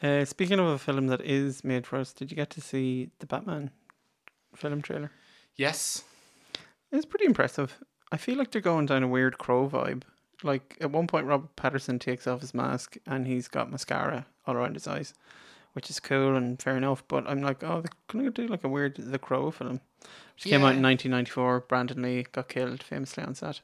Uh, 0.00 0.24
speaking 0.24 0.60
of 0.60 0.66
a 0.66 0.78
film 0.78 1.08
that 1.08 1.20
is 1.22 1.64
made 1.64 1.84
for 1.86 1.96
us, 1.98 2.12
did 2.12 2.30
you 2.30 2.36
get 2.36 2.50
to 2.50 2.60
see 2.60 3.10
the 3.18 3.26
Batman 3.26 3.70
film 4.54 4.80
trailer? 4.80 5.10
Yes. 5.56 6.04
It's 6.92 7.04
pretty 7.04 7.24
impressive. 7.26 7.76
I 8.12 8.16
feel 8.16 8.38
like 8.38 8.52
they're 8.52 8.62
going 8.62 8.86
down 8.86 9.02
a 9.02 9.08
weird 9.08 9.38
crow 9.38 9.68
vibe. 9.68 10.02
Like 10.44 10.76
at 10.80 10.92
one 10.92 11.08
point, 11.08 11.26
Robert 11.26 11.56
Pattinson 11.56 11.98
takes 12.00 12.28
off 12.28 12.42
his 12.42 12.54
mask 12.54 12.96
and 13.06 13.26
he's 13.26 13.48
got 13.48 13.72
mascara 13.72 14.26
all 14.46 14.54
around 14.54 14.74
his 14.74 14.86
eyes, 14.86 15.12
which 15.78 15.90
is 15.90 16.00
cool 16.00 16.34
and 16.34 16.60
fair 16.60 16.76
enough. 16.76 17.04
But 17.06 17.28
I'm 17.28 17.40
like, 17.40 17.62
oh, 17.62 17.80
they're 17.80 17.92
gonna 18.08 18.32
do 18.32 18.48
like 18.48 18.64
a 18.64 18.68
weird 18.68 18.96
The 18.96 19.16
Crow 19.16 19.52
film, 19.52 19.80
which 20.34 20.42
came 20.42 20.62
out 20.64 20.74
in 20.74 20.82
1994. 20.82 21.60
Brandon 21.68 22.02
Lee 22.02 22.26
got 22.32 22.48
killed 22.48 22.82
famously 22.82 23.22
on 23.22 23.36
set. 23.36 23.60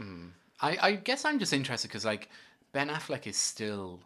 Mm. 0.00 0.30
I, 0.62 0.78
I 0.80 0.92
guess 0.92 1.26
I'm 1.26 1.38
just 1.38 1.52
interested 1.52 1.88
because 1.88 2.06
like 2.06 2.30
Ben 2.72 2.88
Affleck 2.88 3.26
is 3.26 3.36
still 3.36 4.00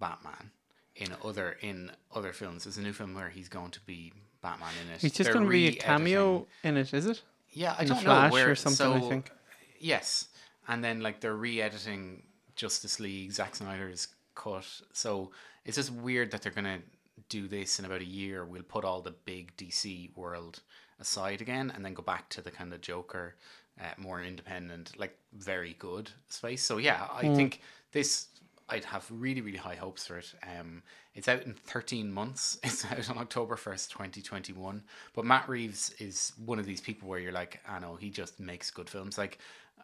Batman 0.00 0.52
in 0.96 1.08
other 1.22 1.58
in 1.60 1.90
other 2.14 2.32
films. 2.32 2.64
There's 2.64 2.78
a 2.78 2.82
new 2.82 2.94
film 2.94 3.14
where 3.14 3.28
he's 3.28 3.50
going 3.50 3.72
to 3.72 3.80
be 3.80 4.14
Batman 4.40 4.70
in 4.86 4.94
it. 4.94 5.02
He's 5.02 5.12
just 5.12 5.32
going 5.34 5.44
to 5.44 5.50
be 5.50 5.68
a 5.68 5.72
cameo 5.72 6.46
in 6.64 6.78
it, 6.78 6.94
is 6.94 7.04
it? 7.04 7.20
Yeah, 7.50 7.74
I 7.78 7.82
in 7.82 7.88
don't 7.88 8.00
Flash 8.00 8.30
know 8.30 8.32
where 8.32 8.50
or 8.52 8.54
something, 8.54 8.90
I 8.90 9.00
so- 9.00 9.08
think. 9.10 9.30
Yes, 9.78 10.28
and 10.66 10.82
then 10.82 11.00
like 11.00 11.20
they're 11.20 11.36
re-editing 11.36 12.22
Justice 12.56 13.00
League, 13.00 13.32
Zack 13.32 13.54
Snyder's 13.56 14.08
cut. 14.34 14.66
So 14.94 15.30
it's 15.70 15.76
just 15.76 15.92
weird 15.92 16.30
that 16.32 16.42
they're 16.42 16.52
gonna 16.52 16.80
do 17.28 17.48
this 17.48 17.78
in 17.78 17.84
about 17.84 18.00
a 18.00 18.04
year. 18.04 18.44
We'll 18.44 18.62
put 18.62 18.84
all 18.84 19.00
the 19.00 19.12
big 19.12 19.56
DC 19.56 20.10
world 20.16 20.60
aside 20.98 21.40
again, 21.40 21.70
and 21.74 21.84
then 21.84 21.94
go 21.94 22.02
back 22.02 22.28
to 22.30 22.42
the 22.42 22.50
kind 22.50 22.74
of 22.74 22.80
Joker, 22.80 23.36
uh, 23.80 23.84
more 23.96 24.22
independent, 24.22 24.98
like 24.98 25.16
very 25.32 25.74
good 25.78 26.10
space. 26.28 26.62
So 26.62 26.78
yeah, 26.78 27.08
I 27.12 27.28
Hmm. 27.28 27.34
think 27.36 27.60
this. 27.92 28.28
I'd 28.72 28.84
have 28.84 29.04
really, 29.10 29.40
really 29.40 29.58
high 29.58 29.74
hopes 29.74 30.06
for 30.06 30.18
it. 30.18 30.32
Um, 30.44 30.84
it's 31.14 31.26
out 31.26 31.42
in 31.44 31.54
13 31.54 32.12
months. 32.12 32.56
It's 32.64 32.84
out 32.84 33.10
on 33.10 33.18
October 33.18 33.56
1st, 33.56 33.90
2021. 33.90 34.84
But 35.12 35.24
Matt 35.24 35.48
Reeves 35.48 35.92
is 35.98 36.32
one 36.44 36.60
of 36.60 36.66
these 36.66 36.80
people 36.80 37.08
where 37.08 37.18
you're 37.18 37.32
like, 37.32 37.60
I 37.68 37.80
know, 37.80 37.96
he 37.96 38.10
just 38.10 38.38
makes 38.38 38.70
good 38.70 38.88
films. 38.88 39.18
Like, 39.18 39.38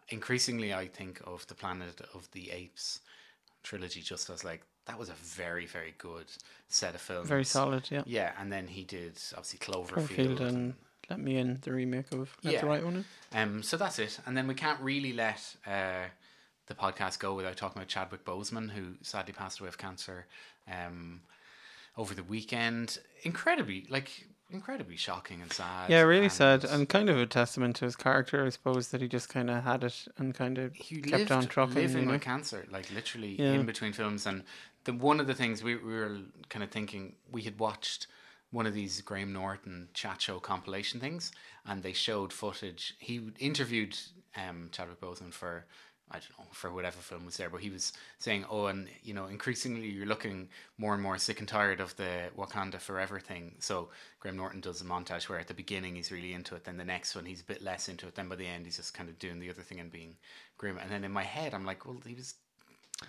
increasingly, 0.09 0.73
I 0.73 0.87
think 0.87 1.21
of 1.25 1.45
the 1.47 1.55
Planet 1.55 1.99
of 2.13 2.31
the 2.31 2.49
Apes 2.51 3.01
trilogy 3.63 4.01
just 4.01 4.29
as 4.29 4.45
like, 4.45 4.61
that 4.87 4.97
was 4.97 5.09
a 5.09 5.13
very, 5.13 5.65
very 5.65 5.93
good 5.97 6.25
set 6.67 6.95
of 6.95 7.01
films. 7.01 7.27
Very 7.29 7.45
solid, 7.45 7.89
yeah. 7.91 8.03
Yeah, 8.05 8.31
and 8.39 8.51
then 8.51 8.67
he 8.67 8.83
did, 8.83 9.19
obviously, 9.35 9.59
Cloverfield. 9.59 10.07
Cloverfield 10.07 10.39
and 10.41 10.73
Let 11.09 11.19
Me 11.19 11.37
In, 11.37 11.59
the 11.61 11.71
remake 11.73 12.11
of 12.13 12.35
That's 12.41 12.53
Yeah. 12.55 12.61
the 12.61 12.67
Right 12.67 12.83
One. 12.83 13.05
Um, 13.33 13.63
so 13.63 13.77
that's 13.77 13.99
it. 13.99 14.19
And 14.25 14.35
then 14.35 14.47
we 14.47 14.53
can't 14.55 14.79
really 14.81 15.13
let 15.13 15.55
uh, 15.65 16.05
the 16.67 16.73
podcast 16.73 17.19
go 17.19 17.35
without 17.35 17.55
talking 17.57 17.77
about 17.79 17.87
Chadwick 17.89 18.25
Boseman, 18.25 18.69
who 18.71 18.93
sadly 19.01 19.33
passed 19.33 19.59
away 19.59 19.67
of 19.69 19.77
cancer 19.77 20.25
um, 20.71 21.21
over 21.97 22.13
the 22.13 22.23
weekend. 22.23 22.97
Incredibly, 23.23 23.85
like, 23.89 24.27
incredibly 24.49 24.95
shocking 24.97 25.41
and 25.41 25.51
sad. 25.51 25.89
Yeah, 25.89 26.01
really 26.01 26.23
and 26.25 26.31
sad 26.31 26.63
and 26.65 26.87
kind 26.87 27.09
of 27.09 27.17
a 27.17 27.25
testament 27.25 27.75
to 27.77 27.85
his 27.85 27.95
character, 27.95 28.45
I 28.45 28.49
suppose, 28.49 28.89
that 28.89 29.01
he 29.01 29.07
just 29.07 29.29
kind 29.29 29.49
of 29.49 29.63
had 29.63 29.83
it 29.83 30.07
and 30.17 30.33
kind 30.33 30.57
of 30.57 30.73
He 30.73 31.01
kept 31.01 31.11
lived 31.19 31.31
on 31.31 31.47
trucking. 31.47 31.75
living 31.75 31.99
You 31.99 32.05
know? 32.05 32.11
with 32.13 32.21
cancer, 32.21 32.65
like 32.71 32.89
literally 32.91 33.35
Yeah. 33.39 33.53
in 33.53 33.65
between 33.65 33.93
films. 33.93 34.25
And 34.25 34.43
the 34.85 34.93
one 34.93 35.19
of 35.19 35.27
the 35.27 35.33
things 35.33 35.63
we, 35.63 35.75
we 35.75 35.93
were 35.93 36.17
kind 36.49 36.63
of 36.63 36.71
thinking, 36.71 37.15
we 37.31 37.41
had 37.43 37.59
watched 37.59 38.07
one 38.51 38.65
of 38.65 38.73
these 38.73 39.01
Graham 39.01 39.33
Norton 39.33 39.89
chat 39.93 40.21
show 40.21 40.39
compilation 40.39 40.99
things, 41.01 41.31
and 41.65 41.83
they 41.83 41.91
showed 41.93 42.31
footage. 42.31 42.95
He 42.99 43.29
interviewed 43.39 43.97
um, 44.37 44.69
Chadwick 44.71 45.01
Boseman 45.01 45.33
for 45.33 45.65
I 46.09 46.19
don't 46.19 46.39
know 46.39 46.45
for 46.51 46.71
whatever 46.71 46.97
film 46.97 47.25
was 47.25 47.35
there, 47.35 47.49
but 47.49 47.61
he 47.61 47.69
was 47.69 47.91
saying, 48.17 48.45
"Oh, 48.49 48.67
and 48.67 48.87
you 49.03 49.13
know, 49.13 49.25
increasingly 49.25 49.89
you're 49.89 50.05
looking 50.05 50.47
more 50.77 50.93
and 50.93 51.03
more 51.03 51.17
sick 51.17 51.39
and 51.39 51.47
tired 51.47 51.81
of 51.81 51.95
the 51.97 52.29
Wakanda 52.37 52.79
Forever 52.79 53.19
thing." 53.19 53.55
So 53.59 53.89
Graham 54.21 54.37
Norton 54.37 54.61
does 54.61 54.79
a 54.79 54.85
montage 54.85 55.27
where 55.27 55.39
at 55.39 55.47
the 55.47 55.53
beginning 55.53 55.95
he's 55.95 56.11
really 56.11 56.33
into 56.33 56.55
it, 56.55 56.63
then 56.63 56.77
the 56.77 56.85
next 56.85 57.13
one 57.13 57.25
he's 57.25 57.41
a 57.41 57.45
bit 57.45 57.61
less 57.61 57.89
into 57.89 58.07
it, 58.07 58.15
then 58.15 58.29
by 58.29 58.35
the 58.35 58.47
end 58.47 58.65
he's 58.65 58.77
just 58.77 58.93
kind 58.93 59.09
of 59.09 59.19
doing 59.19 59.39
the 59.39 59.49
other 59.49 59.61
thing 59.61 59.81
and 59.81 59.91
being 59.91 60.15
grim. 60.57 60.77
And 60.77 60.89
then 60.89 61.03
in 61.03 61.11
my 61.11 61.23
head, 61.23 61.53
I'm 61.53 61.65
like, 61.65 61.85
"Well, 61.85 61.97
he 62.05 62.15
was." 62.15 62.35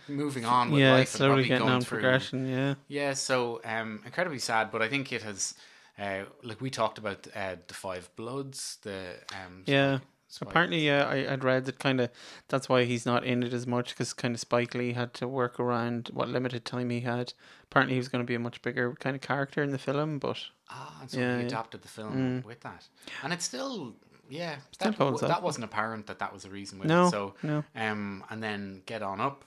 Moving 0.07 0.45
on 0.45 0.71
with 0.71 0.83
yeah, 0.83 0.93
life 0.93 1.01
and 1.01 1.09
slowly 1.09 1.29
probably 1.29 1.49
getting 1.49 1.67
going 1.67 1.75
on 1.77 1.81
through 1.81 2.01
progression. 2.01 2.47
Yeah, 2.47 2.75
yeah, 2.89 3.15
so 3.15 3.63
um, 3.65 4.03
incredibly 4.05 4.39
sad, 4.39 4.71
but 4.71 4.83
I 4.83 4.89
think 4.89 5.15
it 5.15 5.23
has, 5.23 5.55
uh, 5.99 6.25
like 6.43 6.61
we 6.61 6.69
talked 6.69 6.99
about 6.99 7.27
uh, 7.35 7.57
the 7.67 7.73
Five 7.73 8.11
Bloods, 8.15 8.77
the 8.83 9.15
um, 9.33 9.63
Yeah. 9.65 10.01
Spike. 10.31 10.51
Apparently, 10.51 10.87
yeah, 10.87 11.05
I, 11.09 11.33
I'd 11.33 11.43
read 11.43 11.65
that 11.65 11.79
kind 11.79 12.01
of 12.03 12.11
that's 12.49 12.69
why 12.69 12.85
he's 12.85 13.07
not 13.07 13.25
in 13.25 13.43
it 13.43 13.55
as 13.55 13.67
much 13.67 13.91
because 13.91 14.13
kind 14.13 14.35
of 14.35 14.41
Spike 14.41 14.75
Lee 14.75 14.93
had 14.93 15.15
to 15.15 15.27
work 15.27 15.59
around 15.59 16.11
what 16.13 16.29
limited 16.29 16.65
time 16.67 16.91
he 16.91 17.01
had. 17.01 17.33
Apparently, 17.65 17.95
he 17.95 17.99
was 17.99 18.09
going 18.09 18.23
to 18.23 18.27
be 18.29 18.35
a 18.35 18.39
much 18.39 18.61
bigger 18.61 18.93
kind 19.01 19.17
of 19.17 19.23
character 19.23 19.63
in 19.63 19.71
the 19.71 19.79
film, 19.79 20.19
but 20.19 20.39
Ah, 20.71 20.99
and 21.01 21.11
so 21.11 21.19
Yeah, 21.19 21.39
he 21.41 21.47
adapted 21.47 21.81
the 21.81 21.89
film 21.89 22.43
with 22.47 22.61
that, 22.61 22.87
and 23.23 23.33
it's 23.33 23.47
still, 23.47 23.95
yeah, 24.29 24.57
Still 24.73 24.91
that, 24.93 24.99
holds 24.99 25.21
that 25.23 25.43
wasn't 25.43 25.65
apparent 25.65 26.07
that 26.09 26.19
that 26.19 26.31
was 26.33 26.43
the 26.43 26.51
reason. 26.51 26.79
With 26.79 26.89
No, 26.89 27.07
it. 27.07 27.11
so 27.11 27.35
no. 27.43 27.65
um, 27.75 28.23
and 28.29 28.43
then 28.43 28.83
Get 28.85 29.03
On 29.03 29.23
Up, 29.23 29.47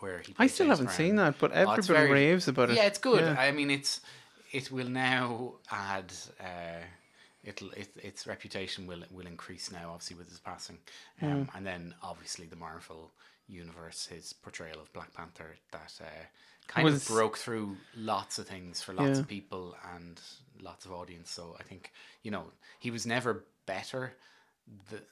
where 0.00 0.18
he. 0.26 0.34
I 0.40 0.48
still 0.48 0.66
James 0.66 0.78
haven't 0.78 0.86
Brown. 0.86 0.96
seen 0.96 1.16
that. 1.16 1.38
But 1.38 1.52
Oh, 1.52 1.54
everybody 1.70 1.86
very- 1.86 2.10
raves 2.10 2.48
about 2.48 2.70
it. 2.70 2.76
Yeah, 2.76 2.86
it's 2.86 2.98
good. 2.98 3.20
Yeah. 3.20 3.36
I 3.38 3.52
mean, 3.52 3.70
it's 3.70 4.00
it 4.50 4.72
will 4.72 4.88
now 4.88 5.54
add. 5.70 6.12
Uh, 6.40 6.82
It'll, 7.44 7.70
it, 7.72 7.88
its 8.02 8.26
reputation 8.26 8.86
will 8.86 9.02
will 9.10 9.26
increase 9.26 9.70
now, 9.70 9.90
obviously 9.92 10.16
with 10.16 10.28
his 10.28 10.38
passing, 10.40 10.78
um, 11.22 11.48
and 11.54 11.66
then 11.66 11.94
obviously 12.02 12.46
the 12.46 12.56
Marvel 12.56 13.12
universe, 13.46 14.06
his 14.06 14.32
portrayal 14.32 14.80
of 14.80 14.92
Black 14.92 15.12
Panther, 15.12 15.56
that 15.72 15.92
uh, 16.00 16.04
kind 16.66 16.84
Was- 16.86 17.02
of 17.08 17.14
broke 17.14 17.36
through 17.36 17.76
lots 17.96 18.38
of 18.38 18.46
things 18.46 18.80
for 18.82 18.94
lots 18.94 19.16
Yeah. 19.16 19.20
of 19.20 19.28
people 19.28 19.76
and 19.94 20.18
lots 20.62 20.86
of 20.86 20.92
audience. 20.92 21.30
So 21.30 21.54
I 21.60 21.62
think 21.62 21.92
you 22.22 22.30
know 22.30 22.44
he 22.78 22.90
was 22.90 23.04
never 23.06 23.44
better 23.66 24.14
the, 24.90 25.02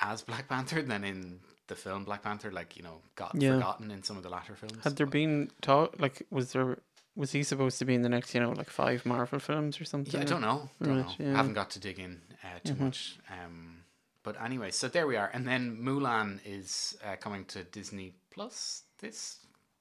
as 0.00 0.22
Black 0.22 0.48
Panther 0.48 0.82
than 0.82 1.02
in 1.04 1.40
the 1.66 1.74
film 1.74 2.04
Black 2.04 2.22
Panther. 2.22 2.52
Like 2.52 2.76
you 2.76 2.82
know, 2.84 3.00
got 3.16 3.34
Yeah. 3.34 3.54
forgotten 3.54 3.90
in 3.90 4.02
some 4.04 4.16
of 4.16 4.22
the 4.22 4.28
latter 4.30 4.54
films. 4.54 4.84
Had 4.84 4.96
there 4.96 5.06
but- 5.06 5.12
been 5.12 5.50
talk 5.60 5.96
like 5.98 6.22
was 6.30 6.52
there 6.52 6.78
was 7.20 7.30
he 7.32 7.42
supposed 7.42 7.78
to 7.80 7.84
be 7.84 7.94
in 7.94 8.02
the 8.02 8.08
next 8.16 8.34
you 8.34 8.40
know 8.40 8.50
like 8.62 8.70
five 8.70 9.04
Marvel 9.04 9.38
films 9.38 9.80
or 9.80 9.84
something? 9.84 10.12
Yeah, 10.14 10.22
I 10.26 10.28
don't 10.32 10.40
know. 10.48 10.58
Don't 10.82 10.96
Right, 10.96 11.06
know. 11.06 11.12
yeah. 11.18 11.26
Mm-hmm. 11.26 11.36
Haven't 11.40 11.54
got 11.54 11.70
to 11.70 11.80
dig 11.86 11.98
in 12.06 12.20
uh, 12.46 12.58
too 12.64 12.74
much. 12.84 13.18
Um, 13.30 13.84
but 14.22 14.34
anyway, 14.42 14.70
so 14.70 14.88
there 14.88 15.06
we 15.06 15.16
are. 15.16 15.30
And 15.34 15.46
then 15.46 15.62
Mulan 15.86 16.40
is 16.44 16.96
uh, 17.06 17.16
coming 17.24 17.44
to 17.52 17.58
Disney 17.64 18.14
Plus 18.34 18.84
this 19.00 19.20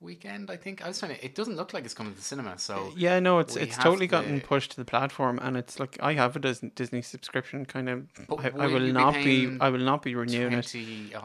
weekend. 0.01 0.49
I 0.49 0.57
think 0.57 0.83
I 0.83 0.87
was 0.87 0.99
trying 0.99 1.15
to. 1.15 1.25
It 1.25 1.35
doesn't 1.35 1.55
look 1.55 1.73
like 1.73 1.85
it's 1.85 1.93
coming 1.93 2.13
to 2.13 2.17
the 2.17 2.23
cinema. 2.23 2.57
So 2.57 2.75
uh, 2.75 2.91
Yeah, 2.95 3.19
no, 3.19 3.39
it's 3.39 3.55
it's 3.55 3.77
totally 3.77 4.07
gotten 4.07 4.41
pushed 4.41 4.71
to 4.71 4.77
the 4.77 4.85
platform, 4.85 5.39
and 5.41 5.57
it's 5.57 5.79
like 5.79 5.97
I 6.01 6.13
have 6.13 6.35
a 6.35 6.39
Disney, 6.39 7.01
subscription. 7.01 7.65
Kind 7.65 7.89
of, 7.89 8.07
I, 8.29 8.49
I 8.57 8.67
will 8.67 8.79
be 8.79 8.91
not 8.91 9.13
be. 9.13 9.57
I 9.59 9.69
will 9.69 9.79
not 9.79 10.01
be 10.01 10.15
renewing 10.15 10.53
it. 10.53 10.73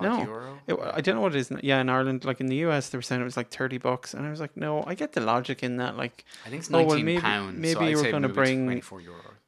No. 0.01 0.59
It, 0.67 0.79
I 0.81 1.01
don't 1.01 1.17
know 1.17 1.21
what 1.21 1.35
it 1.35 1.39
is. 1.39 1.53
Yeah, 1.63 1.81
in 1.81 1.89
Ireland, 1.89 2.25
like 2.25 2.41
in 2.41 2.47
the 2.47 2.57
US, 2.67 2.89
they 2.89 2.99
were 2.99 3.03
saying 3.03 3.21
it 3.21 3.25
was 3.25 3.37
like 3.37 3.51
thirty 3.51 3.79
bucks, 3.79 4.15
and 4.15 4.27
I 4.27 4.31
was 4.31 4.41
like, 4.41 4.57
no, 4.57 4.85
I 4.87 4.95
get 4.95 5.13
the 5.13 5.21
logic 5.21 5.63
in 5.63 5.77
that. 5.77 5.97
Like, 5.97 6.25
I 6.47 6.51
think 6.51 6.61
it's 6.61 6.71
oh, 6.71 6.79
well, 6.79 6.87
nineteen 6.89 7.07
maybe- 7.07 7.21
pounds. 7.21 7.59
maybe 7.59 7.75
so 7.75 7.83
you 7.83 7.97
were 7.99 8.07
it 8.07 8.21
to 8.21 8.29
bring- 8.29 8.83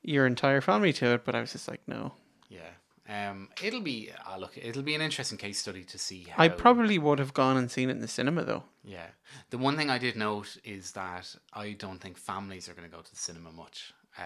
your 0.02 0.26
entire 0.26 0.60
family 0.60 0.92
to 0.92 1.06
it, 1.14 1.24
but 1.24 1.34
I 1.34 1.40
was 1.40 1.52
just 1.52 1.68
like, 1.68 1.80
no. 1.86 2.12
Yeah. 2.48 2.60
Um, 3.08 3.48
it'll 3.62 3.80
be 3.82 4.10
uh, 4.28 4.36
look. 4.36 4.58
It'll 4.58 4.82
be 4.82 4.94
an 4.94 5.00
interesting 5.00 5.38
case 5.38 5.58
study 5.58 5.84
to 5.84 5.98
see 5.98 6.26
how. 6.28 6.42
I 6.42 6.48
probably 6.48 6.98
would 6.98 7.18
have 7.18 7.32
gone 7.34 7.56
and 7.56 7.70
seen 7.70 7.88
it 7.88 7.92
in 7.92 8.00
the 8.00 8.08
cinema 8.08 8.44
though. 8.44 8.64
Yeah. 8.84 9.06
The 9.50 9.58
one 9.58 9.76
thing 9.76 9.90
I 9.90 9.98
did 9.98 10.16
note 10.16 10.56
is 10.64 10.92
that 10.92 11.34
I 11.52 11.72
don't 11.72 12.00
think 12.00 12.18
families 12.18 12.68
are 12.68 12.74
going 12.74 12.88
to 12.88 12.94
go 12.96 13.02
to 13.02 13.10
the 13.10 13.16
cinema 13.16 13.52
much 13.52 13.92
uh, 14.18 14.22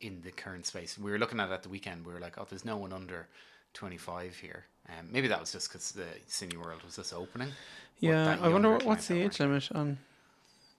in 0.00 0.20
the 0.22 0.30
current 0.30 0.66
space. 0.66 0.96
We 0.98 1.10
were 1.10 1.18
looking 1.18 1.40
at 1.40 1.48
it 1.50 1.52
at 1.52 1.62
the 1.64 1.68
weekend. 1.68 2.06
We 2.06 2.12
were 2.12 2.20
like, 2.20 2.38
oh, 2.38 2.46
there's 2.48 2.64
no 2.64 2.76
one 2.76 2.92
under 2.92 3.28
25 3.74 4.36
here. 4.36 4.64
Um, 4.88 5.08
maybe 5.10 5.28
that 5.28 5.40
was 5.40 5.50
just 5.52 5.68
because 5.68 5.92
the 5.92 6.06
Cineworld 6.28 6.84
was 6.84 6.96
just 6.96 7.12
opening. 7.14 7.50
Yeah, 7.98 8.36
I 8.40 8.48
wonder 8.48 8.70
what, 8.72 8.84
what's 8.84 9.08
the 9.08 9.22
age 9.22 9.40
limit 9.40 9.70
on. 9.72 9.98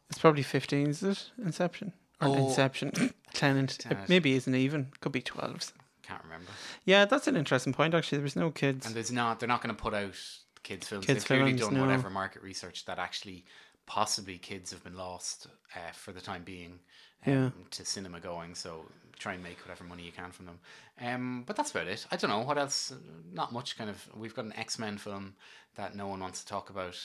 It's 0.10 0.20
probably 0.20 0.44
fifteen, 0.44 0.90
is 0.90 1.02
it? 1.02 1.32
Inception 1.44 1.92
or 2.22 2.28
Oh. 2.28 2.48
Inception, 2.48 2.92
Tenet. 3.34 3.84
It 3.90 3.98
maybe 4.08 4.34
isn't 4.34 4.54
even. 4.54 4.92
Could 5.00 5.12
be 5.12 5.22
twelves. 5.22 5.74
Can't 6.08 6.24
remember. 6.24 6.52
Yeah, 6.86 7.06
that's 7.06 7.28
an 7.28 7.36
interesting 7.36 7.74
point. 7.74 7.94
Actually, 7.94 8.20
there 8.20 8.24
was 8.24 8.36
no 8.36 8.52
kids. 8.52 8.86
And 8.86 8.96
there's 8.96 9.12
not. 9.12 9.40
They're 9.40 9.48
not 9.50 9.62
going 9.62 9.76
to 9.76 9.82
put 9.82 9.94
out 9.94 10.16
kids 10.64 10.88
films. 10.88 11.06
Kids 11.06 11.20
They've 11.24 11.28
clearly 11.28 11.52
films, 11.58 11.62
done 11.62 11.74
no. 11.76 11.82
whatever 11.82 12.10
market 12.10 12.44
research 12.44 12.86
that 12.86 13.00
actually 13.00 13.46
possibly 13.88 14.38
kids 14.38 14.72
have 14.72 14.84
been 14.84 14.96
lost 14.96 15.48
uh, 15.76 15.92
for 15.94 16.12
the 16.12 16.22
time 16.22 16.44
being 16.44 16.80
um, 17.26 17.34
Yeah. 17.34 17.50
to 17.72 17.86
cinema 17.86 18.20
going. 18.20 18.56
So 18.56 18.86
try 19.18 19.34
and 19.34 19.42
make 19.44 19.60
whatever 19.62 19.84
money 19.84 20.04
you 20.04 20.12
can 20.12 20.32
from 20.32 20.46
them. 20.46 20.60
Um, 21.02 21.44
but 21.48 21.56
that's 21.56 21.72
about 21.72 21.88
it. 21.88 22.06
I 22.12 22.18
don't 22.18 22.30
know 22.30 22.42
what 22.42 22.58
else. 22.58 22.94
Not 23.32 23.52
much. 23.54 23.78
Kind 23.78 23.90
of. 23.90 24.08
We've 24.16 24.36
got 24.36 24.46
an 24.46 24.54
X 24.58 24.78
Men 24.78 24.98
film 24.98 25.36
that 25.76 25.96
no 25.96 26.08
one 26.08 26.20
wants 26.20 26.42
to 26.44 26.48
talk 26.48 26.70
about. 26.70 26.98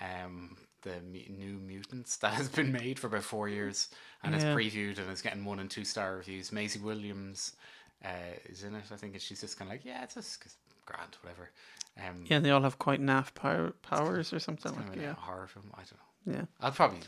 Um, 0.00 0.56
the 0.82 1.00
new 1.02 1.58
mutants 1.66 2.16
that 2.18 2.34
has 2.34 2.48
been 2.48 2.70
made 2.70 2.98
for 2.98 3.06
about 3.06 3.22
four 3.22 3.48
years 3.48 3.88
and 4.22 4.34
it's 4.34 4.44
previewed 4.44 4.98
and 4.98 5.08
it's 5.10 5.22
getting 5.22 5.44
one 5.44 5.58
and 5.60 5.70
two 5.70 5.84
star 5.84 6.16
reviews. 6.16 6.52
Maisie 6.52 6.78
Williams 6.78 7.52
uh, 8.04 8.08
is 8.48 8.62
in 8.64 8.74
it. 8.74 8.84
I 8.92 8.96
think 8.96 9.14
and 9.14 9.22
she's 9.22 9.40
just 9.40 9.58
kind 9.58 9.70
of 9.70 9.74
like, 9.76 9.84
yeah, 9.84 10.02
it's 10.04 10.14
just 10.14 10.44
grand, 10.86 11.16
whatever. 11.22 11.50
Um, 11.98 12.24
yeah, 12.26 12.36
and 12.38 12.44
they 12.46 12.50
all 12.50 12.62
have 12.62 12.78
quite 12.78 13.00
naff 13.00 13.32
power, 13.34 13.72
powers 13.82 14.32
or 14.32 14.38
something 14.40 14.72
kind 14.72 14.88
like 14.88 14.96
of 14.96 15.02
a 15.02 15.06
yeah, 15.06 15.14
horror 15.14 15.46
film. 15.46 15.70
I 15.74 15.78
don't 15.78 15.92
know. 16.26 16.40
yeah. 16.40 16.44
I'll 16.60 16.72
probably 16.72 17.00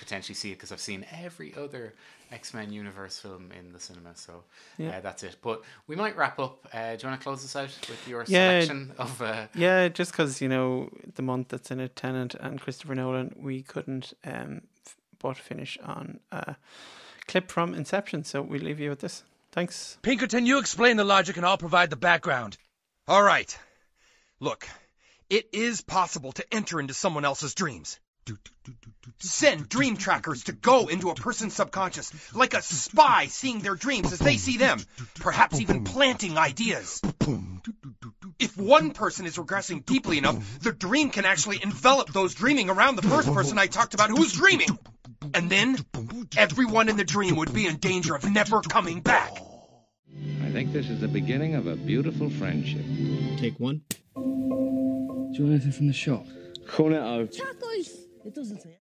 potentially 0.00 0.34
see 0.34 0.50
it 0.50 0.56
because 0.56 0.72
I've 0.72 0.80
seen 0.80 1.06
every 1.10 1.54
other 1.54 1.94
X 2.30 2.52
Men 2.52 2.70
universe 2.72 3.18
film 3.20 3.50
in 3.58 3.72
the 3.72 3.78
cinema. 3.80 4.14
So 4.16 4.42
Yeah. 4.78 4.96
uh, 4.96 5.00
that's 5.00 5.22
it. 5.22 5.36
But 5.42 5.62
we 5.86 5.94
might 5.96 6.16
wrap 6.16 6.38
up. 6.38 6.66
Uh, 6.72 6.96
do 6.96 7.02
you 7.06 7.08
want 7.08 7.20
to 7.20 7.24
close 7.24 7.40
this 7.42 7.54
out 7.56 7.70
with 7.88 8.06
your 8.08 8.24
Yeah. 8.28 8.60
selection 8.60 8.92
of? 8.98 9.22
Uh, 9.22 9.46
Yeah, 9.54 9.88
just 9.88 10.10
because 10.10 10.42
you 10.42 10.48
know 10.48 10.90
the 11.14 11.22
month 11.22 11.48
that's 11.48 11.70
in 11.70 11.80
it, 11.80 11.94
Tenet 11.96 12.34
and 12.34 12.60
Christopher 12.60 12.94
Nolan, 12.96 13.34
we 13.38 13.62
couldn't 13.62 14.12
um 14.24 14.62
f- 14.84 14.96
but 15.18 15.38
finish 15.38 15.78
on 15.84 16.18
a 16.32 16.56
clip 17.28 17.50
from 17.50 17.72
Inception. 17.74 18.24
So 18.24 18.42
we 18.42 18.58
leave 18.58 18.80
you 18.80 18.90
with 18.90 19.00
this. 19.00 19.22
Thanks. 19.56 19.98
Pinkerton, 20.02 20.44
you 20.44 20.58
explain 20.58 20.98
the 20.98 21.04
logic 21.04 21.38
and 21.38 21.46
I'll 21.46 21.56
provide 21.56 21.88
the 21.88 21.96
background. 21.96 22.58
All 23.08 23.22
right. 23.22 23.58
Look, 24.38 24.68
it 25.30 25.48
is 25.54 25.80
possible 25.80 26.32
to 26.32 26.44
enter 26.54 26.78
into 26.78 26.92
someone 26.92 27.24
else's 27.24 27.54
dreams. 27.54 27.98
Send 29.18 29.70
dream 29.70 29.96
trackers 29.96 30.44
to 30.44 30.52
go 30.52 30.88
into 30.88 31.08
a 31.08 31.14
person's 31.14 31.54
subconscious, 31.54 32.12
like 32.34 32.52
a 32.52 32.60
spy 32.60 33.28
seeing 33.28 33.60
their 33.60 33.76
dreams 33.76 34.12
as 34.12 34.18
they 34.18 34.36
see 34.36 34.58
them, 34.58 34.78
perhaps 35.14 35.58
even 35.58 35.84
planting 35.84 36.36
ideas. 36.36 37.00
If 38.38 38.58
one 38.58 38.90
person 38.90 39.24
is 39.24 39.38
regressing 39.38 39.86
deeply 39.86 40.18
enough, 40.18 40.60
the 40.60 40.72
dream 40.72 41.08
can 41.08 41.24
actually 41.24 41.62
envelop 41.62 42.12
those 42.12 42.34
dreaming 42.34 42.68
around 42.68 42.96
the 42.96 43.08
first 43.08 43.32
person 43.32 43.58
I 43.58 43.68
talked 43.68 43.94
about 43.94 44.10
who's 44.10 44.34
dreaming. 44.34 44.78
And 45.32 45.48
then, 45.48 45.76
everyone 46.36 46.88
in 46.88 46.96
the 46.96 47.04
dream 47.04 47.36
would 47.36 47.54
be 47.54 47.66
in 47.66 47.76
danger 47.76 48.14
of 48.14 48.30
never 48.30 48.60
coming 48.60 49.00
back. 49.00 49.45
I 50.42 50.50
think 50.50 50.72
this 50.72 50.88
is 50.88 51.00
the 51.00 51.08
beginning 51.08 51.54
of 51.54 51.66
a 51.66 51.76
beautiful 51.76 52.30
friendship. 52.30 52.84
Take 53.36 53.58
one. 53.60 53.82
Do 54.14 54.22
you 54.22 55.44
want 55.44 55.54
anything 55.54 55.72
from 55.72 55.86
the 55.86 55.92
shop? 55.92 56.26
Cone 56.66 56.92
it 56.92 57.02
out. 57.02 57.34
It 58.24 58.34
doesn't 58.34 58.62
say. 58.62 58.70